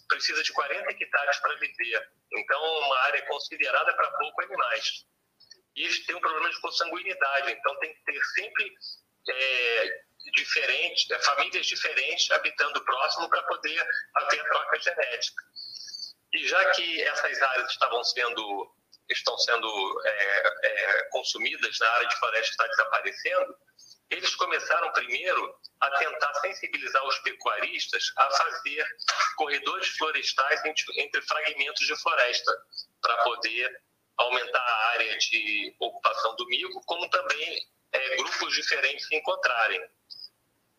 precisa 0.09 0.42
de 0.42 0.53
40 0.53 0.90
hectares 0.90 1.36
para 1.38 1.55
viver. 1.57 2.09
Então, 2.32 2.78
uma 2.80 2.99
área 3.01 3.26
considerada 3.26 3.92
para 3.95 4.11
poucos 4.12 4.45
animais. 4.45 5.07
E 5.76 5.82
eles 5.82 6.07
têm 6.07 6.14
um 6.14 6.20
problema 6.20 6.49
de 6.51 6.61
consanguinidade, 6.61 7.51
então 7.51 7.78
tem 7.80 7.92
que 7.92 8.05
ter 8.05 8.24
sempre 8.26 8.72
é, 9.28 10.05
diferentes, 10.32 11.11
é, 11.11 11.18
famílias 11.20 11.66
diferentes 11.66 12.30
habitando 12.30 12.84
próximo 12.84 13.28
para 13.28 13.42
poder 13.42 13.86
haver 14.14 14.45
troca 14.45 14.80
genética. 14.80 15.42
E 16.32 16.47
já 16.47 16.70
que 16.70 17.03
essas 17.03 17.42
áreas 17.42 17.70
estavam 17.70 18.03
sendo 18.05 18.74
estão 19.11 19.36
sendo 19.38 20.02
é, 20.05 20.42
é, 20.62 21.02
consumidas 21.11 21.78
na 21.78 21.88
área 21.90 22.09
de 22.09 22.16
floresta 22.16 22.50
está 22.50 22.66
desaparecendo, 22.66 23.57
eles 24.11 24.34
começaram 24.36 24.92
primeiro 24.92 25.57
a 25.80 25.90
tentar 25.98 26.34
sensibilizar 26.34 27.07
os 27.07 27.18
pecuaristas 27.20 28.05
a 28.16 28.30
fazer 28.30 28.86
corredores 29.36 29.88
florestais 29.96 30.64
entre, 30.64 31.00
entre 31.00 31.22
fragmentos 31.22 31.86
de 31.86 31.96
floresta, 32.00 32.52
para 33.00 33.16
poder 33.24 33.82
aumentar 34.16 34.61
a 34.61 34.88
área 34.90 35.18
de 35.18 35.74
ocupação 35.80 36.36
do 36.36 36.46
mico, 36.46 36.80
como 36.86 37.09
também 37.11 37.66
é, 37.92 38.16
grupos 38.16 38.55
diferentes 38.55 39.07
se 39.07 39.16
encontrarem. 39.16 39.80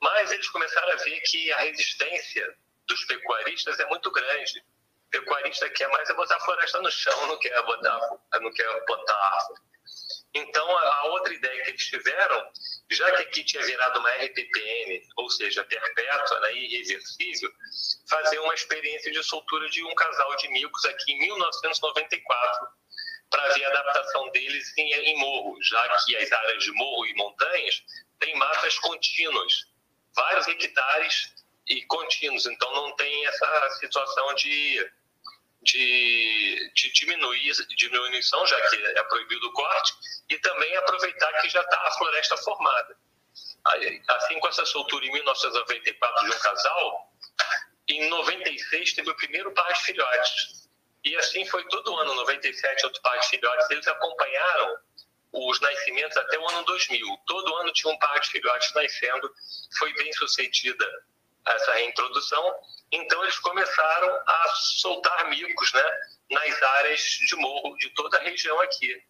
Mas 0.02 0.32
eles 0.32 0.48
começaram 0.50 0.94
a 0.94 0.96
ver 0.98 1.20
que 1.22 1.52
a 1.52 1.58
resistência 1.60 2.56
dos 2.88 3.04
pecuaristas 3.06 3.80
é 3.80 3.86
muito 3.88 4.12
grande. 4.12 4.64
Pecuarista 5.12 5.70
quer 5.70 5.88
mais 5.90 6.10
é 6.10 6.14
botar 6.14 6.36
a 6.36 6.40
floresta 6.42 6.82
no 6.82 6.92
chão, 6.92 7.28
não 7.28 7.38
quer 7.40 7.62
botar, 7.64 8.00
não 8.42 8.52
quer 8.52 8.86
botar 8.86 9.14
árvore. 9.14 9.62
Então, 10.34 10.78
a 10.78 11.06
outra 11.06 11.34
ideia 11.34 11.64
que 11.64 11.70
eles 11.70 11.86
tiveram, 11.88 12.52
já 12.92 13.10
que 13.16 13.24
aqui 13.24 13.44
tinha 13.46 13.64
virado 13.64 14.00
uma 14.00 14.10
RPPN, 14.10 15.02
ou 15.16 15.30
seja, 15.30 15.64
perpétua, 15.64 16.40
né, 16.42 16.54
irreversível, 16.54 17.50
fazer 18.10 18.40
uma 18.40 18.54
experiência 18.54 19.12
de 19.12 19.24
soltura 19.24 19.70
de 19.70 19.82
um 19.84 19.96
casal 19.96 20.36
de 20.36 20.50
micos 20.50 20.84
aqui 20.86 21.14
em 21.14 21.20
1994, 21.20 22.68
para 23.30 23.54
ver 23.54 23.64
a 23.64 23.70
adaptação 23.70 24.30
deles 24.32 24.78
em, 24.78 24.92
em 24.92 25.18
morro, 25.20 25.58
já 25.64 26.04
que 26.04 26.18
as 26.18 26.32
áreas 26.32 26.64
de 26.64 26.72
morro 26.74 27.06
e 27.06 27.14
montanhas 27.16 27.84
têm 28.20 28.36
matas 28.36 28.78
contínuas, 28.80 29.54
vários 30.14 30.48
hectares 30.48 31.34
e 31.68 31.84
contínuos, 31.86 32.46
então 32.46 32.72
não 32.74 32.96
tem 32.96 33.26
essa 33.28 33.70
situação 33.80 34.36
de 34.36 34.92
de, 35.66 36.72
de 36.76 36.92
diminuir, 36.94 37.52
diminuição, 37.76 38.46
já 38.46 38.70
que 38.70 38.76
é 38.76 39.04
proibido 39.04 39.48
o 39.48 39.52
corte, 39.52 39.94
e 40.30 40.38
também 40.38 40.78
aproveitar 40.78 41.42
que 41.42 41.50
já 41.50 41.62
está 41.62 41.88
a 41.88 41.92
floresta 41.94 42.38
formada. 42.38 42.96
Assim, 44.08 44.40
com 44.40 44.48
essa 44.48 44.64
soltura 44.66 45.04
em 45.06 45.12
1994 45.12 46.26
de 46.26 46.36
um 46.36 46.40
casal, 46.40 47.14
em 47.90 48.10
96 48.10 48.94
teve 48.94 49.10
o 49.10 49.16
primeiro 49.16 49.52
par 49.54 49.74
de 49.74 49.84
filhotes. 49.84 50.70
E 51.04 51.16
assim 51.18 51.46
foi 51.46 51.68
todo 51.68 51.96
ano, 51.98 52.14
97, 52.14 52.86
outro 52.86 53.02
par 53.02 53.20
de 53.20 53.28
filhotes. 53.28 53.70
Eles 53.72 53.88
acompanharam 53.88 54.78
os 55.34 55.60
nascimentos 55.60 56.16
até 56.18 56.38
o 56.38 56.48
ano 56.48 56.64
2000. 56.64 57.18
Todo 57.26 57.56
ano 57.56 57.74
tinha 57.74 57.92
um 57.92 57.98
par 57.98 58.20
de 58.20 58.30
filhotes 58.30 58.74
nascendo. 58.74 59.32
Foi 59.80 59.92
bem 59.94 60.14
sucedida 60.14 60.86
essa 61.48 61.74
reintrodução. 61.74 62.56
Então 62.92 63.22
eles 63.24 63.40
começaram 63.40 64.22
a 64.28 64.48
soltar 64.56 65.30
micos 65.30 65.74
né, 65.74 65.92
nas 66.32 66.64
áreas 66.64 67.02
de 67.02 67.36
morro 67.38 67.76
de 67.78 67.90
toda 67.92 68.18
a 68.18 68.22
região 68.22 68.60
aqui. 68.62 69.02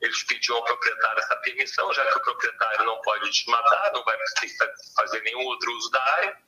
Eles 0.00 0.22
pediam 0.24 0.56
ao 0.56 0.64
proprietário 0.64 1.18
essa 1.18 1.36
permissão, 1.36 1.92
já 1.92 2.04
que 2.10 2.18
o 2.18 2.22
proprietário 2.22 2.84
não 2.84 3.00
pode 3.02 3.30
desmatar, 3.30 3.92
não 3.92 4.04
vai 4.04 4.16
fazer 4.96 5.20
nenhum 5.22 5.44
outro 5.44 5.70
uso 5.72 5.90
da 5.90 6.02
área, 6.02 6.38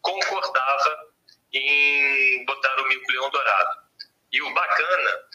concordava 0.00 1.08
em 1.52 2.44
botar 2.46 2.80
o 2.80 2.88
mico 2.88 3.12
leão 3.12 3.30
dourado. 3.30 3.88
E 4.32 4.42
o 4.42 4.54
bacana 4.54 5.28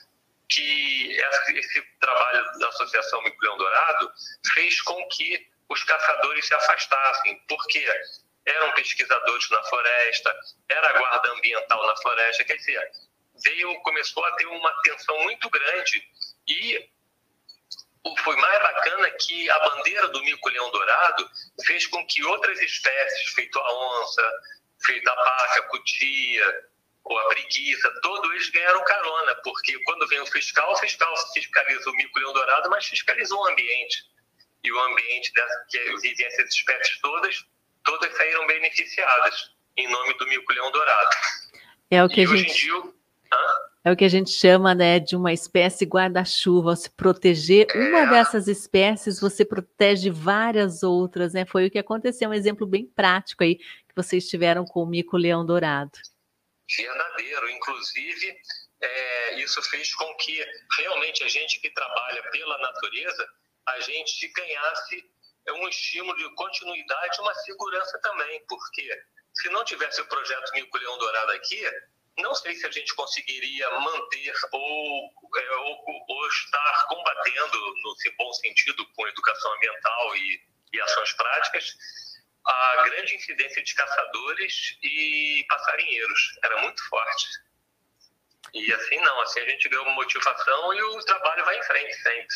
que 0.49 1.17
esse 1.55 1.81
trabalho 1.99 2.59
da 2.59 2.67
Associação 2.69 3.21
Mico 3.23 3.43
Leão 3.43 3.57
Dourado 3.57 4.11
fez 4.53 4.81
com 4.81 5.07
que 5.09 5.47
os 5.69 5.83
caçadores 5.83 6.45
se 6.45 6.53
afastassem, 6.53 7.41
porque 7.47 7.85
eram 8.45 8.71
pesquisadores 8.73 9.49
na 9.49 9.63
floresta, 9.63 10.35
era 10.69 10.99
guarda 10.99 11.31
ambiental 11.31 11.85
na 11.87 11.95
floresta, 11.97 12.43
quer 12.43 12.57
dizer, 12.57 12.91
veio, 13.43 13.73
começou 13.81 14.23
a 14.25 14.31
ter 14.35 14.45
uma 14.47 14.69
atenção 14.69 15.17
muito 15.23 15.49
grande 15.49 16.03
e 16.47 16.89
foi 18.19 18.35
mais 18.35 18.61
bacana 18.61 19.09
que 19.11 19.49
a 19.49 19.59
bandeira 19.59 20.09
do 20.09 20.23
mico-leão 20.23 20.69
dourado 20.71 21.29
fez 21.65 21.87
com 21.87 22.05
que 22.05 22.23
outras 22.25 22.59
espécies, 22.59 23.33
feito 23.33 23.57
a 23.57 24.01
onça, 24.01 24.31
feito 24.85 25.07
a 25.07 25.15
paca, 25.15 25.59
a 25.59 25.63
cutia, 25.69 26.69
ou 27.05 27.17
a 27.17 27.27
preguiça, 27.27 27.91
todos 28.01 28.31
eles 28.31 28.49
ganharam 28.49 28.83
carona, 28.83 29.35
porque 29.43 29.77
quando 29.83 30.07
vem 30.07 30.21
o 30.21 30.25
fiscal, 30.27 30.71
o 30.71 30.77
fiscal 30.77 31.13
fiscaliza 31.33 31.89
o 31.89 31.93
mico-leão 31.95 32.33
dourado, 32.33 32.69
mas 32.69 32.85
fiscaliza 32.85 33.35
o 33.35 33.45
ambiente. 33.45 34.03
E 34.63 34.71
o 34.71 34.79
ambiente 34.79 35.33
dessa, 35.33 35.65
que 35.69 35.97
vivem 35.97 36.25
essas 36.25 36.53
espécies 36.53 36.99
todas, 37.01 37.45
todas 37.83 38.15
saíram 38.15 38.45
beneficiadas 38.47 39.51
em 39.77 39.89
nome 39.89 40.13
do 40.17 40.27
mico-leão 40.27 40.71
dourado. 40.71 41.09
É 41.89 42.03
o 42.03 42.09
que 42.09 42.21
e 42.21 42.23
a 42.23 42.27
gente... 42.27 42.53
Dia, 42.53 42.93
é 43.85 43.91
o 43.91 43.97
que 43.97 44.05
a 44.05 44.09
gente 44.09 44.31
chama 44.31 44.73
né, 44.73 44.97
de 44.97 45.15
uma 45.15 45.33
espécie 45.33 45.85
guarda-chuva. 45.85 46.75
Se 46.75 46.89
proteger 46.89 47.67
é... 47.69 47.77
uma 47.77 48.05
dessas 48.05 48.47
espécies, 48.47 49.19
você 49.19 49.43
protege 49.43 50.09
várias 50.09 50.83
outras, 50.83 51.33
né? 51.33 51.45
Foi 51.45 51.67
o 51.67 51.71
que 51.71 51.77
aconteceu, 51.77 52.29
um 52.29 52.33
exemplo 52.33 52.65
bem 52.65 52.85
prático 52.85 53.43
aí 53.43 53.57
que 53.57 53.95
vocês 53.95 54.27
tiveram 54.27 54.65
com 54.65 54.83
o 54.83 54.87
mico-leão 54.87 55.45
dourado. 55.45 55.91
Verdadeiro. 56.77 57.49
Inclusive, 57.49 58.37
é, 58.81 59.39
isso 59.41 59.61
fez 59.63 59.93
com 59.93 60.15
que 60.15 60.43
realmente 60.77 61.23
a 61.23 61.27
gente 61.27 61.59
que 61.59 61.69
trabalha 61.69 62.23
pela 62.31 62.57
natureza, 62.59 63.27
a 63.67 63.79
gente 63.81 64.27
ganhasse 64.29 65.03
é 65.45 65.51
um 65.53 65.67
estímulo 65.67 66.17
de 66.17 66.35
continuidade 66.35 67.17
e 67.17 67.21
uma 67.21 67.33
segurança 67.35 67.99
também, 67.99 68.45
porque 68.47 69.03
se 69.33 69.49
não 69.49 69.63
tivesse 69.63 70.01
o 70.01 70.07
projeto 70.07 70.51
Mico 70.53 70.77
Leão 70.77 70.97
Dourado 70.97 71.31
aqui, 71.31 71.63
não 72.17 72.35
sei 72.35 72.55
se 72.55 72.65
a 72.65 72.71
gente 72.71 72.93
conseguiria 72.95 73.69
manter 73.79 74.33
ou, 74.51 75.11
é, 75.35 75.55
ou, 75.55 76.05
ou, 76.07 76.27
estar 76.27 76.85
combatendo, 76.87 77.57
no 77.57 77.95
bom 78.17 78.33
sentido, 78.33 78.85
com 78.93 79.07
educação 79.07 79.53
ambiental 79.53 80.15
e, 80.15 80.41
e 80.73 80.81
ações 80.81 81.11
práticas, 81.13 81.75
a 82.45 82.83
grande 82.83 83.15
incidência 83.15 83.63
de 83.63 83.73
caçadores 83.73 84.77
e 84.83 85.45
passarinheiros. 85.49 86.37
Era 86.43 86.61
muito 86.61 86.87
forte. 86.87 87.27
E 88.53 88.73
assim 88.73 88.97
não, 88.97 89.21
assim 89.21 89.39
a 89.39 89.49
gente 89.49 89.67
ganhou 89.69 89.89
motivação 89.91 90.73
e 90.73 90.83
o 90.83 90.99
trabalho 91.05 91.45
vai 91.45 91.57
em 91.57 91.63
frente 91.63 91.93
sempre. 91.95 92.35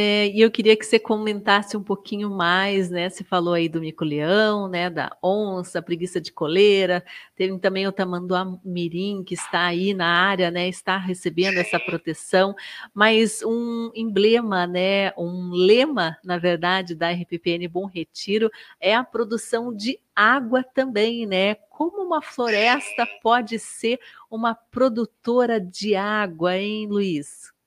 É, 0.00 0.28
e 0.28 0.40
eu 0.40 0.48
queria 0.48 0.76
que 0.76 0.86
você 0.86 0.96
comentasse 0.96 1.76
um 1.76 1.82
pouquinho 1.82 2.30
mais, 2.30 2.88
né? 2.88 3.10
Você 3.10 3.24
falou 3.24 3.54
aí 3.54 3.68
do 3.68 3.80
mico-leão, 3.80 4.68
né? 4.68 4.88
Da 4.88 5.16
onça, 5.20 5.82
preguiça 5.82 6.20
de 6.20 6.30
coleira, 6.30 7.04
teve 7.34 7.58
também 7.58 7.84
o 7.84 7.90
tamanduá 7.90 8.46
mirim, 8.64 9.24
que 9.24 9.34
está 9.34 9.66
aí 9.66 9.92
na 9.94 10.06
área, 10.06 10.52
né? 10.52 10.68
Está 10.68 10.96
recebendo 10.96 11.58
essa 11.58 11.80
proteção, 11.80 12.54
mas 12.94 13.42
um 13.42 13.90
emblema, 13.92 14.68
né? 14.68 15.12
Um 15.18 15.50
lema, 15.52 16.16
na 16.24 16.38
verdade, 16.38 16.94
da 16.94 17.10
RPPN 17.10 17.66
Bom 17.66 17.86
Retiro 17.86 18.52
é 18.80 18.94
a 18.94 19.02
produção 19.02 19.74
de 19.74 19.98
água 20.14 20.62
também, 20.62 21.26
né? 21.26 21.56
Como 21.56 22.04
uma 22.04 22.22
floresta 22.22 23.04
pode 23.20 23.58
ser 23.58 23.98
uma 24.30 24.54
produtora 24.54 25.60
de 25.60 25.96
água, 25.96 26.56
hein, 26.56 26.86
Luiz? 26.86 27.57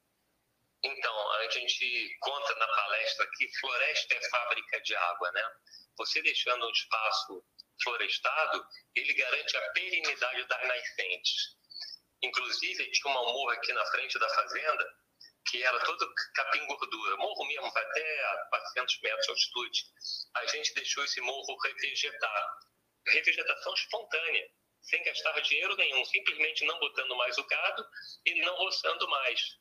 Então, 0.83 1.31
a 1.33 1.49
gente 1.49 2.17
conta 2.19 2.55
na 2.55 2.67
palestra 2.67 3.29
que 3.37 3.59
floresta 3.59 4.15
é 4.15 4.29
fábrica 4.29 4.81
de 4.81 4.95
água, 4.95 5.31
né? 5.31 5.43
Você 5.97 6.21
deixando 6.23 6.65
um 6.65 6.71
espaço 6.71 7.43
florestado, 7.83 8.65
ele 8.95 9.13
garante 9.13 9.57
a 9.57 9.69
perenidade 9.71 10.45
das 10.47 10.67
nascentes. 10.67 11.55
Inclusive, 12.23 12.91
tinha 12.91 13.11
uma 13.11 13.23
morra 13.23 13.53
aqui 13.53 13.73
na 13.73 13.85
frente 13.87 14.17
da 14.17 14.29
fazenda, 14.29 14.95
que 15.49 15.63
era 15.63 15.79
todo 15.83 16.13
capim 16.35 16.65
gordura, 16.65 17.17
morro 17.17 17.45
mesmo, 17.45 17.71
vai 17.71 17.83
até 17.83 18.25
a 18.25 18.47
400 18.49 19.01
metros 19.01 19.25
de 19.25 19.31
altitude. 19.31 19.83
A 20.35 20.45
gente 20.47 20.73
deixou 20.73 21.03
esse 21.03 21.21
morro 21.21 21.57
revegetar. 21.63 22.59
Revegetação 23.07 23.73
espontânea, 23.73 24.49
sem 24.81 25.03
gastar 25.03 25.39
dinheiro 25.41 25.75
nenhum, 25.75 26.05
simplesmente 26.05 26.65
não 26.65 26.79
botando 26.79 27.15
mais 27.15 27.37
o 27.37 27.45
gado 27.45 27.85
e 28.25 28.41
não 28.41 28.55
roçando 28.55 29.07
mais 29.09 29.57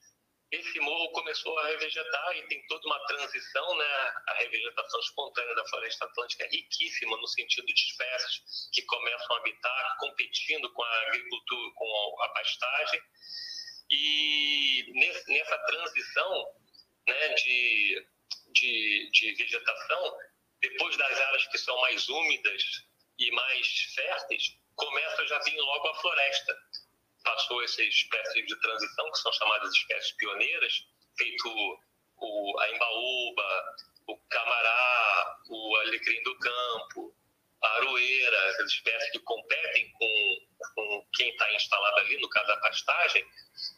esse 0.53 0.81
morro 0.81 1.13
começou 1.13 1.57
a 1.61 1.67
revegetar 1.69 2.37
e 2.37 2.47
tem 2.49 2.67
toda 2.67 2.85
uma 2.87 2.99
transição, 3.07 3.77
né? 3.77 4.13
A 4.27 4.35
revegetação 4.35 5.01
espontânea 5.01 5.55
da 5.55 5.65
floresta 5.69 6.05
atlântica 6.07 6.45
é 6.45 6.49
riquíssima 6.49 7.17
no 7.17 7.27
sentido 7.29 7.67
de 7.67 7.73
espécies 7.73 8.69
que 8.73 8.83
começam 8.83 9.37
a 9.37 9.39
habitar 9.39 9.97
competindo 10.01 10.73
com 10.73 10.83
a 10.83 11.01
agricultura, 11.07 11.73
com 11.75 12.23
a 12.23 12.29
pastagem. 12.31 13.01
E 13.91 14.93
nessa 15.29 15.59
transição 15.59 16.47
né, 17.07 17.29
de, 17.35 18.09
de, 18.53 19.11
de 19.13 19.35
vegetação, 19.35 20.19
depois 20.61 20.97
das 20.97 21.21
áreas 21.21 21.47
que 21.47 21.59
são 21.59 21.81
mais 21.81 22.09
úmidas 22.09 22.63
e 23.21 23.31
mais 23.31 23.67
férteis, 23.95 24.59
começa 24.75 25.27
já 25.29 25.39
vir 25.41 25.57
logo 25.61 25.89
a 25.89 25.95
floresta 26.01 26.59
passou 27.23 27.63
essas 27.63 27.87
espécies 27.87 28.47
de 28.47 28.61
transição, 28.61 29.11
que 29.11 29.19
são 29.19 29.33
chamadas 29.33 29.73
espécies 29.75 30.13
pioneiras, 30.17 30.87
feito 31.17 31.49
o, 32.19 32.61
a 32.61 32.71
embaúba, 32.71 33.65
o 34.09 34.17
camará, 34.29 35.37
o 35.49 35.77
alecrim 35.77 36.23
do 36.23 36.39
campo, 36.39 37.15
a 37.63 37.69
aroeira, 37.77 38.37
essas 38.49 38.73
espécies 38.73 39.11
que 39.11 39.19
competem 39.21 39.91
com, 39.93 40.39
com 40.75 41.07
quem 41.15 41.29
está 41.31 41.53
instalado 41.55 41.99
ali, 41.99 42.19
no 42.21 42.29
caso 42.31 42.51
a 42.53 42.57
pastagem, 42.57 43.25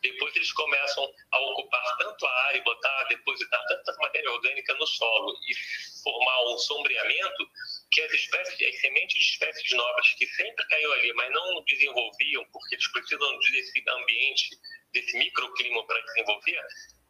depois 0.01 0.34
eles 0.36 0.53
começam 0.53 1.12
a 1.32 1.40
ocupar 1.40 1.97
tanto 1.99 2.26
a 2.26 2.43
área 2.47 2.59
e 2.59 2.62
botar, 2.62 3.05
depositar 3.05 3.61
tanta 3.66 3.97
matéria 3.99 4.30
orgânica 4.30 4.74
no 4.74 4.86
solo 4.86 5.36
e 5.49 5.55
formar 6.03 6.45
um 6.47 6.59
sombreamento 6.59 7.51
que 7.90 8.03
as 8.03 8.12
espécies, 8.12 8.68
as 8.68 8.80
sementes 8.80 9.16
de 9.16 9.30
espécies 9.32 9.72
novas 9.72 10.14
que 10.14 10.26
sempre 10.28 10.66
caiu 10.68 10.93
ali, 10.93 11.12
mas 11.14 11.32
não 11.32 11.64
desenvolviam, 11.64 12.45
porque 12.53 12.71
eles 12.82 12.88
precisam 12.88 13.38
desse 13.38 13.84
ambiente 13.88 14.58
desse 14.92 15.16
microclima 15.16 15.86
para 15.86 16.00
desenvolver, 16.02 16.60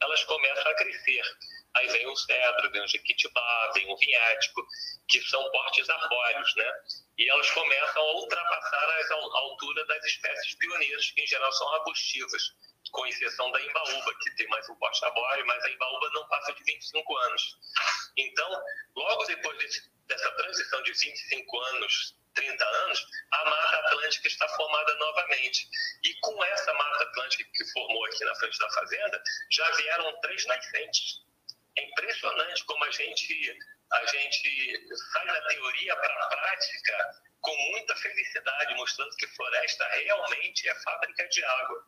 elas 0.00 0.24
começam 0.24 0.70
a 0.70 0.74
crescer. 0.74 1.22
Aí 1.74 1.88
vem 1.88 2.06
o 2.06 2.16
cedro, 2.16 2.70
vem 2.70 2.82
o 2.82 2.86
jequitibá, 2.86 3.70
vem 3.74 3.90
o 3.90 3.96
vinhético, 3.96 4.64
que 5.08 5.20
são 5.22 5.42
portes 5.50 5.88
arbóreos, 5.88 6.54
né? 6.56 6.72
E 7.18 7.28
elas 7.28 7.50
começam 7.50 8.02
a 8.02 8.12
ultrapassar 8.12 8.98
as, 9.00 9.10
a 9.10 9.14
altura 9.14 9.84
das 9.86 10.04
espécies 10.04 10.54
pioneiras, 10.56 11.10
que 11.10 11.22
em 11.22 11.26
geral 11.26 11.50
são 11.52 11.74
arbustivas, 11.74 12.42
com 12.90 13.06
exceção 13.06 13.50
da 13.50 13.60
imbaúba, 13.62 14.14
que 14.20 14.36
tem 14.36 14.46
mais 14.48 14.68
um 14.68 14.76
porte 14.76 15.04
arbóreo, 15.04 15.46
mas 15.46 15.64
a 15.64 15.70
imbaúba 15.70 16.10
não 16.10 16.28
passa 16.28 16.52
de 16.52 16.62
25 16.62 17.16
anos. 17.16 17.58
Então, 18.18 18.62
logo 18.94 19.24
depois 19.24 19.58
desse, 19.58 19.90
dessa 20.06 20.30
transição 20.32 20.82
de 20.82 20.92
25 20.92 21.60
anos 21.60 22.21
30 22.34 22.64
anos, 22.64 23.06
a 23.32 23.44
Mata 23.44 23.76
Atlântica 23.76 24.28
está 24.28 24.48
formada 24.48 24.94
novamente. 24.94 25.68
E 26.04 26.14
com 26.20 26.44
essa 26.44 26.72
Mata 26.72 27.04
Atlântica 27.04 27.50
que 27.54 27.64
formou 27.72 28.04
aqui 28.06 28.24
na 28.24 28.34
frente 28.36 28.58
da 28.58 28.70
fazenda, 28.70 29.22
já 29.50 29.70
vieram 29.72 30.20
três 30.20 30.46
nascentes. 30.46 31.22
É 31.76 31.82
impressionante 31.84 32.64
como 32.64 32.84
a 32.84 32.90
gente, 32.90 33.58
a 33.92 34.06
gente 34.06 34.88
sai 35.12 35.26
da 35.26 35.48
teoria 35.48 35.96
para 35.96 36.24
a 36.24 36.28
prática 36.28 37.22
com 37.40 37.56
muita 37.72 37.96
felicidade, 37.96 38.74
mostrando 38.74 39.16
que 39.16 39.26
floresta 39.28 39.86
realmente 39.88 40.68
é 40.68 40.74
fábrica 40.76 41.28
de 41.28 41.44
água. 41.44 41.86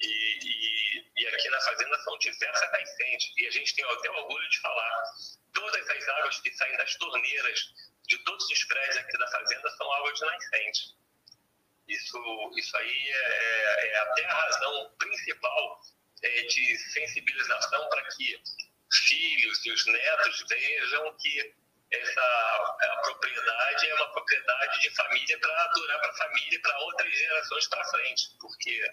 E, 0.00 0.06
e, 0.06 1.12
e, 1.16 1.26
aqui 1.26 1.50
na 1.50 1.60
fazenda 1.60 1.98
são 2.00 2.18
diversas 2.18 2.72
nascentes. 2.72 3.32
E 3.36 3.46
a 3.46 3.50
gente 3.50 3.74
tem 3.74 3.84
até 3.84 4.10
orgulho 4.10 4.48
de 4.48 4.60
falar. 4.60 5.02
Todas 5.52 5.90
as 5.90 6.08
águas 6.08 6.40
que 6.40 6.52
saem 6.52 6.76
das 6.76 6.94
torneiras 6.96 7.74
de 8.10 8.18
todos 8.24 8.44
os 8.50 8.64
prédios 8.64 8.96
aqui 8.96 9.16
da 9.16 9.26
fazenda 9.28 9.70
são 9.70 9.92
águas 9.92 10.18
de 10.18 10.26
nascente. 10.26 10.96
Isso, 11.88 12.52
isso 12.56 12.76
aí 12.76 13.08
é, 13.08 13.86
é 13.86 13.98
até 13.98 14.24
a 14.24 14.34
razão 14.34 14.92
principal 14.98 15.80
é, 16.22 16.42
de 16.42 16.76
sensibilização 16.92 17.88
para 17.88 18.02
que 18.08 18.42
filhos 18.92 19.64
e 19.64 19.70
os 19.70 19.86
netos 19.86 20.44
vejam 20.48 21.16
que 21.18 21.54
essa 21.92 22.76
propriedade 23.02 23.86
é 23.86 23.94
uma 23.94 24.12
propriedade 24.12 24.80
de 24.80 24.90
família 24.94 25.38
para 25.40 25.66
durar 25.68 26.00
para 26.00 26.10
a 26.10 26.16
família 26.16 26.56
e 26.56 26.58
para 26.60 26.78
outras 26.80 27.12
gerações 27.12 27.66
para 27.68 27.84
frente, 27.84 28.30
porque 28.40 28.90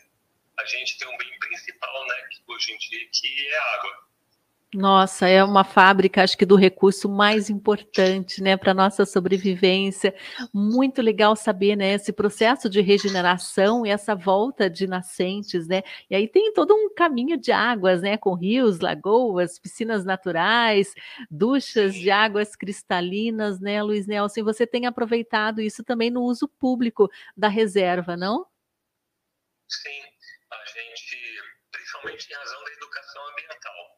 a 0.57 0.65
gente 0.65 0.97
tem 0.97 1.07
um 1.07 1.17
bem 1.17 1.39
principal, 1.39 2.07
né, 2.07 2.29
hoje 2.47 2.71
em 2.71 2.77
dia, 2.77 3.09
que 3.11 3.47
é 3.47 3.57
a 3.57 3.73
água. 3.75 4.07
Nossa, 4.73 5.29
é 5.29 5.41
uma 5.41 5.63
fábrica, 5.63 6.21
acho 6.21 6.37
que 6.37 6.45
do 6.45 6.57
recurso 6.57 7.07
mais 7.07 7.49
importante, 7.49 8.43
né, 8.43 8.57
para 8.57 8.73
nossa 8.73 9.05
sobrevivência. 9.05 10.13
Muito 10.53 11.01
legal 11.01 11.37
saber, 11.37 11.77
né, 11.77 11.93
esse 11.93 12.11
processo 12.11 12.69
de 12.69 12.81
regeneração 12.81 13.85
e 13.85 13.89
essa 13.89 14.13
volta 14.13 14.69
de 14.69 14.85
nascentes, 14.85 15.67
né? 15.69 15.83
E 16.09 16.15
aí 16.15 16.27
tem 16.27 16.51
todo 16.51 16.73
um 16.75 16.93
caminho 16.93 17.37
de 17.37 17.49
águas, 17.49 18.01
né, 18.01 18.17
com 18.17 18.33
rios, 18.33 18.81
lagoas, 18.81 19.57
piscinas 19.57 20.03
naturais, 20.03 20.93
duchas 21.31 21.95
de 21.95 22.11
águas 22.11 22.53
cristalinas, 22.53 23.61
né, 23.61 23.81
Luiz 23.81 24.05
Nelson? 24.05 24.43
Você 24.43 24.67
tem 24.67 24.85
aproveitado 24.85 25.61
isso 25.61 25.81
também 25.81 26.11
no 26.11 26.23
uso 26.23 26.45
público 26.45 27.09
da 27.37 27.47
reserva, 27.47 28.17
não? 28.17 28.45
Sim, 29.69 30.01
a 30.51 30.57
gente, 30.65 31.15
principalmente 31.71 32.29
em 32.29 32.35
razão 32.35 32.63
da 32.65 32.71
educação 32.73 33.21
ambiental 33.29 33.97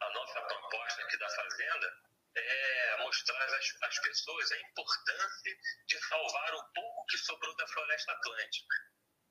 a 0.00 0.12
nossa 0.14 0.40
proposta 0.42 1.02
aqui 1.02 1.18
da 1.18 1.28
Fazenda 1.28 1.92
é 2.36 2.97
mostrar 3.08 3.54
às, 3.56 3.82
às 3.82 3.98
pessoas 4.00 4.52
a 4.52 4.60
importância 4.60 5.56
de 5.86 5.98
salvar 6.08 6.54
o 6.54 6.72
pouco 6.74 7.06
que 7.06 7.18
sobrou 7.18 7.56
da 7.56 7.66
floresta 7.68 8.12
atlântica. 8.12 8.76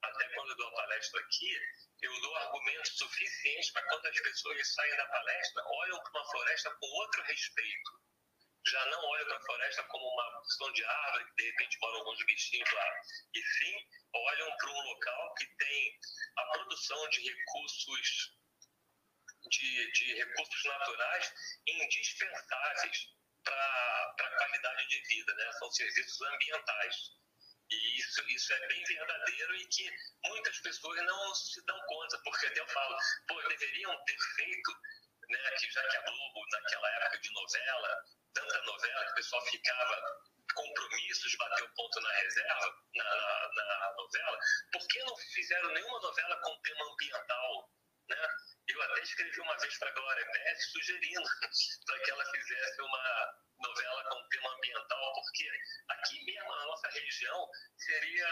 Até 0.01 0.29
quando 0.29 0.49
eu 0.49 0.57
dou 0.57 0.67
a 0.67 0.75
palestra 0.75 1.21
aqui, 1.21 1.59
eu 2.01 2.21
dou 2.21 2.35
argumentos 2.37 2.97
suficientes 2.97 3.71
para 3.71 3.87
quando 3.87 4.05
as 4.07 4.19
pessoas 4.19 4.73
saem 4.73 4.97
da 4.97 5.05
palestra, 5.05 5.63
olham 5.65 5.99
para 6.01 6.11
uma 6.11 6.31
floresta 6.31 6.71
com 6.71 6.87
outro 6.87 7.21
respeito. 7.23 7.91
Já 8.65 8.85
não 8.87 9.05
olham 9.05 9.27
para 9.27 9.37
a 9.37 9.45
floresta 9.45 9.83
como 9.83 10.05
uma 10.05 10.31
porção 10.31 10.73
de 10.73 10.83
árvore, 10.83 11.25
que 11.25 11.35
de 11.35 11.51
repente 11.51 11.77
moram 11.79 11.99
alguns 11.99 12.25
bichinhos 12.25 12.71
lá. 12.71 13.01
E 13.33 13.43
sim, 13.43 13.75
olham 14.13 14.57
para 14.57 14.71
um 14.71 14.81
local 14.81 15.33
que 15.35 15.45
tem 15.57 15.99
a 16.37 16.45
produção 16.51 17.09
de 17.09 17.21
recursos 17.21 18.37
de, 19.49 19.91
de 19.91 20.13
recursos 20.15 20.63
naturais 20.65 21.33
indispensáveis 21.67 23.16
para 23.51 24.27
a 24.27 24.37
qualidade 24.37 24.87
de 24.87 25.01
vida, 25.07 25.33
né? 25.35 25.51
são 25.53 25.71
serviços 25.71 26.21
ambientais. 26.21 26.95
E 27.69 27.99
isso, 27.99 28.21
isso 28.29 28.53
é 28.53 28.67
bem 28.67 28.83
verdadeiro 28.83 29.55
e 29.55 29.67
que 29.67 29.91
muitas 30.25 30.57
pessoas 30.59 31.01
não 31.03 31.35
se 31.35 31.65
dão 31.65 31.79
conta, 31.87 32.17
porque 32.23 32.47
até 32.47 32.59
eu 32.61 32.67
falo, 32.67 32.97
pô, 33.27 33.41
deveriam 33.41 34.05
ter 34.05 34.17
feito, 34.35 34.71
né, 35.29 35.51
que 35.59 35.69
já 35.69 35.83
que 35.89 35.97
a 35.97 36.01
Globo, 36.01 36.45
naquela 36.49 36.89
época 36.91 37.19
de 37.19 37.33
novela, 37.33 38.05
tanta 38.33 38.61
novela 38.61 39.05
que 39.05 39.11
o 39.11 39.15
pessoal 39.15 39.45
ficava 39.47 40.01
compromissos, 40.55 41.35
bateu 41.35 41.69
ponto 41.75 42.01
na 42.01 42.11
reserva, 42.13 42.75
na, 42.95 43.03
na, 43.03 43.51
na 43.53 43.93
novela, 43.97 44.39
por 44.71 44.87
que 44.87 45.03
não 45.03 45.17
fizeram 45.17 45.71
nenhuma 45.73 45.99
novela 45.99 46.41
com 46.41 46.61
tema 46.61 46.85
ambiental? 46.85 47.71
Né? 48.09 48.27
Eu 48.67 48.81
até 48.81 49.01
escrevi 49.01 49.39
uma 49.39 49.57
vez 49.57 49.77
para 49.77 49.91
Glória 49.91 50.25
Pérez 50.31 50.71
sugerindo 50.71 51.23
para 51.85 51.99
que 51.99 52.11
ela 52.11 52.25
fizesse 52.31 52.81
uma 52.81 53.33
novela 53.59 54.03
com 54.09 54.27
tema 54.29 54.53
ambiental, 54.55 55.13
porque 55.13 55.49
aqui 55.89 56.23
mesmo 56.25 56.49
na 56.49 56.65
nossa 56.65 56.89
região 56.89 57.49
seria 57.77 58.29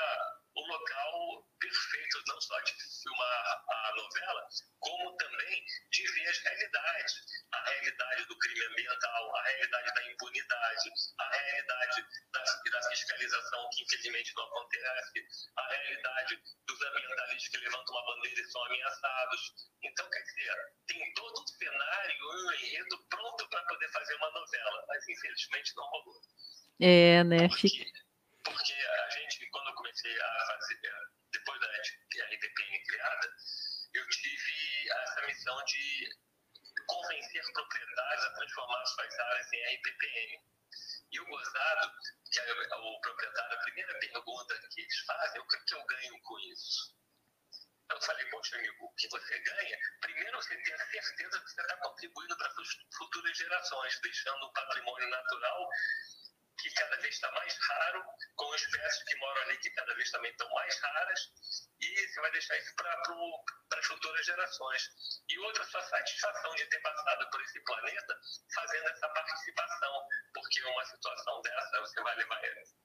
o 0.55 0.67
local 0.67 1.47
perfeito 1.59 2.23
não 2.27 2.39
só 2.41 2.59
de 2.61 2.73
filmar 3.03 3.63
a 3.69 3.93
novela, 3.95 4.47
como 4.79 5.17
também 5.17 5.65
de 5.91 6.11
ver 6.13 6.27
as 6.29 6.37
realidades. 6.39 7.13
A 7.51 7.69
realidade 7.69 8.25
do 8.25 8.37
crime 8.37 8.65
ambiental, 8.65 9.35
a 9.35 9.43
realidade 9.43 9.93
da 9.93 10.11
impunidade, 10.11 10.89
a 11.19 11.29
realidade 11.29 12.05
da, 12.31 12.43
da 12.43 12.89
fiscalização 12.89 13.69
que 13.73 13.83
infelizmente 13.83 14.33
não 14.35 14.45
acontece, 14.45 15.27
a 15.57 15.67
realidade 15.67 16.41
dos 16.67 16.81
ambientalistas 16.81 17.49
que 17.49 17.57
levantam 17.57 17.95
uma 17.95 18.05
bandeira 18.05 18.41
e 18.41 18.51
são 18.51 18.63
ameaçados. 18.65 19.53
Então, 19.83 20.09
quer 20.09 20.24
dizer, 20.25 20.55
tem 20.87 21.13
todo 21.13 21.41
um 21.41 21.47
cenário 21.47 22.11
e 22.11 22.23
um 22.23 22.51
enredo 22.53 23.05
pronto 23.09 23.49
para 23.49 23.63
poder 23.63 23.89
fazer 23.89 24.15
uma 24.15 24.31
novela, 24.31 24.85
mas 24.87 25.07
infelizmente 25.07 25.73
não 25.75 25.83
rolou. 25.85 26.21
É, 26.81 27.23
né? 27.23 27.47
Porque, 27.47 27.91
porque 28.43 28.73
a 28.73 29.09
gente, 29.09 29.49
quando 29.49 29.69
eu 29.69 29.75
comecei 29.75 30.21
a 30.21 30.45
fazer, 30.47 30.79
depois 31.31 31.59
da 31.61 31.67
RPPN 31.67 32.83
criada, 32.87 33.33
eu 33.93 34.07
tive 34.09 34.89
essa 34.91 35.25
missão 35.25 35.63
de 35.65 36.09
convencer 36.87 37.43
proprietários 37.53 38.25
a 38.25 38.33
transformar 38.33 38.85
suas 38.85 39.19
áreas 39.19 39.53
em 39.53 39.75
RPPN. 39.75 40.55
E 41.11 41.19
o 41.19 41.25
gozado, 41.27 41.91
que 42.31 42.39
é 42.39 42.75
o 42.75 42.99
proprietário, 43.01 43.57
a 43.57 43.61
primeira 43.61 43.99
pergunta 43.99 44.59
que 44.69 44.81
eles 44.81 44.99
fazem 45.05 45.39
é 45.39 45.43
o 45.43 45.47
que 45.47 45.73
eu 45.73 45.85
ganho 45.85 46.21
com 46.21 46.39
isso? 46.39 46.94
Eu 47.89 48.01
falei, 48.01 48.25
poxa 48.29 48.57
amigo, 48.57 48.85
o 48.85 48.93
que 48.95 49.07
você 49.09 49.39
ganha? 49.39 49.77
Primeiro 50.01 50.37
você 50.37 50.57
tem 50.57 50.73
a 50.73 50.77
certeza 50.77 51.39
que 51.39 51.49
você 51.49 51.61
está 51.61 51.77
contribuindo 51.77 52.37
para 52.37 52.51
futuras 52.97 53.37
gerações, 53.37 53.99
deixando 54.01 54.45
um 54.47 54.53
patrimônio 54.53 55.09
natural 55.09 55.69
que 56.65 56.73
cada 56.73 56.97
vez 56.97 57.13
está 57.13 57.31
mais 57.31 57.55
raro, 57.59 58.03
com 58.35 58.55
espécies 58.55 59.03
que 59.03 59.15
moram 59.17 59.41
ali 59.43 59.57
que 59.59 59.69
cada 59.69 59.93
vez 59.93 60.09
também 60.09 60.31
estão 60.31 60.49
mais 60.49 60.79
raras, 60.81 61.19
e 61.79 62.07
você 62.07 62.21
vai 62.21 62.31
deixar 62.31 62.57
isso 62.57 62.75
para 62.75 63.79
as 63.79 63.85
futuras 63.85 64.25
gerações. 64.25 64.89
E 65.29 65.39
outra, 65.39 65.63
sua 65.65 65.81
satisfação 65.83 66.55
de 66.55 66.65
ter 66.65 66.79
passado 66.79 67.29
por 67.29 67.41
esse 67.41 67.59
planeta 67.63 68.19
fazendo 68.55 68.89
essa 68.89 69.09
participação, 69.09 70.07
porque 70.33 70.63
uma 70.63 70.85
situação 70.85 71.41
dessa 71.43 71.81
você 71.81 72.01
vai 72.01 72.15
levar 72.15 72.41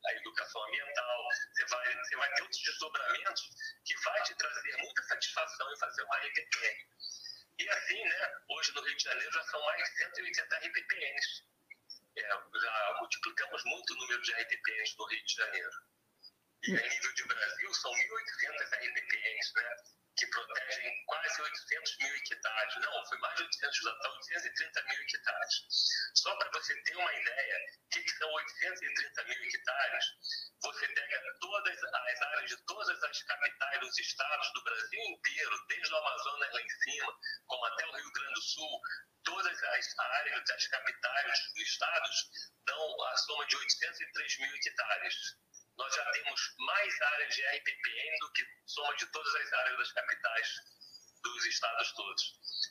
a 0.06 0.12
educação 0.12 0.62
ambiental, 0.64 1.28
você 1.54 1.64
vai, 1.66 1.94
você 1.94 2.16
vai 2.16 2.34
ter 2.34 2.42
outros 2.42 2.62
desdobramentos 2.62 3.42
que 3.86 3.96
vai 4.02 4.22
te 4.24 4.34
trazer 4.34 4.76
muita 4.76 5.02
satisfação 5.04 5.72
em 5.72 5.78
fazer 5.78 6.02
uma 6.02 6.16
RPPN. 6.18 6.86
E 7.58 7.68
assim, 7.68 8.04
né, 8.04 8.32
hoje 8.50 8.72
no 8.72 8.82
Rio 8.82 8.96
de 8.96 9.04
Janeiro 9.04 9.32
já 9.32 9.42
são 9.44 9.64
mais 9.64 9.90
de 9.90 9.96
180 9.96 10.56
RPPNs 10.56 11.49
já 12.20 12.96
multiplicamos 12.98 13.64
muito 13.64 13.94
o 13.94 13.96
número 13.96 14.22
de 14.22 14.32
RTPNs 14.32 14.96
no 14.98 15.06
Rio 15.06 15.24
de 15.24 15.34
Janeiro. 15.34 15.70
E 16.62 16.76
a 16.76 16.88
nível 16.88 17.14
de 17.14 17.24
Brasil, 17.24 17.74
são 17.74 17.92
1.800 17.92 18.00
RTPNs, 18.74 19.52
né? 19.56 19.76
Que 20.20 20.26
protegem 20.26 21.04
quase 21.06 21.40
800 21.40 21.96
mil 21.98 22.14
hectares. 22.14 22.74
Não, 22.76 23.06
foi 23.06 23.18
mais 23.18 23.36
de 23.36 23.42
800, 23.44 23.78
já 23.78 23.90
está 23.90 24.10
830 24.10 24.82
mil 24.82 25.00
hectares. 25.00 25.54
Só 26.14 26.36
para 26.36 26.50
você 26.50 26.82
ter 26.82 26.96
uma 26.96 27.14
ideia, 27.14 27.56
o 27.56 27.88
que 27.88 28.08
são 28.10 28.30
830 28.30 29.24
mil 29.24 29.44
hectares? 29.44 30.04
Você 30.62 30.88
pega 30.88 31.22
todas 31.40 31.82
as 31.82 32.22
áreas 32.22 32.50
de 32.50 32.56
todas 32.66 33.02
as 33.02 33.22
capitais 33.22 33.80
dos 33.80 33.98
estados 33.98 34.52
do 34.52 34.62
Brasil 34.62 35.00
inteiro, 35.00 35.66
desde 35.68 35.94
o 35.94 35.96
Amazonas 35.96 36.52
lá 36.52 36.60
em 36.60 36.68
cima, 36.68 37.18
como 37.46 37.64
até 37.64 37.86
o 37.86 37.92
Rio 37.92 38.12
Grande 38.12 38.34
do 38.34 38.42
Sul, 38.42 38.80
todas 39.24 39.62
as 39.62 39.98
áreas 39.98 40.44
das 40.44 40.66
capitais 40.66 41.52
dos 41.54 41.62
estados 41.62 42.30
dão 42.66 43.04
a 43.04 43.16
soma 43.16 43.46
de 43.46 43.56
803 43.56 44.38
mil 44.40 44.54
hectares. 44.54 45.14
Nós 45.80 45.94
já 45.94 46.04
temos 46.12 46.54
mais 46.58 47.00
áreas 47.00 47.34
de 47.34 47.42
RPPN 47.42 48.18
do 48.20 48.32
que 48.32 48.46
soma 48.66 48.94
de 48.96 49.06
todas 49.06 49.34
as 49.34 49.52
áreas 49.54 49.78
das 49.78 49.92
capitais. 49.92 50.48
dos 51.22 51.46
estados 51.46 51.92
todos. 51.92 52.22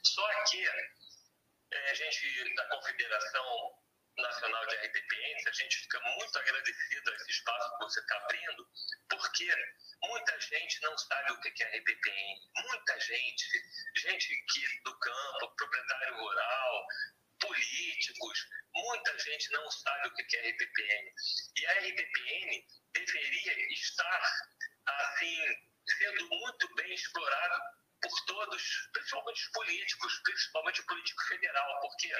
Só 0.03 0.43
que 0.45 0.67
é, 0.67 1.89
a 1.89 1.93
gente, 1.93 2.55
da 2.55 2.67
Confederação 2.69 3.79
Nacional 4.17 4.65
de 4.67 4.75
RPPNs, 4.75 5.47
a 5.47 5.51
gente 5.53 5.77
fica 5.77 5.99
muito 6.01 6.39
agradecido 6.39 7.11
a 7.11 7.15
esse 7.15 7.31
espaço 7.31 7.71
que 7.71 7.83
você 7.83 7.99
está 7.99 8.17
abrindo, 8.17 8.67
porque 9.09 9.55
muita 10.03 10.39
gente 10.39 10.81
não 10.81 10.97
sabe 10.97 11.31
o 11.31 11.41
que 11.41 11.63
é 11.63 11.77
RPPN. 11.77 12.51
Muita 12.57 12.99
gente, 12.99 13.45
gente 13.97 14.45
que 14.51 14.81
do 14.83 14.99
campo, 14.99 15.55
proprietário 15.55 16.15
rural, 16.17 16.87
políticos, 17.39 18.47
muita 18.73 19.17
gente 19.19 19.51
não 19.51 19.69
sabe 19.71 20.07
o 20.07 20.13
que 20.13 20.37
é 20.37 20.49
RPPN. 20.49 21.13
E 21.57 21.65
a 21.65 21.73
RPPN 21.79 22.67
deveria 22.93 23.73
estar, 23.73 24.21
assim, 24.87 25.37
sendo 25.97 26.27
muito 26.29 26.75
bem 26.75 26.93
explorado 26.93 27.61
por 28.01 28.25
todos, 28.25 28.89
principalmente 28.93 29.41
os 29.41 29.51
políticos, 29.51 30.21
principalmente 30.23 30.81
o 30.81 30.85
político 30.85 31.23
federal, 31.27 31.79
porque 31.81 32.11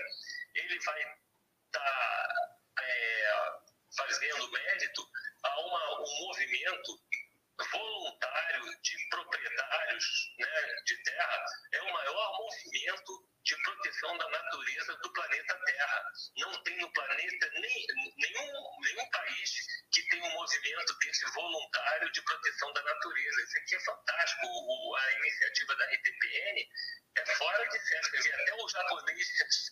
ele 0.56 0.80
vai 0.80 1.02
estar 1.02 1.80
tá, 1.80 2.82
é, 2.82 3.60
fazendo 3.96 4.52
mérito 4.52 5.10
a 5.44 5.62
uma, 5.62 6.02
um 6.02 6.28
movimento 6.28 7.02
voluntário 7.72 8.64
de 8.82 9.10
proprietários 9.10 10.06
né, 10.40 10.76
de 10.86 11.04
terra, 11.04 11.46
é 11.74 11.82
o 11.82 11.94
maior 11.94 12.38
movimento 12.38 13.30
de 13.44 13.56
proteção 13.64 14.18
da 14.18 14.30
natureza 14.30 14.96
do 14.98 15.14
planeta 15.14 15.60
Terra. 15.66 16.04
Não 16.38 16.64
tem 16.64 16.78
no 16.78 16.92
planeta 16.94 17.50
nem, 17.56 17.86
nenhum, 18.18 18.82
nenhum 18.82 19.10
país 19.10 19.52
que 19.92 20.04
tenha 20.10 20.24
um 20.24 20.34
movimento 20.34 20.98
desse 21.00 21.26
voluntário 21.32 22.12
de 22.12 22.22
proteção 22.22 22.72
da 22.74 22.84
natureza. 22.84 23.44
Isso 23.44 23.58
aqui 23.60 23.76
é 23.76 23.80
fantástico. 23.80 24.48
O, 24.48 24.96
a 24.96 25.12
iniciativa 25.14 25.76
da 25.76 25.86
RTPN 25.86 26.70
é 27.18 27.26
fora 27.38 27.68
de 27.68 27.80
série. 27.80 28.34
Até 28.34 28.54
o 28.54 28.70
japonês 28.70 29.28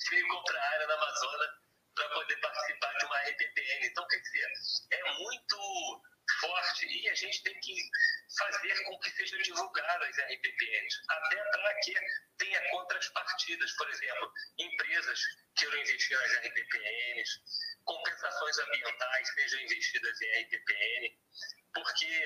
veio 0.09 0.27
comprar 0.27 0.61
área 0.61 0.87
na 0.87 0.93
Amazônia 0.93 1.49
para 1.95 2.09
poder 2.09 2.37
participar 2.37 2.93
de 2.97 3.05
uma 3.05 3.19
RTPN. 3.21 3.85
Então, 3.85 4.07
quer 4.07 4.19
dizer, 4.19 4.51
é 4.91 5.13
muito 5.13 6.01
forte 6.47 6.85
e 6.87 7.09
a 7.09 7.15
gente 7.15 7.43
tem 7.43 7.59
que 7.59 7.75
fazer 8.37 8.83
com 8.85 8.99
que 8.99 9.09
sejam 9.11 9.41
divulgadas 9.41 10.09
as 10.09 10.31
RPPNs, 10.31 11.01
até 11.09 11.43
para 11.51 11.73
que 11.81 11.93
tenha 12.37 12.69
contrapartidas, 12.69 13.71
por 13.73 13.89
exemplo, 13.89 14.33
empresas 14.57 15.19
queiram 15.55 15.77
investir 15.79 16.17
nas 16.17 16.33
RPPNs, 16.45 17.29
compensações 17.85 18.57
ambientais 18.59 19.33
sejam 19.33 19.59
investidas 19.61 20.21
em 20.21 20.43
RPPN, 20.43 21.17
porque 21.73 22.25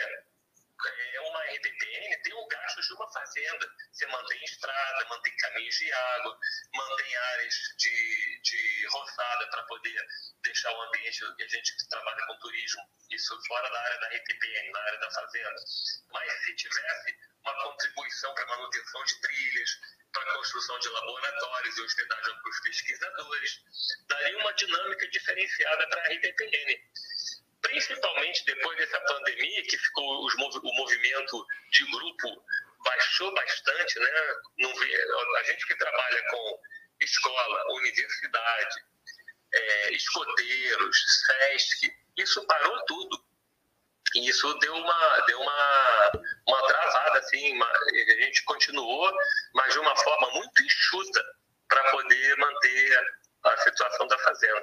é, 0.88 1.22
uma 1.22 1.44
RPPN 1.44 2.22
tem 2.24 2.34
o 2.34 2.48
gasto 2.48 2.82
de 2.82 2.94
uma 2.94 3.12
fazenda. 3.12 3.74
Você 3.92 4.06
mantém 4.08 4.44
estrada, 4.44 5.06
mantém 5.06 5.36
caminhos 5.38 5.76
de 5.76 5.92
água, 5.92 6.40
mantém 6.74 7.16
áreas 7.16 7.56
de, 7.78 8.42
de 8.42 8.88
roçada 8.88 9.48
para 9.48 9.64
poder 9.64 10.08
deixar 10.44 10.72
o 10.72 10.82
ambiente, 10.82 11.24
a 11.24 11.48
gente 11.48 11.78
que 11.78 11.90
trabalha 11.90 12.26
com 12.26 12.40
turismo, 12.40 12.82
isso 13.12 13.40
fora 13.48 13.70
da 13.70 13.80
área 13.80 14.00
da 14.00 14.08
RPPN, 14.08 14.72
na 14.72 14.80
área 14.80 15.00
da 15.00 15.12
fazenda. 15.12 15.56
Mas 16.12 16.44
se 16.44 16.56
tivesse 16.56 17.18
uma 17.44 17.64
contribuição 17.64 18.34
para 18.34 18.46
manutenção 18.46 19.04
de 19.06 19.22
trilhas, 19.22 19.80
para 20.12 20.30
a 20.30 20.34
construção 20.34 20.78
de 20.80 20.90
laboratórios 20.90 21.78
e 21.78 21.82
hospedagem 21.82 22.42
para 22.42 22.50
os 22.50 22.60
pesquisadores, 22.62 23.64
daria 24.08 24.38
uma 24.40 24.54
dinâmica 24.54 25.08
diferenciada 25.10 25.88
para 25.88 26.02
a 26.02 26.14
RPPN 26.14 26.82
principalmente 27.62 28.46
depois 28.46 28.78
dessa 28.78 29.00
pandemia, 29.02 29.64
que 29.64 29.78
ficou 29.78 30.26
os, 30.26 30.34
o 30.36 30.74
movimento 30.76 31.46
de 31.72 31.92
grupo 31.92 32.44
baixou 32.84 33.34
bastante, 33.34 34.00
né? 34.00 34.36
Não 34.60 34.76
vê, 34.76 35.04
a 35.38 35.44
gente 35.44 35.66
que 35.68 35.76
trabalha 35.76 36.24
com 36.30 36.60
escola, 37.00 37.74
universidade, 37.74 38.76
é, 39.54 39.94
escoteiros, 39.94 40.98
SESC, 41.26 41.94
isso 42.18 42.46
parou 42.48 42.86
tudo. 42.86 43.24
E 44.16 44.28
isso 44.28 44.54
deu 44.56 44.76
uma, 44.76 45.20
deu 45.22 45.40
uma, 45.40 46.12
uma 46.48 46.68
travada, 46.68 47.20
assim, 47.20 47.54
uma, 47.54 47.66
a 47.68 48.22
gente 48.22 48.44
continuou, 48.44 49.12
mas 49.54 49.72
de 49.72 49.80
uma 49.80 49.96
forma 49.96 50.32
muito 50.32 50.64
enxuta 50.64 51.24
para 51.70 51.92
poder 51.92 52.38
manter 52.38 53.16
a 53.46 53.58
situação 53.58 54.08
da 54.08 54.18
fazenda. 54.20 54.62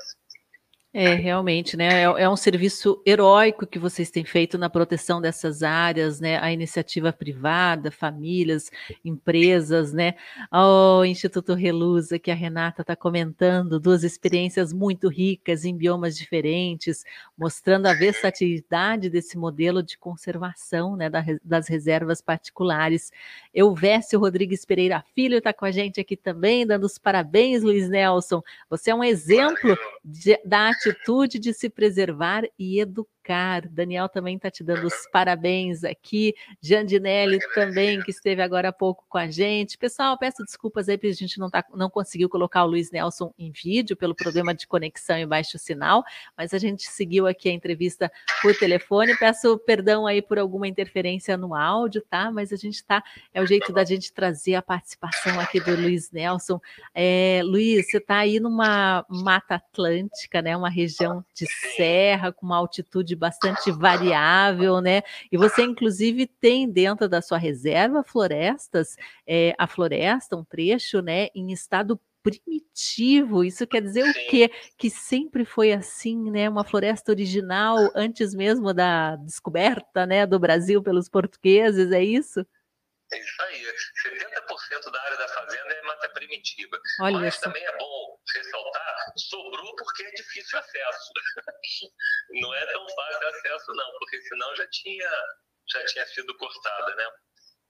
É, 0.94 1.12
realmente, 1.12 1.76
né? 1.76 2.00
É, 2.00 2.02
é, 2.04 2.28
um 2.30 2.36
serviço 2.36 3.02
heróico 3.04 3.66
que 3.66 3.78
vocês 3.78 4.10
têm 4.10 4.24
feito 4.24 4.56
na 4.56 4.70
proteção 4.70 5.20
dessas 5.20 5.62
áreas, 5.62 6.18
né? 6.18 6.38
A 6.38 6.50
iniciativa 6.50 7.12
privada, 7.12 7.90
famílias, 7.90 8.70
empresas, 9.04 9.92
né? 9.92 10.14
O 10.50 11.04
Instituto 11.04 11.52
Relusa, 11.52 12.18
que 12.18 12.30
a 12.30 12.34
Renata 12.34 12.80
está 12.80 12.96
comentando, 12.96 13.78
duas 13.78 14.02
experiências 14.02 14.72
muito 14.72 15.08
ricas 15.08 15.66
em 15.66 15.76
biomas 15.76 16.16
diferentes, 16.16 17.04
mostrando 17.36 17.84
a 17.84 17.92
versatilidade 17.92 19.10
desse 19.10 19.36
modelo 19.36 19.82
de 19.82 19.98
conservação, 19.98 20.96
né? 20.96 21.10
das 21.44 21.68
reservas 21.68 22.22
particulares. 22.22 23.12
Euvécio 23.52 24.18
Rodrigues 24.18 24.64
Pereira 24.64 25.04
Filho 25.14 25.36
está 25.36 25.52
com 25.52 25.66
a 25.66 25.70
gente 25.70 26.00
aqui 26.00 26.16
também, 26.16 26.66
dando 26.66 26.84
os 26.84 26.96
parabéns, 26.96 27.62
Luiz 27.62 27.90
Nelson. 27.90 28.42
Você 28.70 28.90
é 28.90 28.94
um 28.94 29.04
exemplo 29.04 29.76
de, 30.02 30.40
da 30.46 30.77
atitude 30.78 31.38
de 31.38 31.52
se 31.52 31.68
preservar 31.68 32.44
e 32.58 32.80
educar 32.80 33.17
Daniel 33.70 34.08
também 34.08 34.36
está 34.36 34.50
te 34.50 34.64
dando 34.64 34.86
os 34.86 35.06
parabéns 35.12 35.84
aqui. 35.84 36.34
Jandinelli 36.60 37.38
também, 37.54 38.00
que 38.02 38.10
esteve 38.10 38.42
agora 38.42 38.68
há 38.68 38.72
pouco 38.72 39.04
com 39.08 39.18
a 39.18 39.30
gente. 39.30 39.76
Pessoal, 39.76 40.16
peço 40.18 40.44
desculpas 40.44 40.88
aí 40.88 40.96
porque 40.96 41.08
a 41.08 41.14
gente 41.14 41.38
não, 41.38 41.50
tá, 41.50 41.64
não 41.74 41.90
conseguiu 41.90 42.28
colocar 42.28 42.64
o 42.64 42.66
Luiz 42.66 42.90
Nelson 42.90 43.32
em 43.38 43.50
vídeo 43.50 43.96
pelo 43.96 44.14
problema 44.14 44.54
de 44.54 44.66
conexão 44.66 45.18
e 45.18 45.26
baixo 45.26 45.58
sinal, 45.58 46.04
mas 46.36 46.54
a 46.54 46.58
gente 46.58 46.84
seguiu 46.84 47.26
aqui 47.26 47.48
a 47.48 47.52
entrevista 47.52 48.10
por 48.40 48.54
telefone. 48.56 49.16
Peço 49.16 49.58
perdão 49.58 50.06
aí 50.06 50.22
por 50.22 50.38
alguma 50.38 50.66
interferência 50.66 51.36
no 51.36 51.54
áudio, 51.54 52.02
tá? 52.08 52.30
Mas 52.30 52.52
a 52.52 52.56
gente 52.56 52.84
tá, 52.84 53.02
é 53.34 53.42
o 53.42 53.46
jeito 53.46 53.72
da 53.72 53.84
gente 53.84 54.12
trazer 54.12 54.54
a 54.54 54.62
participação 54.62 55.38
aqui 55.40 55.60
do 55.60 55.74
Luiz 55.74 56.10
Nelson. 56.10 56.60
É, 56.94 57.40
Luiz, 57.44 57.90
você 57.90 57.98
está 57.98 58.18
aí 58.18 58.40
numa 58.40 59.04
mata 59.08 59.56
atlântica, 59.56 60.40
né? 60.40 60.56
Uma 60.56 60.70
região 60.70 61.24
de 61.34 61.46
serra 61.76 62.32
com 62.32 62.46
uma 62.46 62.56
altitude 62.56 63.17
bastante 63.18 63.70
variável, 63.70 64.80
né? 64.80 65.02
E 65.30 65.36
você, 65.36 65.62
inclusive, 65.62 66.26
tem 66.26 66.70
dentro 66.70 67.08
da 67.08 67.20
sua 67.20 67.38
reserva 67.38 68.02
florestas, 68.02 68.96
é, 69.26 69.54
a 69.58 69.66
floresta, 69.66 70.36
um 70.36 70.44
trecho, 70.44 71.02
né, 71.02 71.28
em 71.34 71.52
estado 71.52 72.00
primitivo. 72.22 73.44
Isso 73.44 73.66
quer 73.66 73.82
dizer 73.82 74.04
Sim. 74.04 74.10
o 74.10 74.30
quê? 74.30 74.50
Que 74.76 74.90
sempre 74.90 75.44
foi 75.44 75.72
assim, 75.72 76.30
né? 76.30 76.48
Uma 76.48 76.64
floresta 76.64 77.12
original 77.12 77.78
antes 77.94 78.34
mesmo 78.34 78.72
da 78.74 79.16
descoberta, 79.16 80.06
né, 80.06 80.26
do 80.26 80.38
Brasil 80.38 80.82
pelos 80.82 81.08
portugueses, 81.08 81.90
é 81.92 82.02
isso? 82.02 82.44
É 83.10 83.18
isso 83.18 83.42
aí. 83.42 83.62
70% 84.04 84.90
da 84.92 85.02
área 85.02 85.16
da 85.16 85.28
fazenda 85.28 85.77
é 86.08 86.12
mata 86.12 86.12
primitiva. 86.12 86.80
Olha 87.00 87.18
Mas 87.18 87.34
isso. 87.34 87.42
também 87.42 87.64
é 87.64 87.76
bom 87.76 88.18
ressaltar, 88.34 89.12
sobrou 89.16 89.76
porque 89.76 90.02
é 90.02 90.10
difícil 90.12 90.58
acesso. 90.58 91.12
não 92.40 92.54
é 92.54 92.66
tão 92.66 92.88
fácil 92.88 93.28
acesso, 93.28 93.72
não, 93.74 93.90
porque 93.98 94.20
senão 94.22 94.56
já 94.56 94.66
tinha, 94.68 95.10
já 95.70 95.84
tinha 95.86 96.06
sido 96.06 96.36
cortada, 96.36 96.94
né? 96.94 97.10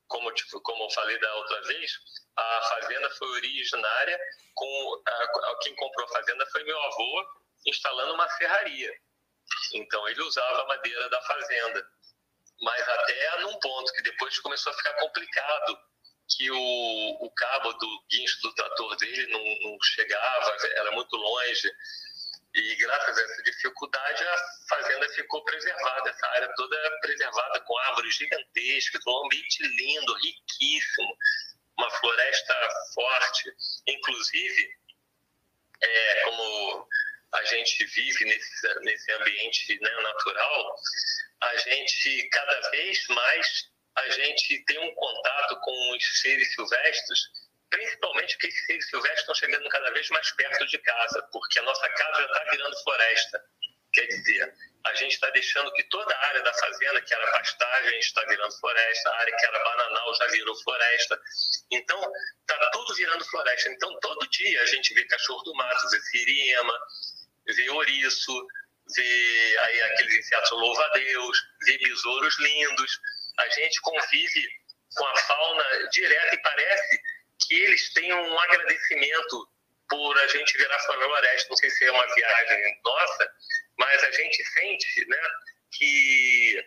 Como, 0.09 0.33
tipo, 0.33 0.61
como 0.63 0.85
eu 0.85 0.91
falei 0.91 1.19
da 1.21 1.35
outra 1.35 1.63
vez, 1.63 1.93
a 2.37 2.63
fazenda 2.63 3.11
foi 3.11 3.29
originária, 3.29 4.19
com 4.55 5.03
a, 5.07 5.13
a, 5.13 5.59
quem 5.63 5.75
comprou 5.77 6.07
a 6.07 6.13
fazenda 6.13 6.47
foi 6.47 6.65
meu 6.65 6.81
avô 6.81 7.27
instalando 7.67 8.15
uma 8.15 8.29
serraria. 8.31 8.93
Então 9.75 10.09
ele 10.09 10.23
usava 10.23 10.63
a 10.63 10.67
madeira 10.67 11.09
da 11.11 11.21
fazenda 11.23 11.87
mas 12.61 12.89
até 12.89 13.41
num 13.41 13.59
ponto 13.61 13.93
que 13.93 14.03
depois 14.03 14.39
começou 14.41 14.73
a 14.73 14.77
ficar 14.77 14.95
complicado, 14.95 15.79
que 16.29 16.51
o, 16.51 17.25
o 17.25 17.31
cabo 17.31 17.73
do 17.73 18.05
guincho 18.11 18.41
do 18.43 18.55
trator 18.55 18.97
dele 18.97 19.27
não, 19.29 19.71
não 19.71 19.79
chegava, 19.83 20.57
era 20.77 20.91
muito 20.93 21.17
longe. 21.17 21.73
E 22.55 22.77
graças 22.77 23.17
a 23.17 23.23
essa 23.23 23.43
dificuldade, 23.43 24.25
a 24.25 24.37
fazenda 24.69 25.09
ficou 25.11 25.45
preservada, 25.45 26.11
essa 26.11 26.27
área 26.29 26.53
toda 26.57 26.99
preservada, 27.01 27.61
com 27.61 27.79
árvores 27.79 28.15
gigantescas, 28.15 29.03
um 29.07 29.25
ambiente 29.25 29.63
lindo, 29.63 30.15
riquíssimo, 30.15 31.17
uma 31.79 31.91
floresta 31.91 32.55
forte. 32.95 33.53
Inclusive, 33.87 34.71
é, 35.81 36.25
como 36.25 36.89
a 37.35 37.45
gente 37.45 37.85
vive 37.85 38.25
nesse, 38.25 38.81
nesse 38.81 39.13
ambiente 39.13 39.79
né, 39.81 39.91
natural, 40.03 40.75
a 41.43 41.57
gente 41.57 42.29
cada 42.31 42.71
vez 42.71 43.07
mais 43.09 43.71
a 43.97 44.09
gente 44.11 44.65
tem 44.65 44.79
um 44.79 44.95
contato 44.95 45.61
com 45.61 45.97
os 45.97 46.21
seres 46.21 46.55
silvestres, 46.55 47.21
principalmente 47.71 48.35
porque 48.35 48.49
esses 48.49 48.67
seres 48.67 48.89
silvestres 48.89 49.21
estão 49.21 49.35
chegando 49.35 49.69
cada 49.69 49.91
vez 49.91 50.09
mais 50.11 50.31
perto 50.33 50.67
de 50.67 50.79
casa, 50.79 51.23
porque 51.33 51.59
a 51.59 51.63
nossa 51.63 51.89
casa 51.89 52.23
já 52.23 52.27
está 52.27 52.51
virando 52.51 52.83
floresta. 52.83 53.45
Quer 53.93 54.07
dizer, 54.07 54.55
a 54.85 54.95
gente 54.95 55.13
está 55.13 55.31
deixando 55.31 55.73
que 55.73 55.83
toda 55.85 56.15
a 56.15 56.27
área 56.29 56.43
da 56.43 56.53
fazenda, 56.55 57.01
que 57.03 57.15
era 57.15 57.33
pastagem, 57.33 57.99
está 57.99 58.25
virando 58.27 58.59
floresta, 58.59 59.11
a 59.11 59.19
área 59.19 59.37
que 59.37 59.47
era 59.47 59.65
bananal 59.65 60.15
já 60.15 60.27
virou 60.29 60.55
floresta. 60.63 61.21
Então, 61.71 62.01
está 62.41 62.71
tudo 62.71 62.95
virando 62.95 63.25
floresta. 63.25 63.71
Então, 63.71 63.99
todo 64.01 64.29
dia 64.31 64.63
a 64.63 64.67
gente 64.67 64.95
vê 64.95 65.05
cachorro 65.05 65.43
do 65.43 65.55
mato, 65.55 65.91
vê 65.91 66.01
siriema, 66.01 66.79
vê 67.47 67.71
ouriço, 67.71 68.47
vê 68.95 69.59
aí 69.59 69.83
aqueles 69.83 70.15
insetos 70.19 70.51
louva-a-Deus, 70.53 71.39
vê 71.65 71.79
besouros 71.79 72.39
lindos. 72.39 73.01
A 73.39 73.49
gente 73.51 73.81
convive 73.81 74.49
com 74.95 75.07
a 75.07 75.17
fauna 75.17 75.89
direta 75.91 76.35
e 76.35 76.43
parece 76.43 77.01
que 77.47 77.55
eles 77.55 77.93
têm 77.93 78.13
um 78.13 78.39
agradecimento 78.39 79.49
por 79.89 80.19
a 80.19 80.27
gente 80.29 80.57
virar 80.59 80.79
floresta. 80.81 81.49
Não 81.49 81.57
sei 81.57 81.71
se 81.71 81.85
é 81.85 81.93
uma 81.93 82.15
viagem 82.15 82.81
nossa, 82.85 83.33
mas 83.79 84.05
a 84.05 84.11
gente 84.11 84.45
sente 84.45 85.09
né, 85.09 85.23
que, 85.73 86.67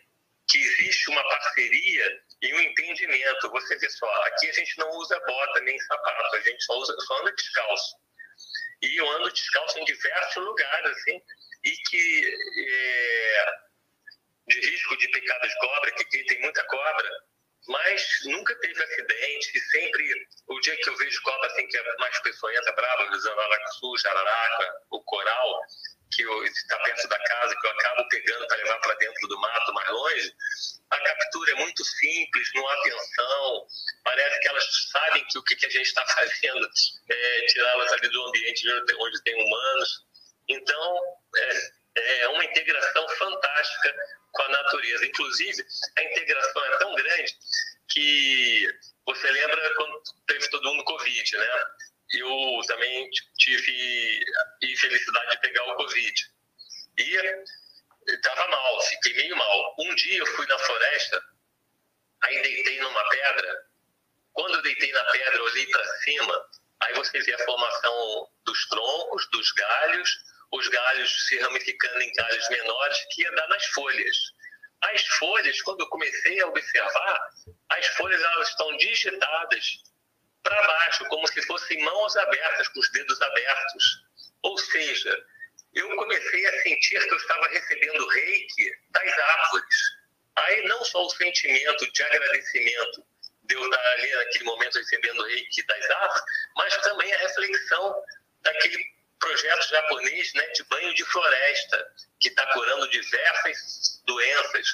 que 0.49 0.57
existe 0.57 1.09
uma 1.09 1.23
parceria 1.23 2.21
e 2.41 2.53
um 2.53 2.61
entendimento. 2.61 3.51
Você 3.51 3.77
vê 3.77 3.89
só, 3.89 4.09
aqui 4.25 4.49
a 4.49 4.53
gente 4.53 4.77
não 4.79 4.89
usa 4.91 5.19
bota 5.19 5.61
nem 5.61 5.79
sapato, 5.79 6.35
a 6.35 6.41
gente 6.41 6.63
só, 6.63 6.73
usa, 6.77 6.95
só 6.99 7.21
anda 7.21 7.33
descalço. 7.33 7.95
E 8.81 8.99
eu 8.99 9.09
ando 9.11 9.31
descalço 9.31 9.77
em 9.79 9.85
diversos 9.85 10.43
lugares, 10.43 10.97
assim, 10.97 11.21
e 11.63 11.71
que 11.71 12.35
é, 12.57 13.45
de 14.47 14.59
risco 14.59 14.97
de 14.97 15.07
picada 15.09 15.47
de 15.47 15.57
cobra, 15.59 15.91
que 15.91 16.03
aqui 16.03 16.25
tem 16.25 16.41
muita 16.41 16.63
cobra, 16.63 17.09
mas 17.67 18.03
nunca 18.25 18.55
teve 18.59 18.83
acidente, 18.83 19.59
sempre, 19.71 20.27
o 20.47 20.59
dia 20.61 20.75
que 20.77 20.89
eu 20.89 20.97
vejo 20.97 21.21
cobra 21.21 21.47
assim, 21.47 21.67
que 21.67 21.77
é 21.77 21.97
mais 21.97 22.19
peçonhenta, 22.19 22.71
brava, 22.73 23.11
usando 23.11 23.39
aracuçu, 23.39 23.97
jararaca, 23.97 24.73
o 24.91 25.03
coral, 25.03 25.61
que 26.11 26.23
está 26.23 26.77
perto 26.79 27.07
da 27.07 27.19
casa, 27.19 27.55
que 27.55 27.67
eu 27.67 27.71
acabo 27.71 28.07
pegando 28.09 28.47
para 28.47 28.57
levar 28.57 28.79
para 28.79 28.95
dentro 28.95 29.27
do 29.27 29.39
mato, 29.39 29.73
mais 29.73 29.89
longe, 29.89 30.33
a 30.89 30.99
captura 30.99 31.51
é 31.51 31.55
muito 31.55 31.85
simples, 31.85 32.49
não 32.53 32.67
há 32.67 32.81
tensão, 32.81 33.67
parece 34.03 34.39
que 34.39 34.47
elas 34.47 34.89
sabem 34.91 35.25
que 35.27 35.37
o 35.37 35.43
que, 35.43 35.65
a 35.65 35.69
gente 35.69 35.87
está 35.87 36.05
fazendo 36.15 36.69
é 37.09 37.45
tirá-las 37.45 37.93
ali 37.93 38.09
do 38.09 38.25
ambiente 38.25 38.67
onde 38.99 39.23
tem 39.23 39.35
humanos. 39.35 40.05
Então, 40.49 40.99
é, 41.37 41.71
é 42.01 42.27
uma 42.29 42.45
integração 42.45 43.07
fantástica 43.09 43.95
com 44.31 44.43
a 44.43 44.49
natureza. 44.49 45.05
Inclusive, 45.05 45.65
a 45.97 46.03
integração 46.03 46.65
é 46.65 46.77
tão 46.77 46.95
grande 46.95 47.37
que 47.89 48.79
você 49.05 49.29
lembra 49.31 49.75
quando 49.75 50.03
teve 50.27 50.49
todo 50.49 50.69
mundo 50.69 50.83
Covid, 50.83 51.37
né? 51.37 51.65
Eu 52.13 52.61
também 52.67 53.09
tive 53.37 54.25
infelicidade 54.61 55.31
de 55.31 55.41
pegar 55.41 55.63
o 55.63 55.75
Covid. 55.75 56.13
E 56.97 57.43
estava 58.07 58.47
mal, 58.47 58.81
fiquei 58.81 59.13
meio 59.13 59.35
mal. 59.35 59.75
Um 59.79 59.95
dia 59.95 60.17
eu 60.19 60.25
fui 60.27 60.45
na 60.47 60.59
floresta, 60.59 61.21
aí 62.23 62.41
deitei 62.41 62.79
numa 62.81 63.09
pedra. 63.09 63.65
Quando 64.33 64.55
eu 64.55 64.61
deitei 64.61 64.91
na 64.91 65.03
pedra, 65.05 65.43
olhei 65.43 65.67
para 65.67 65.85
cima, 65.99 66.49
aí 66.81 66.93
você 66.93 67.19
vê 67.19 67.33
a 67.33 67.45
formação 67.45 68.29
dos 68.45 68.67
troncos, 68.67 69.29
dos 69.31 69.51
galhos, 69.51 70.09
os 70.51 70.67
galhos 70.67 71.27
se 71.27 71.39
ramificando 71.39 72.01
em 72.01 72.13
galhos 72.13 72.49
menores 72.49 72.97
que 73.11 73.21
ia 73.21 73.31
dar 73.31 73.47
nas 73.47 73.65
folhas. 73.67 74.17
As 74.81 75.01
folhas, 75.07 75.61
quando 75.61 75.81
eu 75.81 75.87
comecei 75.87 76.41
a 76.41 76.47
observar, 76.47 77.29
as 77.69 77.87
folhas 77.87 78.21
elas 78.21 78.49
estão 78.49 78.75
digitadas 78.77 79.83
para 80.43 80.61
baixo, 80.67 81.05
como 81.05 81.27
se 81.27 81.41
fossem 81.43 81.81
mãos 81.83 82.17
abertas, 82.17 82.67
com 82.69 82.79
os 82.79 82.91
dedos 82.91 83.21
abertos. 83.21 83.83
Ou 84.41 84.57
seja, 84.57 85.25
eu 85.73 85.95
comecei 85.95 86.45
a 86.47 86.63
sentir 86.63 86.99
que 86.99 87.13
eu 87.13 87.17
estava 87.17 87.47
recebendo 87.47 88.07
reiki 88.07 88.71
das 88.89 89.19
árvores. 89.19 89.75
Aí 90.35 90.67
não 90.67 90.83
só 90.83 91.05
o 91.05 91.09
sentimento 91.11 91.91
de 91.91 92.03
agradecimento 92.03 93.05
de 93.43 93.55
eu 93.55 93.63
estar 93.63 93.91
ali 93.93 94.11
naquele 94.15 94.45
momento 94.45 94.77
recebendo 94.77 95.23
reiki 95.23 95.63
das 95.67 95.89
árvores, 95.91 96.23
mas 96.57 96.77
também 96.77 97.13
a 97.13 97.17
reflexão 97.19 98.03
daquele 98.41 99.00
projeto 99.21 99.69
japonês 99.69 100.33
né, 100.33 100.45
de 100.49 100.63
banho 100.65 100.93
de 100.93 101.05
floresta, 101.05 101.93
que 102.19 102.27
está 102.27 102.45
curando 102.47 102.89
diversas 102.89 104.01
doenças. 104.05 104.67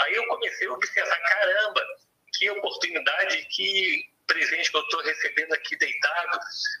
Aí 0.00 0.14
eu 0.14 0.26
comecei 0.26 0.68
a 0.68 0.72
observar, 0.72 1.18
caramba, 1.20 1.86
que 2.34 2.50
oportunidade, 2.50 3.46
que 3.46 4.12
presente 4.26 4.70
que 4.70 4.76
eu 4.76 4.82
estou 4.82 5.02
recebendo 5.02 5.52
aqui 5.54 5.76
deitado, 5.76 6.38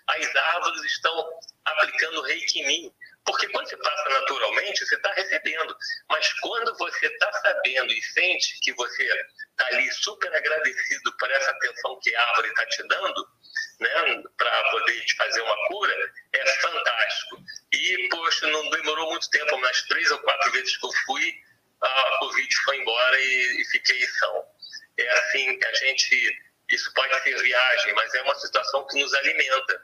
as 0.08 0.36
árvores 0.36 0.84
estão 0.84 1.40
aplicando 1.64 2.22
reiki 2.22 2.60
em 2.60 2.66
mim. 2.66 2.94
Porque 3.24 3.48
quando 3.50 3.68
você 3.68 3.76
passa 3.76 4.08
naturalmente, 4.08 4.84
você 4.84 4.96
está 4.96 5.12
recebendo. 5.12 5.76
Mas 6.08 6.32
quando 6.40 6.76
você 6.76 7.06
está 7.06 7.32
sabendo 7.32 7.92
e 7.92 8.02
sente 8.02 8.58
que 8.62 8.72
você 8.72 9.04
está 9.04 9.66
ali 9.66 9.90
super 9.92 10.34
agradecido 10.34 11.16
por 11.18 11.30
essa 11.30 11.50
atenção 11.52 12.00
que 12.00 12.14
a 12.14 12.28
árvore 12.30 12.48
está 12.48 12.66
te 12.66 12.82
dando, 12.88 13.28
né, 13.80 14.22
para 14.36 14.70
poder 14.70 15.04
te 15.04 15.16
fazer 15.16 15.40
uma 15.40 15.66
cura, 15.68 16.12
é 16.32 16.46
fantástico. 16.46 17.44
E, 17.72 18.08
poxa, 18.10 18.46
não 18.48 18.70
demorou 18.70 19.11
muito 19.22 19.30
tempo, 19.30 19.56
umas 19.56 19.82
três 19.82 20.10
ou 20.10 20.18
quatro 20.18 20.52
vezes 20.52 20.76
que 20.76 20.86
eu 20.86 20.92
fui, 21.06 21.34
a 21.80 22.18
Covid 22.18 22.56
foi 22.64 22.76
embora 22.78 23.20
e, 23.20 23.60
e 23.60 23.64
fiquei 23.66 24.06
são. 24.06 24.44
É 24.98 25.08
assim 25.08 25.58
que 25.58 25.64
a 25.64 25.74
gente. 25.74 26.42
Isso 26.70 26.92
pode 26.94 27.22
ser 27.22 27.36
viagem, 27.42 27.92
mas 27.94 28.14
é 28.14 28.22
uma 28.22 28.34
situação 28.36 28.86
que 28.86 29.00
nos 29.00 29.12
alimenta. 29.14 29.82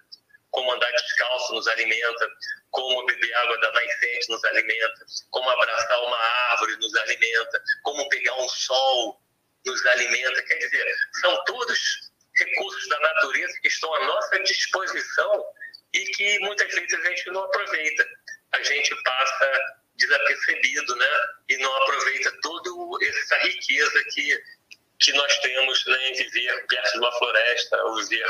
Como 0.51 0.73
andar 0.73 0.91
descalço 0.93 1.55
nos 1.55 1.69
alimenta, 1.69 2.29
como 2.71 3.05
beber 3.05 3.35
água 3.35 3.61
da 3.61 3.73
nascente 3.73 4.31
nos 4.31 4.43
alimenta, 4.45 5.07
como 5.31 5.51
abraçar 5.51 6.03
uma 6.05 6.17
árvore 6.51 6.77
nos 6.77 6.95
alimenta, 6.97 7.63
como 7.83 8.09
pegar 8.09 8.35
um 8.37 8.49
sol 8.49 9.23
nos 9.67 9.87
alimenta. 9.87 10.43
Quer 10.43 10.57
dizer, 10.57 10.97
são 11.21 11.45
todos 11.45 12.11
recursos 12.39 12.89
da 12.89 12.99
natureza 12.99 13.61
que 13.61 13.69
estão 13.69 13.93
à 13.95 14.05
nossa 14.07 14.41
disposição 14.41 15.45
e 15.93 16.05
que 16.13 16.39
muitas 16.41 16.73
vezes 16.73 16.95
a 16.95 17.09
gente 17.09 17.31
não 17.31 17.43
aproveita. 17.43 18.09
A 18.53 18.63
gente 18.63 18.95
passa 19.03 19.79
desapercebido, 19.97 20.97
né? 20.97 21.07
E 21.49 21.57
não 21.59 21.77
aproveita 21.83 22.33
toda 22.43 22.71
essa 23.05 23.39
riqueza 23.39 24.05
que, 24.15 24.43
que 25.01 25.13
nós 25.13 25.39
temos 25.39 25.87
né, 25.87 26.11
em 26.11 26.15
viver 26.15 26.67
perto 26.67 26.93
de 26.93 26.99
uma 26.99 27.13
floresta 27.13 27.77
ou 27.85 27.97
viver 27.97 28.27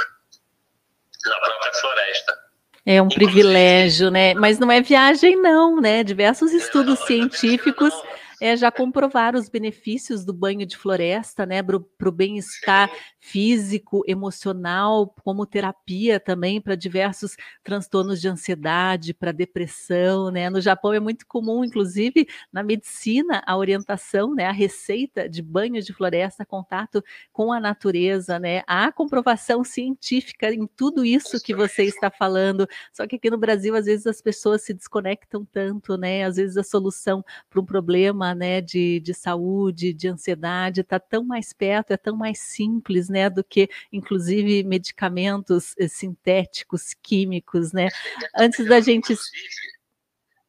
na 1.27 1.41
própria 1.41 1.73
floresta. 1.75 2.39
É 2.87 3.03
um 3.03 3.07
Inclusive, 3.07 3.33
privilégio, 3.33 4.11
né? 4.11 4.35
Mas 4.35 4.59
não 4.59 4.73
é 4.73 4.81
viagem, 4.81 5.37
não, 5.37 5.81
né? 5.81 6.03
Diversos 6.03 6.53
estudos 6.53 6.99
não, 7.01 7.07
científicos. 7.07 7.93
Não 7.93 8.19
é, 8.41 8.57
já 8.57 8.71
comprovaram 8.71 9.39
os 9.39 9.49
benefícios 9.49 10.25
do 10.25 10.33
banho 10.33 10.65
de 10.65 10.77
floresta, 10.77 11.45
né, 11.45 11.63
para 11.63 11.77
o 11.77 12.13
bem-estar 12.13 12.91
físico, 13.29 14.03
emocional, 14.07 15.15
como 15.23 15.45
terapia 15.45 16.19
também 16.19 16.61
para 16.61 16.75
diversos 16.75 17.37
transtornos 17.63 18.21
de 18.21 18.29
ansiedade, 18.29 19.13
para 19.13 19.33
depressão, 19.33 20.31
né? 20.31 20.49
No 20.49 20.61
Japão 20.61 20.95
é 20.95 21.01
muito 21.01 21.27
comum, 21.27 21.63
inclusive 21.63 22.27
na 22.51 22.63
medicina, 22.63 23.43
a 23.47 23.57
orientação, 23.57 24.35
né, 24.35 24.47
a 24.47 24.53
receita 24.53 25.29
de 25.29 25.43
banho 25.43 25.83
de 25.83 25.93
floresta, 25.93 26.47
contato 26.47 27.05
com 27.33 27.53
a 27.53 27.61
natureza, 27.61 28.39
né? 28.39 28.63
Há 28.67 28.91
comprovação 28.91 29.63
científica 29.63 30.53
em 30.53 30.67
tudo 30.67 31.05
isso 31.05 31.43
que 31.43 31.55
você 31.55 31.85
está 31.85 32.11
falando. 32.11 32.67
Só 32.93 33.07
que 33.07 33.17
aqui 33.17 33.31
no 33.31 33.39
Brasil, 33.39 33.75
às 33.75 33.85
vezes 33.85 34.07
as 34.07 34.23
pessoas 34.23 34.63
se 34.63 34.73
desconectam 34.73 35.45
tanto, 35.45 35.97
né? 35.99 36.25
Às 36.25 36.37
vezes 36.37 36.57
a 36.57 36.63
solução 36.63 37.23
para 37.51 37.61
um 37.61 37.65
problema 37.65 38.35
né, 38.35 38.61
de, 38.61 39.01
de 39.01 39.13
saúde, 39.13 39.93
de 39.93 40.09
ansiedade, 40.09 40.81
está 40.81 40.99
tão 40.99 41.25
mais 41.25 41.53
perto, 41.53 41.93
é 41.93 41.97
tão 41.97 42.17
mais 42.17 42.39
simples, 42.39 43.09
né, 43.09 43.18
do 43.29 43.43
que 43.43 43.69
inclusive 43.93 44.63
medicamentos 44.63 45.75
eh, 45.79 45.89
sintéticos, 45.89 46.95
químicos, 47.03 47.73
né? 47.73 47.89
Antes 48.37 48.67
da 48.67 48.81
gente. 48.81 49.15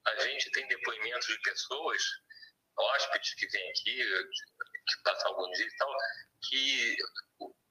A 0.05 0.23
gente 0.23 0.51
tem 0.51 0.67
depoimentos 0.67 1.27
de 1.27 1.39
pessoas, 1.41 2.01
hóspedes 2.77 3.33
que 3.35 3.47
vêm 3.47 3.69
aqui, 3.69 3.95
que 3.95 5.03
passam 5.03 5.31
alguns 5.31 5.57
dias 5.57 5.71
e 5.71 5.77
tal, 5.77 5.89
que 6.41 6.97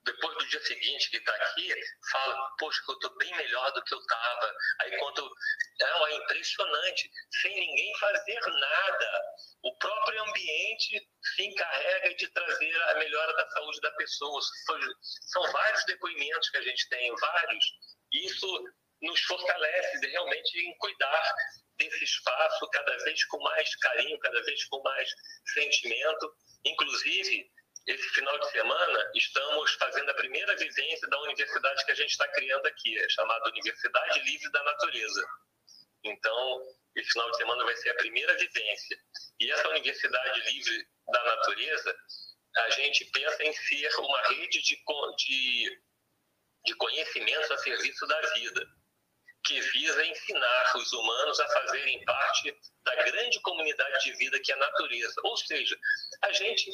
depois 0.09 0.39
do 0.39 0.47
dia 0.47 0.61
seguinte 0.65 1.11
que 1.11 1.19
está 1.19 1.35
aqui, 1.35 1.75
fala, 2.11 2.51
poxa, 2.59 2.81
eu 2.89 2.95
estou 2.95 3.17
bem 3.19 3.37
melhor 3.37 3.71
do 3.73 3.83
que 3.85 3.95
eu 3.95 3.99
estava. 3.99 4.55
Aí 4.81 4.99
quando. 4.99 5.31
É 5.81 6.15
impressionante, 6.15 7.11
sem 7.41 7.55
ninguém 7.55 7.97
fazer 7.99 8.41
nada. 8.41 9.23
O 9.63 9.77
próprio 9.77 10.23
ambiente 10.25 11.09
se 11.23 11.43
encarrega 11.45 12.15
de 12.15 12.29
trazer 12.29 12.83
a 12.83 12.95
melhora 12.95 13.33
da 13.35 13.49
saúde 13.51 13.81
da 13.81 13.91
pessoa. 13.93 14.41
São 15.03 15.53
vários 15.53 15.85
depoimentos 15.85 16.51
que 16.51 16.57
a 16.57 16.63
gente 16.63 16.89
tem, 16.89 17.15
vários. 17.15 17.65
Isso 18.13 18.65
nos 19.03 19.21
fortalece 19.21 20.07
realmente 20.07 20.59
em 20.59 20.77
cuidar 20.79 21.35
desse 21.79 22.05
espaço 22.05 22.69
cada 22.71 22.97
vez 23.05 23.25
com 23.27 23.39
mais 23.43 23.77
carinho, 23.77 24.19
cada 24.19 24.43
vez 24.43 24.65
com 24.65 24.83
mais 24.83 25.09
sentimento. 25.55 26.35
Inclusive, 26.65 27.51
esse 27.89 28.09
final 28.11 28.39
de 28.39 28.51
semana, 28.51 29.11
estamos 29.15 29.73
fazendo 29.73 30.11
a 30.11 30.15
primeira 30.15 30.55
vivência 30.57 31.09
da 31.09 31.19
universidade 31.23 31.85
que 31.87 31.93
a 31.93 31.95
gente 31.95 32.11
está 32.11 32.29
criando 32.29 32.67
aqui, 32.67 32.99
é 32.99 33.09
chamada 33.09 33.49
Universidade 33.49 34.21
Livre 34.21 34.53
da 34.53 34.63
Natureza. 34.63 35.27
Então, 36.05 36.63
esse 36.95 37.11
final 37.11 37.31
de 37.31 37.37
semana 37.39 37.65
vai 37.65 37.75
ser 37.77 37.89
a 37.91 37.95
primeira 37.95 38.37
vivência. 38.37 38.99
E 39.41 39.51
essa 39.51 39.69
Universidade 39.71 40.41
Livre 40.53 40.87
da 41.11 41.25
Natureza, 41.25 41.97
a 42.59 42.71
gente 42.71 43.07
pensa 43.07 43.43
em 43.43 43.53
ser 43.55 43.97
uma 44.01 44.23
rede 44.29 44.61
de, 44.61 44.77
de, 45.17 45.83
de 46.67 46.75
conhecimentos 46.75 47.51
a 47.51 47.57
serviço 47.57 48.07
da 48.07 48.21
vida, 48.35 48.67
que 49.47 49.61
visa 49.63 50.05
ensinar 50.05 50.77
os 50.77 50.93
humanos 50.93 51.41
a 51.41 51.49
fazerem 51.49 52.05
parte 52.05 52.55
da 52.85 52.95
grande 52.97 53.41
comunidade 53.41 54.05
de 54.05 54.13
vida 54.19 54.39
que 54.41 54.53
é 54.53 54.55
a 54.55 54.59
natureza. 54.59 55.15
Ou 55.25 55.39
seja, 55.39 55.79
a 56.25 56.33
gente 56.33 56.71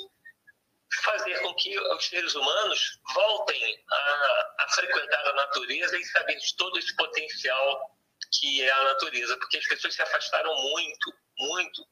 fazer 1.03 1.41
com 1.41 1.55
que 1.55 1.79
os 1.79 2.07
seres 2.07 2.35
humanos 2.35 3.01
voltem 3.15 3.85
a, 3.91 4.55
a 4.61 4.69
frequentar 4.75 5.27
a 5.27 5.35
natureza 5.35 5.97
e 5.99 6.05
saber 6.05 6.37
de 6.37 6.57
todo 6.57 6.79
esse 6.79 6.95
potencial 6.97 7.95
que 8.39 8.63
é 8.63 8.71
a 8.71 8.85
natureza, 8.85 9.37
porque 9.37 9.59
as 9.59 9.67
pessoas 9.67 9.95
se 9.95 10.03
afastaram 10.03 10.55
muito, 10.55 11.15
muito. 11.39 11.83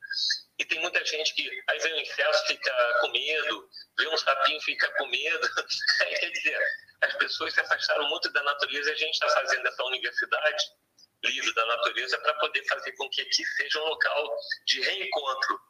E 0.59 0.65
tem 0.65 0.81
muita 0.81 1.05
gente 1.05 1.35
que 1.35 1.49
aí 1.69 1.79
vê 1.79 1.95
um 1.95 1.99
inseto 1.99 2.47
fica 2.47 2.99
com 3.01 3.09
medo, 3.09 3.69
vê 3.99 4.09
um 4.09 4.17
sapinho 4.17 4.61
fica 4.63 4.91
com 4.97 5.07
medo. 5.07 5.49
Quer 6.21 6.31
dizer, 6.31 6.59
as 7.03 7.15
pessoas 7.15 7.55
se 7.55 7.61
afastaram 7.61 8.09
muito 8.09 8.31
da 8.33 8.43
natureza 8.43 8.91
e 8.91 8.93
a 8.93 8.97
gente 8.97 9.15
está 9.15 9.29
fazendo 9.29 9.67
essa 9.67 9.85
universidade 9.85 10.65
livre 11.25 11.55
da 11.55 11.67
natureza 11.67 12.19
para 12.19 12.35
poder 12.35 12.65
fazer 12.67 12.93
com 12.93 13.09
que 13.11 13.23
aqui 13.23 13.45
seja 13.45 13.81
um 13.81 13.87
local 13.87 14.37
de 14.67 14.81
reencontro 14.81 15.61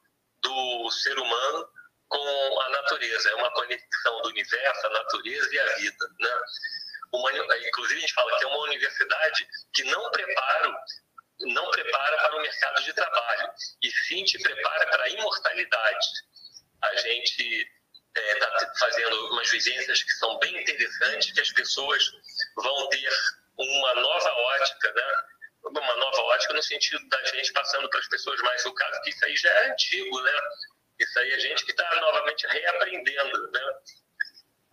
do 0.43 0.91
ser 0.91 1.18
humano 1.18 1.68
com 2.13 2.61
a 2.61 2.69
natureza. 2.69 3.31
É 3.31 3.35
uma 3.37 3.51
conexão 3.53 4.23
do 4.23 4.29
universo, 4.29 4.87
a 4.87 4.91
natureza 4.91 5.49
e 5.55 5.59
a 5.59 5.67
vida. 5.77 6.09
Né? 6.21 6.41
Uma, 7.13 7.33
inclusive, 7.33 7.99
a 7.99 8.01
gente 8.01 8.15
fala 8.15 8.39
que 8.39 8.45
é 8.45 8.47
uma 8.49 8.63
universidade 8.65 9.49
que 9.75 9.85
não 9.85 10.11
prepara, 10.11 10.77
não 11.41 11.71
prepara 11.71 12.17
para 12.19 12.37
o 12.37 12.43
mercado 12.43 12.83
de 12.83 12.93
trabalho, 12.93 13.51
e 13.83 13.91
sim 13.91 14.25
te 14.25 14.39
prepara 14.39 14.87
para 14.87 15.05
a 15.05 15.09
imortalidade. 15.09 16.09
A 16.83 16.97
gente 16.97 17.71
está 18.15 18.21
é, 18.21 18.35
tá 18.35 18.73
fazendo 18.79 19.31
umas 19.31 19.51
vivências 19.51 20.03
que 20.03 20.11
são 20.13 20.39
bem 20.39 20.61
interessantes, 20.61 21.33
que 21.33 21.41
as 21.41 21.51
pessoas 21.53 22.05
vão 22.57 22.89
ter 22.91 23.11
uma 23.57 23.95
nova 23.95 24.33
ótica, 24.33 24.93
né? 24.93 25.25
uma 25.65 25.97
nova 25.97 26.23
ótica 26.23 26.53
no 26.55 26.63
sentido 26.63 27.09
da 27.09 27.25
gente 27.27 27.53
passando 27.53 27.89
para 27.89 28.01
as 28.01 28.09
pessoas 28.09 28.41
mais 28.41 28.65
o 28.67 28.75
caso 28.75 29.01
que 29.03 29.11
isso 29.11 29.25
aí 29.25 29.37
já 29.37 29.51
é 29.51 29.71
antigo, 29.71 30.21
né? 30.21 30.33
Isso 31.03 31.18
aí 31.18 31.32
é 31.32 31.38
gente 31.40 31.64
que 31.64 31.72
está 31.72 32.00
novamente 32.00 32.46
reaprendendo, 32.46 33.50
né? 33.50 33.61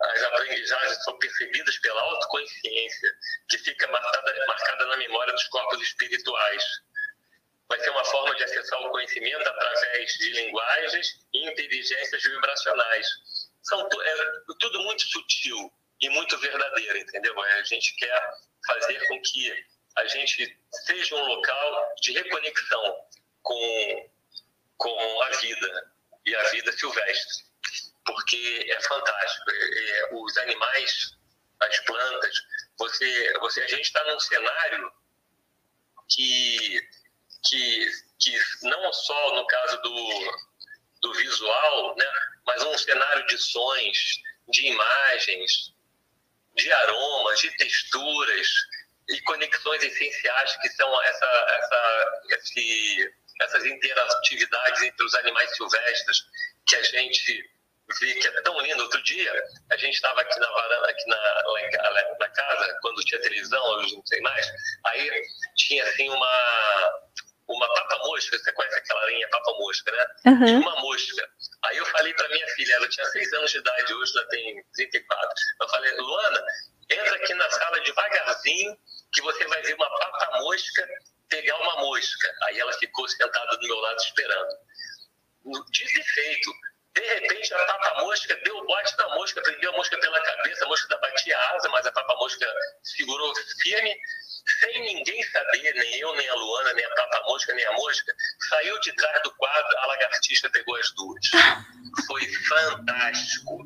As 0.00 0.22
aprendizagens 0.22 1.04
são 1.04 1.18
percebidas 1.18 1.76
pela 1.78 2.00
autoconsciência, 2.00 3.10
que 3.48 3.58
fica 3.58 3.86
marcada, 3.88 4.46
marcada 4.46 4.86
na 4.86 4.96
memória 4.96 5.32
dos 5.32 5.44
corpos 5.48 5.82
espirituais. 5.82 6.64
Vai 7.68 7.80
ser 7.80 7.90
uma 7.90 8.04
forma 8.04 8.34
de 8.36 8.44
acessar 8.44 8.80
o 8.80 8.90
conhecimento 8.90 9.46
através 9.46 10.12
de 10.14 10.30
linguagens 10.30 11.26
e 11.34 11.48
inteligências 11.50 12.22
vibracionais. 12.22 13.06
São 13.62 13.80
é 13.80 14.14
tudo 14.58 14.80
muito 14.84 15.02
sutil 15.02 15.72
e 16.00 16.08
muito 16.10 16.38
verdadeiro, 16.38 16.96
entendeu? 16.96 17.38
A 17.40 17.62
gente 17.64 17.94
quer 17.96 18.34
fazer 18.66 19.06
com 19.08 19.20
que 19.20 19.66
a 19.96 20.06
gente 20.06 20.58
seja 20.86 21.14
um 21.16 21.26
local 21.26 21.94
de 22.00 22.12
reconexão 22.12 23.06
com, 23.42 24.10
com 24.78 25.22
a 25.22 25.30
vida 25.30 25.92
e 26.26 26.34
a 26.34 26.42
vida 26.50 26.72
silvestre 26.72 27.50
porque 28.10 28.66
é 28.68 28.80
fantástico. 28.82 29.50
É, 29.50 29.54
é, 29.54 30.14
os 30.14 30.36
animais, 30.38 31.16
as 31.60 31.80
plantas, 31.80 32.34
você, 32.78 33.38
você 33.40 33.62
a 33.62 33.68
gente 33.68 33.82
está 33.82 34.02
num 34.04 34.18
cenário 34.18 34.92
que, 36.08 36.88
que, 37.44 37.90
que 38.18 38.38
não 38.62 38.92
só 38.92 39.34
no 39.34 39.46
caso 39.46 39.80
do, 39.82 40.38
do 41.02 41.14
visual, 41.14 41.96
né, 41.96 42.12
mas 42.46 42.62
um 42.62 42.78
cenário 42.78 43.26
de 43.26 43.38
sons, 43.38 44.22
de 44.48 44.66
imagens, 44.66 45.72
de 46.56 46.72
aromas, 46.72 47.38
de 47.40 47.56
texturas 47.56 48.48
e 49.08 49.20
conexões 49.22 49.82
essenciais 49.82 50.56
que 50.56 50.68
são 50.70 51.02
essa, 51.02 51.46
essa, 51.58 52.20
esse, 52.30 53.14
essas 53.40 53.64
interatividades 53.64 54.82
entre 54.82 55.04
os 55.04 55.14
animais 55.14 55.54
silvestres 55.56 56.18
que 56.66 56.76
a 56.76 56.82
gente 56.82 57.50
vi 57.98 58.14
que 58.14 58.28
é 58.28 58.42
tão 58.42 58.60
lindo. 58.60 58.82
Outro 58.82 59.02
dia, 59.02 59.32
a 59.70 59.76
gente 59.76 59.94
estava 59.94 60.20
aqui 60.20 60.38
na 60.38 60.50
varanda, 60.50 60.90
aqui 60.90 61.08
na, 61.08 61.16
lá 61.16 62.16
na 62.20 62.28
casa, 62.28 62.78
quando 62.82 63.04
tinha 63.04 63.20
televisão, 63.20 63.62
hoje 63.78 63.96
não 63.96 64.06
sei 64.06 64.20
mais, 64.20 64.46
aí 64.86 65.10
tinha 65.56 65.82
assim 65.84 66.08
uma, 66.08 67.00
uma 67.48 67.74
papa-mosca, 67.74 68.38
você 68.38 68.52
conhece 68.52 68.76
aquela 68.76 69.06
linha 69.06 69.28
papa-mosca, 69.28 69.92
né? 69.92 70.06
Uhum. 70.26 70.46
Tinha 70.46 70.58
uma 70.58 70.80
mosca. 70.80 71.30
Aí 71.64 71.76
eu 71.76 71.86
falei 71.86 72.14
para 72.14 72.28
minha 72.28 72.46
filha, 72.48 72.74
ela 72.74 72.88
tinha 72.88 73.06
seis 73.06 73.32
anos 73.32 73.50
de 73.50 73.58
idade, 73.58 73.94
hoje 73.94 74.12
ela 74.16 74.28
tem 74.28 74.64
34. 74.74 75.28
Eu 75.60 75.68
falei, 75.68 75.96
Luana, 75.96 76.44
entra 76.90 77.16
aqui 77.16 77.34
na 77.34 77.50
sala 77.50 77.80
devagarzinho, 77.80 78.76
que 79.12 79.22
você 79.22 79.44
vai 79.46 79.62
ver 79.62 79.74
uma 79.74 79.98
papa-mosca 79.98 80.88
pegar 81.30 81.56
uma 81.58 81.76
mosca. 81.76 82.28
Aí 82.44 82.58
ela 82.58 82.72
ficou 82.74 83.08
sentada 83.08 83.56
do 83.56 83.66
meu 83.66 83.78
lado 83.78 83.98
esperando. 83.98 84.58
Dito 85.70 86.00
e 86.00 86.02
feito, 86.02 86.52
de 86.94 87.00
repente, 87.00 87.54
a 87.54 87.64
papa-mosca 87.64 88.36
deu 88.44 88.66
bote 88.66 88.94
na 88.98 89.08
mosca, 89.14 89.40
prendeu 89.40 89.72
a 89.72 89.76
mosca 89.76 89.98
pela 89.98 90.20
cabeça, 90.20 90.64
a 90.64 90.68
mosca 90.68 90.98
batia 90.98 91.38
a 91.38 91.56
asa, 91.56 91.68
mas 91.68 91.86
a 91.86 91.92
papa-mosca 91.92 92.46
segurou 92.82 93.32
firme, 93.62 93.96
sem 94.60 94.82
ninguém 94.82 95.22
saber, 95.30 95.72
nem 95.74 96.00
eu, 96.00 96.14
nem 96.14 96.28
a 96.28 96.34
Luana, 96.34 96.72
nem 96.74 96.84
a 96.84 96.94
papa-mosca, 96.94 97.54
nem 97.54 97.64
a 97.64 97.72
mosca, 97.72 98.12
saiu 98.48 98.78
de 98.80 98.92
trás 98.96 99.22
do 99.22 99.34
quadro, 99.36 99.78
a 99.78 99.86
lagartixa 99.86 100.50
pegou 100.50 100.76
as 100.76 100.90
duas. 100.92 101.26
Foi 102.06 102.26
fantástico, 102.48 103.58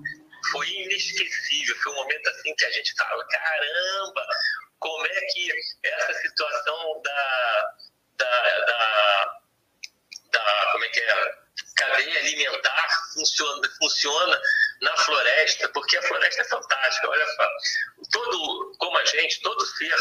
foi 0.53 0.69
inesquecível, 0.69 1.77
foi 1.77 1.93
um 1.93 1.97
momento 1.97 2.29
assim 2.29 2.55
que 2.55 2.65
a 2.67 2.71
gente 2.71 2.95
fala, 2.97 3.27
caramba, 3.27 4.27
como 4.79 5.07
é 5.07 5.21
que 5.33 5.51
essa 5.83 6.15
situação 6.15 7.03
da, 7.03 7.75
da, 8.17 8.59
da, 8.67 9.41
da 10.33 10.69
como 10.73 10.85
é 10.85 10.89
que 10.89 11.01
é, 11.01 11.35
cadeia 11.77 12.19
alimentar 12.21 12.89
funciona, 13.15 13.69
funciona 13.79 14.41
na 14.83 14.97
floresta, 14.97 15.69
porque 15.71 15.97
a 15.97 16.03
floresta 16.03 16.43
é 16.43 16.45
fantástica. 16.45 17.09
Olha 17.09 17.27
só, 17.27 17.49
todo, 18.13 18.77
como 18.79 18.99
a 18.99 19.05
gente, 19.05 19.41
todo 19.43 19.67
ser 19.67 19.97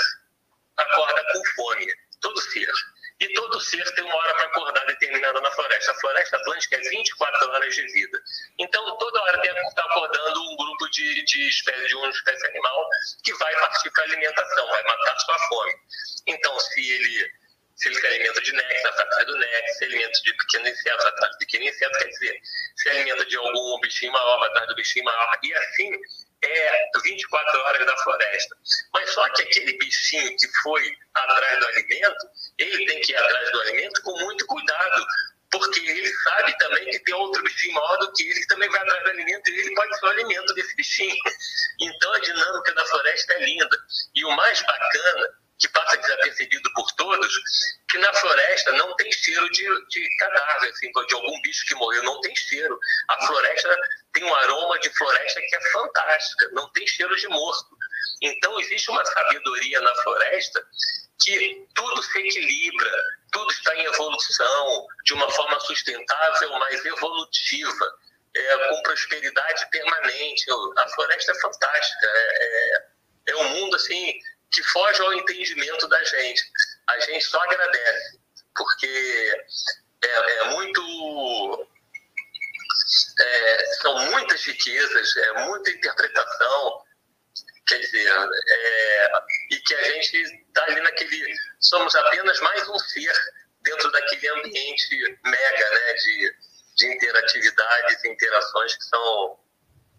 acorda 0.78 1.24
com 1.32 1.46
fome, 1.56 1.94
todo 2.22 2.42
ser. 2.42 2.72
E 3.20 3.34
todo 3.34 3.60
ser 3.62 3.84
tem 3.96 4.04
uma 4.04 4.16
hora 4.16 4.34
para 4.36 4.46
acordar 4.46 4.86
determinada 4.86 5.40
na 5.40 5.52
floresta. 5.52 5.92
A 5.92 6.00
floresta 6.00 6.38
atlântica 6.38 6.76
é 6.76 6.80
24 6.80 7.50
horas 7.50 7.76
de 7.76 7.84
vida. 7.94 8.22
Então, 8.60 8.98
toda 8.98 9.22
hora 9.22 9.42
tem 9.42 9.54
que 9.54 9.60
estar 9.62 9.84
acordando 9.84 10.42
um 10.42 10.58
grupo 10.58 10.90
de, 10.90 11.24
de 11.24 11.48
espécie 11.48 11.88
de 11.88 11.96
uma 11.96 12.10
espécie 12.10 12.48
animal 12.48 12.90
que 13.24 13.34
vai 13.36 13.54
partir 13.60 13.92
para 13.92 14.04
alimentação, 14.04 14.68
vai 14.68 14.84
matar 14.84 15.20
sua 15.20 15.40
fome. 15.48 15.74
Então, 16.28 16.60
se 16.60 16.90
ele 16.92 17.44
se 17.76 17.90
ele 17.90 18.00
se 18.00 18.06
alimenta 18.06 18.42
de 18.42 18.54
néctar, 18.54 18.94
atrás 19.02 19.26
do 19.26 19.38
néctar, 19.38 19.74
se 19.74 19.84
alimenta 19.86 20.22
de 20.22 20.34
pequeno 20.38 20.68
inseto, 20.68 21.08
atrás 21.08 21.32
do 21.32 21.38
pequeno 21.40 21.64
inseto, 21.66 21.98
quer 21.98 22.08
dizer, 22.08 22.42
se 22.76 22.90
alimenta 22.90 23.26
de 23.26 23.36
algum 23.36 23.80
bichinho 23.80 24.12
maior, 24.12 24.44
atrás 24.44 24.68
do 24.68 24.76
bichinho 24.76 25.06
maior, 25.06 25.40
e 25.42 25.54
assim 25.54 25.92
é 26.44 26.90
24 27.02 27.60
horas 27.62 27.86
da 27.86 27.98
floresta. 27.98 28.56
Mas 28.94 29.10
só 29.12 29.28
que 29.30 29.42
aquele 29.42 29.78
bichinho 29.78 30.36
que 30.38 30.48
foi 30.62 30.96
atrás 31.14 31.60
do 31.60 31.68
alimento, 31.68 32.28
ele 32.64 32.86
tem 32.86 33.02
que 33.02 33.12
ir 33.12 33.16
atrás 33.16 33.52
do 33.52 33.62
alimento 33.62 34.02
com 34.02 34.20
muito 34.20 34.46
cuidado, 34.46 35.06
porque 35.52 35.80
ele 35.80 36.08
sabe 36.24 36.58
também 36.58 36.90
que 36.90 37.00
tem 37.00 37.14
outro 37.14 37.44
bichinho 37.44 37.74
maior 37.76 37.98
do 37.98 38.12
que 38.14 38.24
ele 38.24 38.40
que 38.40 38.48
também 38.48 38.70
vai 38.70 38.82
atrás 38.82 39.04
do 39.04 39.10
alimento 39.10 39.50
e 39.50 39.60
ele 39.60 39.76
pode 39.76 40.00
ser 40.00 40.06
o 40.06 40.10
alimento 40.10 40.54
desse 40.56 40.76
bichinho. 40.76 41.16
Então 41.80 42.14
a 42.14 42.20
dinâmica 42.20 42.74
da 42.74 42.86
floresta 42.86 43.34
é 43.34 43.46
linda. 43.46 43.78
E 44.16 44.26
o 44.26 44.32
mais 44.32 44.62
bacana 44.62 45.30
que 45.60 45.70
passa 45.70 45.98
desapercebido 45.98 46.74
por 46.74 46.92
todos, 46.94 47.34
que 47.90 47.98
na 48.00 48.14
floresta 48.14 48.72
não 48.74 48.96
tem 48.96 49.12
cheiro 49.12 49.50
de, 49.52 49.88
de 49.90 50.18
cadáver, 50.18 50.70
assim, 50.70 50.92
de 50.92 51.14
algum 51.16 51.42
bicho 51.42 51.66
que 51.68 51.76
morreu, 51.76 52.04
não 52.04 52.20
tem 52.22 52.36
cheiro. 52.36 52.78
A 53.10 53.28
floresta 53.28 53.78
tem 54.14 54.24
um 54.24 54.36
aroma 54.36 54.80
de 54.80 54.90
floresta 54.90 55.40
que 55.42 55.56
é 55.56 55.72
fantástica, 55.72 56.50
não 56.54 56.70
tem 56.74 56.86
cheiro 56.88 57.16
de 57.16 57.28
morto. 57.30 57.78
Então 58.22 58.60
existe 58.60 58.90
uma 58.90 59.06
sabedoria 59.06 59.80
na 59.82 59.96
floresta 59.96 60.66
que 61.24 61.68
tudo 61.74 62.04
se 62.04 62.20
equilibra, 62.20 62.92
tudo 63.32 63.52
está 63.52 63.76
em 63.76 63.86
evolução, 63.86 64.88
de 65.06 65.14
uma 65.14 65.30
forma 65.32 65.60
sustentável, 65.62 66.52
mas 66.60 66.86
evolutiva, 66.86 67.98
é, 68.36 68.70
com 68.70 68.82
prosperidade 68.84 69.70
permanente. 69.70 70.46
A 70.78 70.88
floresta 70.90 71.32
é 71.32 71.40
fantástica, 71.40 72.06
é, 72.06 72.76
é, 73.28 73.32
é 73.32 73.36
um 73.38 73.50
mundo 73.50 73.76
assim 73.76 74.20
que 74.52 74.64
foge 74.64 75.02
ao 75.02 75.14
entendimento 75.14 75.88
da 75.88 76.04
gente. 76.04 76.44
A 76.88 77.00
gente 77.00 77.26
só 77.26 77.42
agradece, 77.42 78.20
porque 78.56 79.46
é, 80.04 80.40
é 80.40 80.44
muito. 80.50 81.68
É, 83.20 83.66
são 83.82 83.98
muitas 84.12 84.44
riquezas, 84.44 85.16
é 85.18 85.46
muita 85.46 85.72
interpretação 85.72 86.83
quer 87.74 87.80
dizer, 87.80 88.08
é, 88.48 89.12
e 89.52 89.58
que 89.58 89.74
a 89.74 89.84
gente 89.84 90.18
está 90.18 90.64
ali 90.66 90.82
naquele. 90.82 91.34
Somos 91.60 91.96
apenas 91.96 92.40
mais 92.42 92.68
um 92.70 92.78
ser 92.78 93.14
dentro 93.62 93.92
daquele 93.92 94.28
ambiente 94.30 95.20
mega 95.24 95.70
né, 95.72 95.94
de, 95.94 96.36
de 96.76 96.94
interatividades 96.94 98.04
e 98.04 98.10
interações 98.10 98.76
que 98.76 98.84
são 98.86 99.40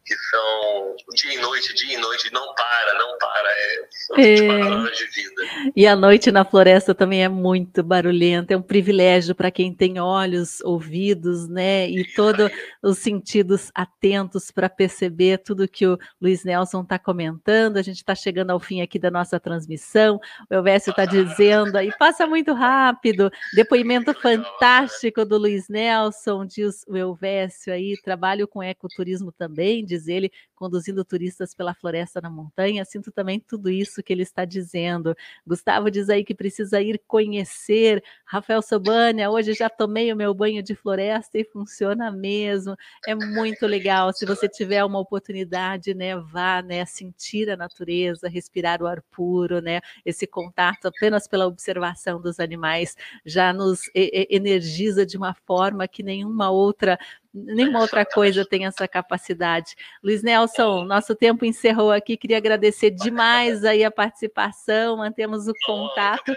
que 0.04 0.14
são 0.16 0.96
dia 1.14 1.34
e 1.34 1.38
noite, 1.38 1.74
dia 1.74 1.94
e 1.94 2.00
noite, 2.00 2.30
não 2.32 2.54
para, 2.54 2.98
não 2.98 3.18
para, 3.18 3.48
é, 3.50 3.86
são 3.90 4.16
24 4.16 4.66
é. 4.66 4.70
horas 4.70 4.98
de 4.98 5.06
vida. 5.06 5.42
E 5.74 5.86
a 5.86 5.96
noite 5.96 6.30
na 6.30 6.44
floresta 6.44 6.94
também 6.94 7.24
é 7.24 7.28
muito 7.28 7.82
barulhenta, 7.82 8.52
é 8.52 8.56
um 8.56 8.62
privilégio 8.62 9.34
para 9.34 9.50
quem 9.50 9.72
tem 9.72 9.98
olhos, 9.98 10.60
ouvidos, 10.60 11.48
né, 11.48 11.88
e 11.88 12.04
todos 12.14 12.50
os 12.82 12.98
sentidos 12.98 13.70
atentos 13.74 14.50
para 14.50 14.68
perceber 14.68 15.38
tudo 15.38 15.66
que 15.66 15.86
o 15.86 15.98
Luiz 16.20 16.44
Nelson 16.44 16.82
está 16.82 16.98
comentando. 16.98 17.78
A 17.78 17.82
gente 17.82 17.96
está 17.96 18.14
chegando 18.14 18.50
ao 18.50 18.60
fim 18.60 18.82
aqui 18.82 18.98
da 18.98 19.10
nossa 19.10 19.40
transmissão. 19.40 20.20
O 20.50 20.54
Elvésio 20.54 20.90
está 20.90 21.06
dizendo 21.06 21.76
aí, 21.76 21.90
passa 21.98 22.26
muito 22.26 22.52
rápido. 22.52 23.30
Depoimento 23.54 24.12
fantástico 24.14 25.24
do 25.24 25.38
Luiz 25.38 25.68
Nelson, 25.68 26.44
diz 26.44 26.84
o 26.86 26.96
Elvésio 26.96 27.72
aí, 27.72 27.96
trabalho 28.02 28.46
com 28.46 28.62
ecoturismo 28.62 29.32
também, 29.32 29.84
diz 29.94 30.08
ele, 30.08 30.30
conduzindo 30.54 31.04
turistas 31.04 31.54
pela 31.54 31.74
floresta 31.74 32.20
na 32.20 32.30
montanha. 32.30 32.84
Sinto 32.84 33.12
também 33.12 33.38
tudo 33.38 33.70
isso 33.70 34.02
que 34.02 34.12
ele 34.12 34.22
está 34.22 34.44
dizendo. 34.44 35.16
Gustavo 35.46 35.90
diz 35.90 36.08
aí 36.08 36.24
que 36.24 36.34
precisa 36.34 36.80
ir 36.80 37.00
conhecer. 37.06 38.02
Rafael 38.24 38.62
Sobania, 38.62 39.30
hoje 39.30 39.52
já 39.54 39.68
tomei 39.68 40.12
o 40.12 40.16
meu 40.16 40.34
banho 40.34 40.62
de 40.62 40.74
floresta 40.74 41.38
e 41.38 41.44
funciona 41.44 42.10
mesmo. 42.10 42.76
É 43.06 43.14
muito 43.14 43.66
legal. 43.66 44.12
Se 44.12 44.26
você 44.26 44.48
tiver 44.48 44.84
uma 44.84 44.98
oportunidade, 44.98 45.94
né, 45.94 46.16
vá, 46.16 46.62
né, 46.62 46.84
sentir 46.84 47.50
a 47.50 47.56
natureza, 47.56 48.28
respirar 48.28 48.82
o 48.82 48.86
ar 48.86 49.02
puro, 49.10 49.60
né, 49.60 49.80
esse 50.04 50.26
contato 50.26 50.86
apenas 50.86 51.28
pela 51.28 51.46
observação 51.46 52.20
dos 52.20 52.40
animais 52.40 52.96
já 53.24 53.52
nos 53.52 53.82
energiza 53.94 55.06
de 55.06 55.16
uma 55.16 55.34
forma 55.46 55.86
que 55.86 56.02
nenhuma 56.02 56.50
outra 56.50 56.98
nenhuma 57.34 57.80
outra 57.80 58.06
coisa 58.06 58.46
tem 58.46 58.64
essa 58.64 58.86
capacidade. 58.86 59.74
Luiz 60.02 60.22
Nelson, 60.22 60.84
nosso 60.84 61.14
tempo 61.16 61.44
encerrou 61.44 61.90
aqui, 61.90 62.16
queria 62.16 62.38
agradecer 62.38 62.90
demais 62.90 63.64
aí 63.64 63.82
a 63.82 63.90
participação, 63.90 64.98
mantemos 64.98 65.48
o 65.48 65.52
contato. 65.66 66.32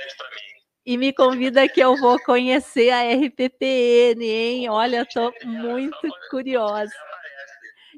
E 0.86 0.98
me 0.98 1.12
convida 1.12 1.68
que 1.68 1.82
eu 1.82 1.98
vou 1.98 2.18
conhecer 2.24 2.90
a 2.92 3.02
RPPN, 3.04 4.24
hein? 4.24 4.70
Olha, 4.70 5.02
estou 5.02 5.34
muito 5.44 6.10
curiosa. 6.32 6.94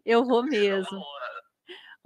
Eu 0.04 0.26
vou 0.26 0.44
mesmo. 0.44 1.00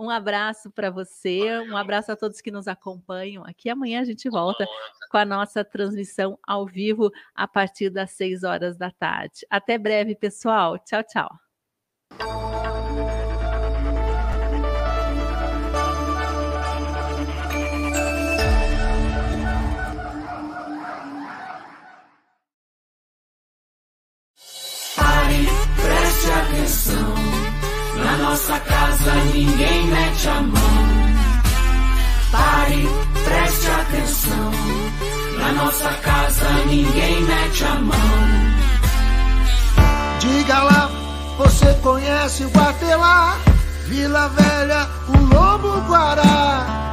Um 0.03 0.09
abraço 0.09 0.69
para 0.69 0.91
você, 0.91 1.59
um 1.61 1.77
abraço 1.77 2.11
a 2.11 2.15
todos 2.17 2.41
que 2.41 2.51
nos 2.51 2.67
acompanham 2.67 3.45
aqui. 3.45 3.69
Amanhã 3.69 4.01
a 4.01 4.03
gente 4.03 4.29
volta 4.29 4.67
com 5.09 5.17
a 5.17 5.23
nossa 5.23 5.63
transmissão 5.63 6.37
ao 6.45 6.65
vivo 6.65 7.09
a 7.33 7.47
partir 7.47 7.89
das 7.89 8.11
6 8.11 8.43
horas 8.43 8.75
da 8.75 8.91
tarde. 8.91 9.45
Até 9.49 9.77
breve, 9.77 10.13
pessoal. 10.13 10.77
Tchau, 10.79 11.01
tchau. 11.03 11.29
Atenção. 26.33 27.02
Na 28.33 28.39
nossa 28.39 28.59
casa 28.61 29.13
ninguém 29.31 29.85
mete 29.89 30.27
a 30.27 30.41
mão. 30.41 30.87
Pare, 32.31 32.89
preste 33.23 33.67
atenção. 33.69 34.51
Na 35.37 35.51
nossa 35.51 35.93
casa 36.01 36.49
ninguém 36.65 37.21
mete 37.21 37.63
a 37.63 37.75
mão. 37.75 37.95
Diga 40.19 40.63
lá, 40.63 40.89
você 41.37 41.75
conhece 41.83 42.45
o 42.45 42.49
Guatelá? 42.49 43.37
Vila 43.85 44.27
Velha, 44.29 44.89
o 45.09 45.35
Lobo 45.35 45.81
Guará. 45.87 46.92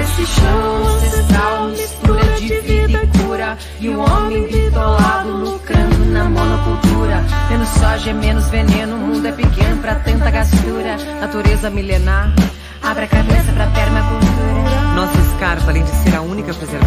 Esse 0.00 0.26
show 0.26 0.86
ancestral, 0.86 1.68
mistura 1.68 2.24
de 2.38 2.60
vida 2.60 3.02
e 3.02 3.18
cura. 3.18 3.58
E 3.80 3.88
o 3.88 4.00
homem 4.00 4.46
bitolado 4.46 5.30
lucrando 5.30 6.04
na 6.06 6.24
monocultura. 6.24 7.22
Menos 7.50 7.68
soja, 7.68 8.12
menos 8.14 8.48
veneno, 8.48 8.96
o 8.96 8.98
mundo 8.98 9.26
é 9.26 9.32
pequeno 9.32 9.76
pra 9.82 9.96
tanta 9.96 10.30
gastura. 10.30 10.96
Natureza 11.20 11.70
milenar, 11.70 12.32
abre 12.82 13.04
a 13.04 13.08
cabeça 13.08 13.52
pra 13.52 13.66
permacultura. 13.66 14.92
Nossa 14.94 15.18
escarpa, 15.18 15.70
além 15.70 15.84
de 15.84 15.90
ser 15.90 16.14
a 16.16 16.20
única 16.20 16.52
preservada, 16.54 16.86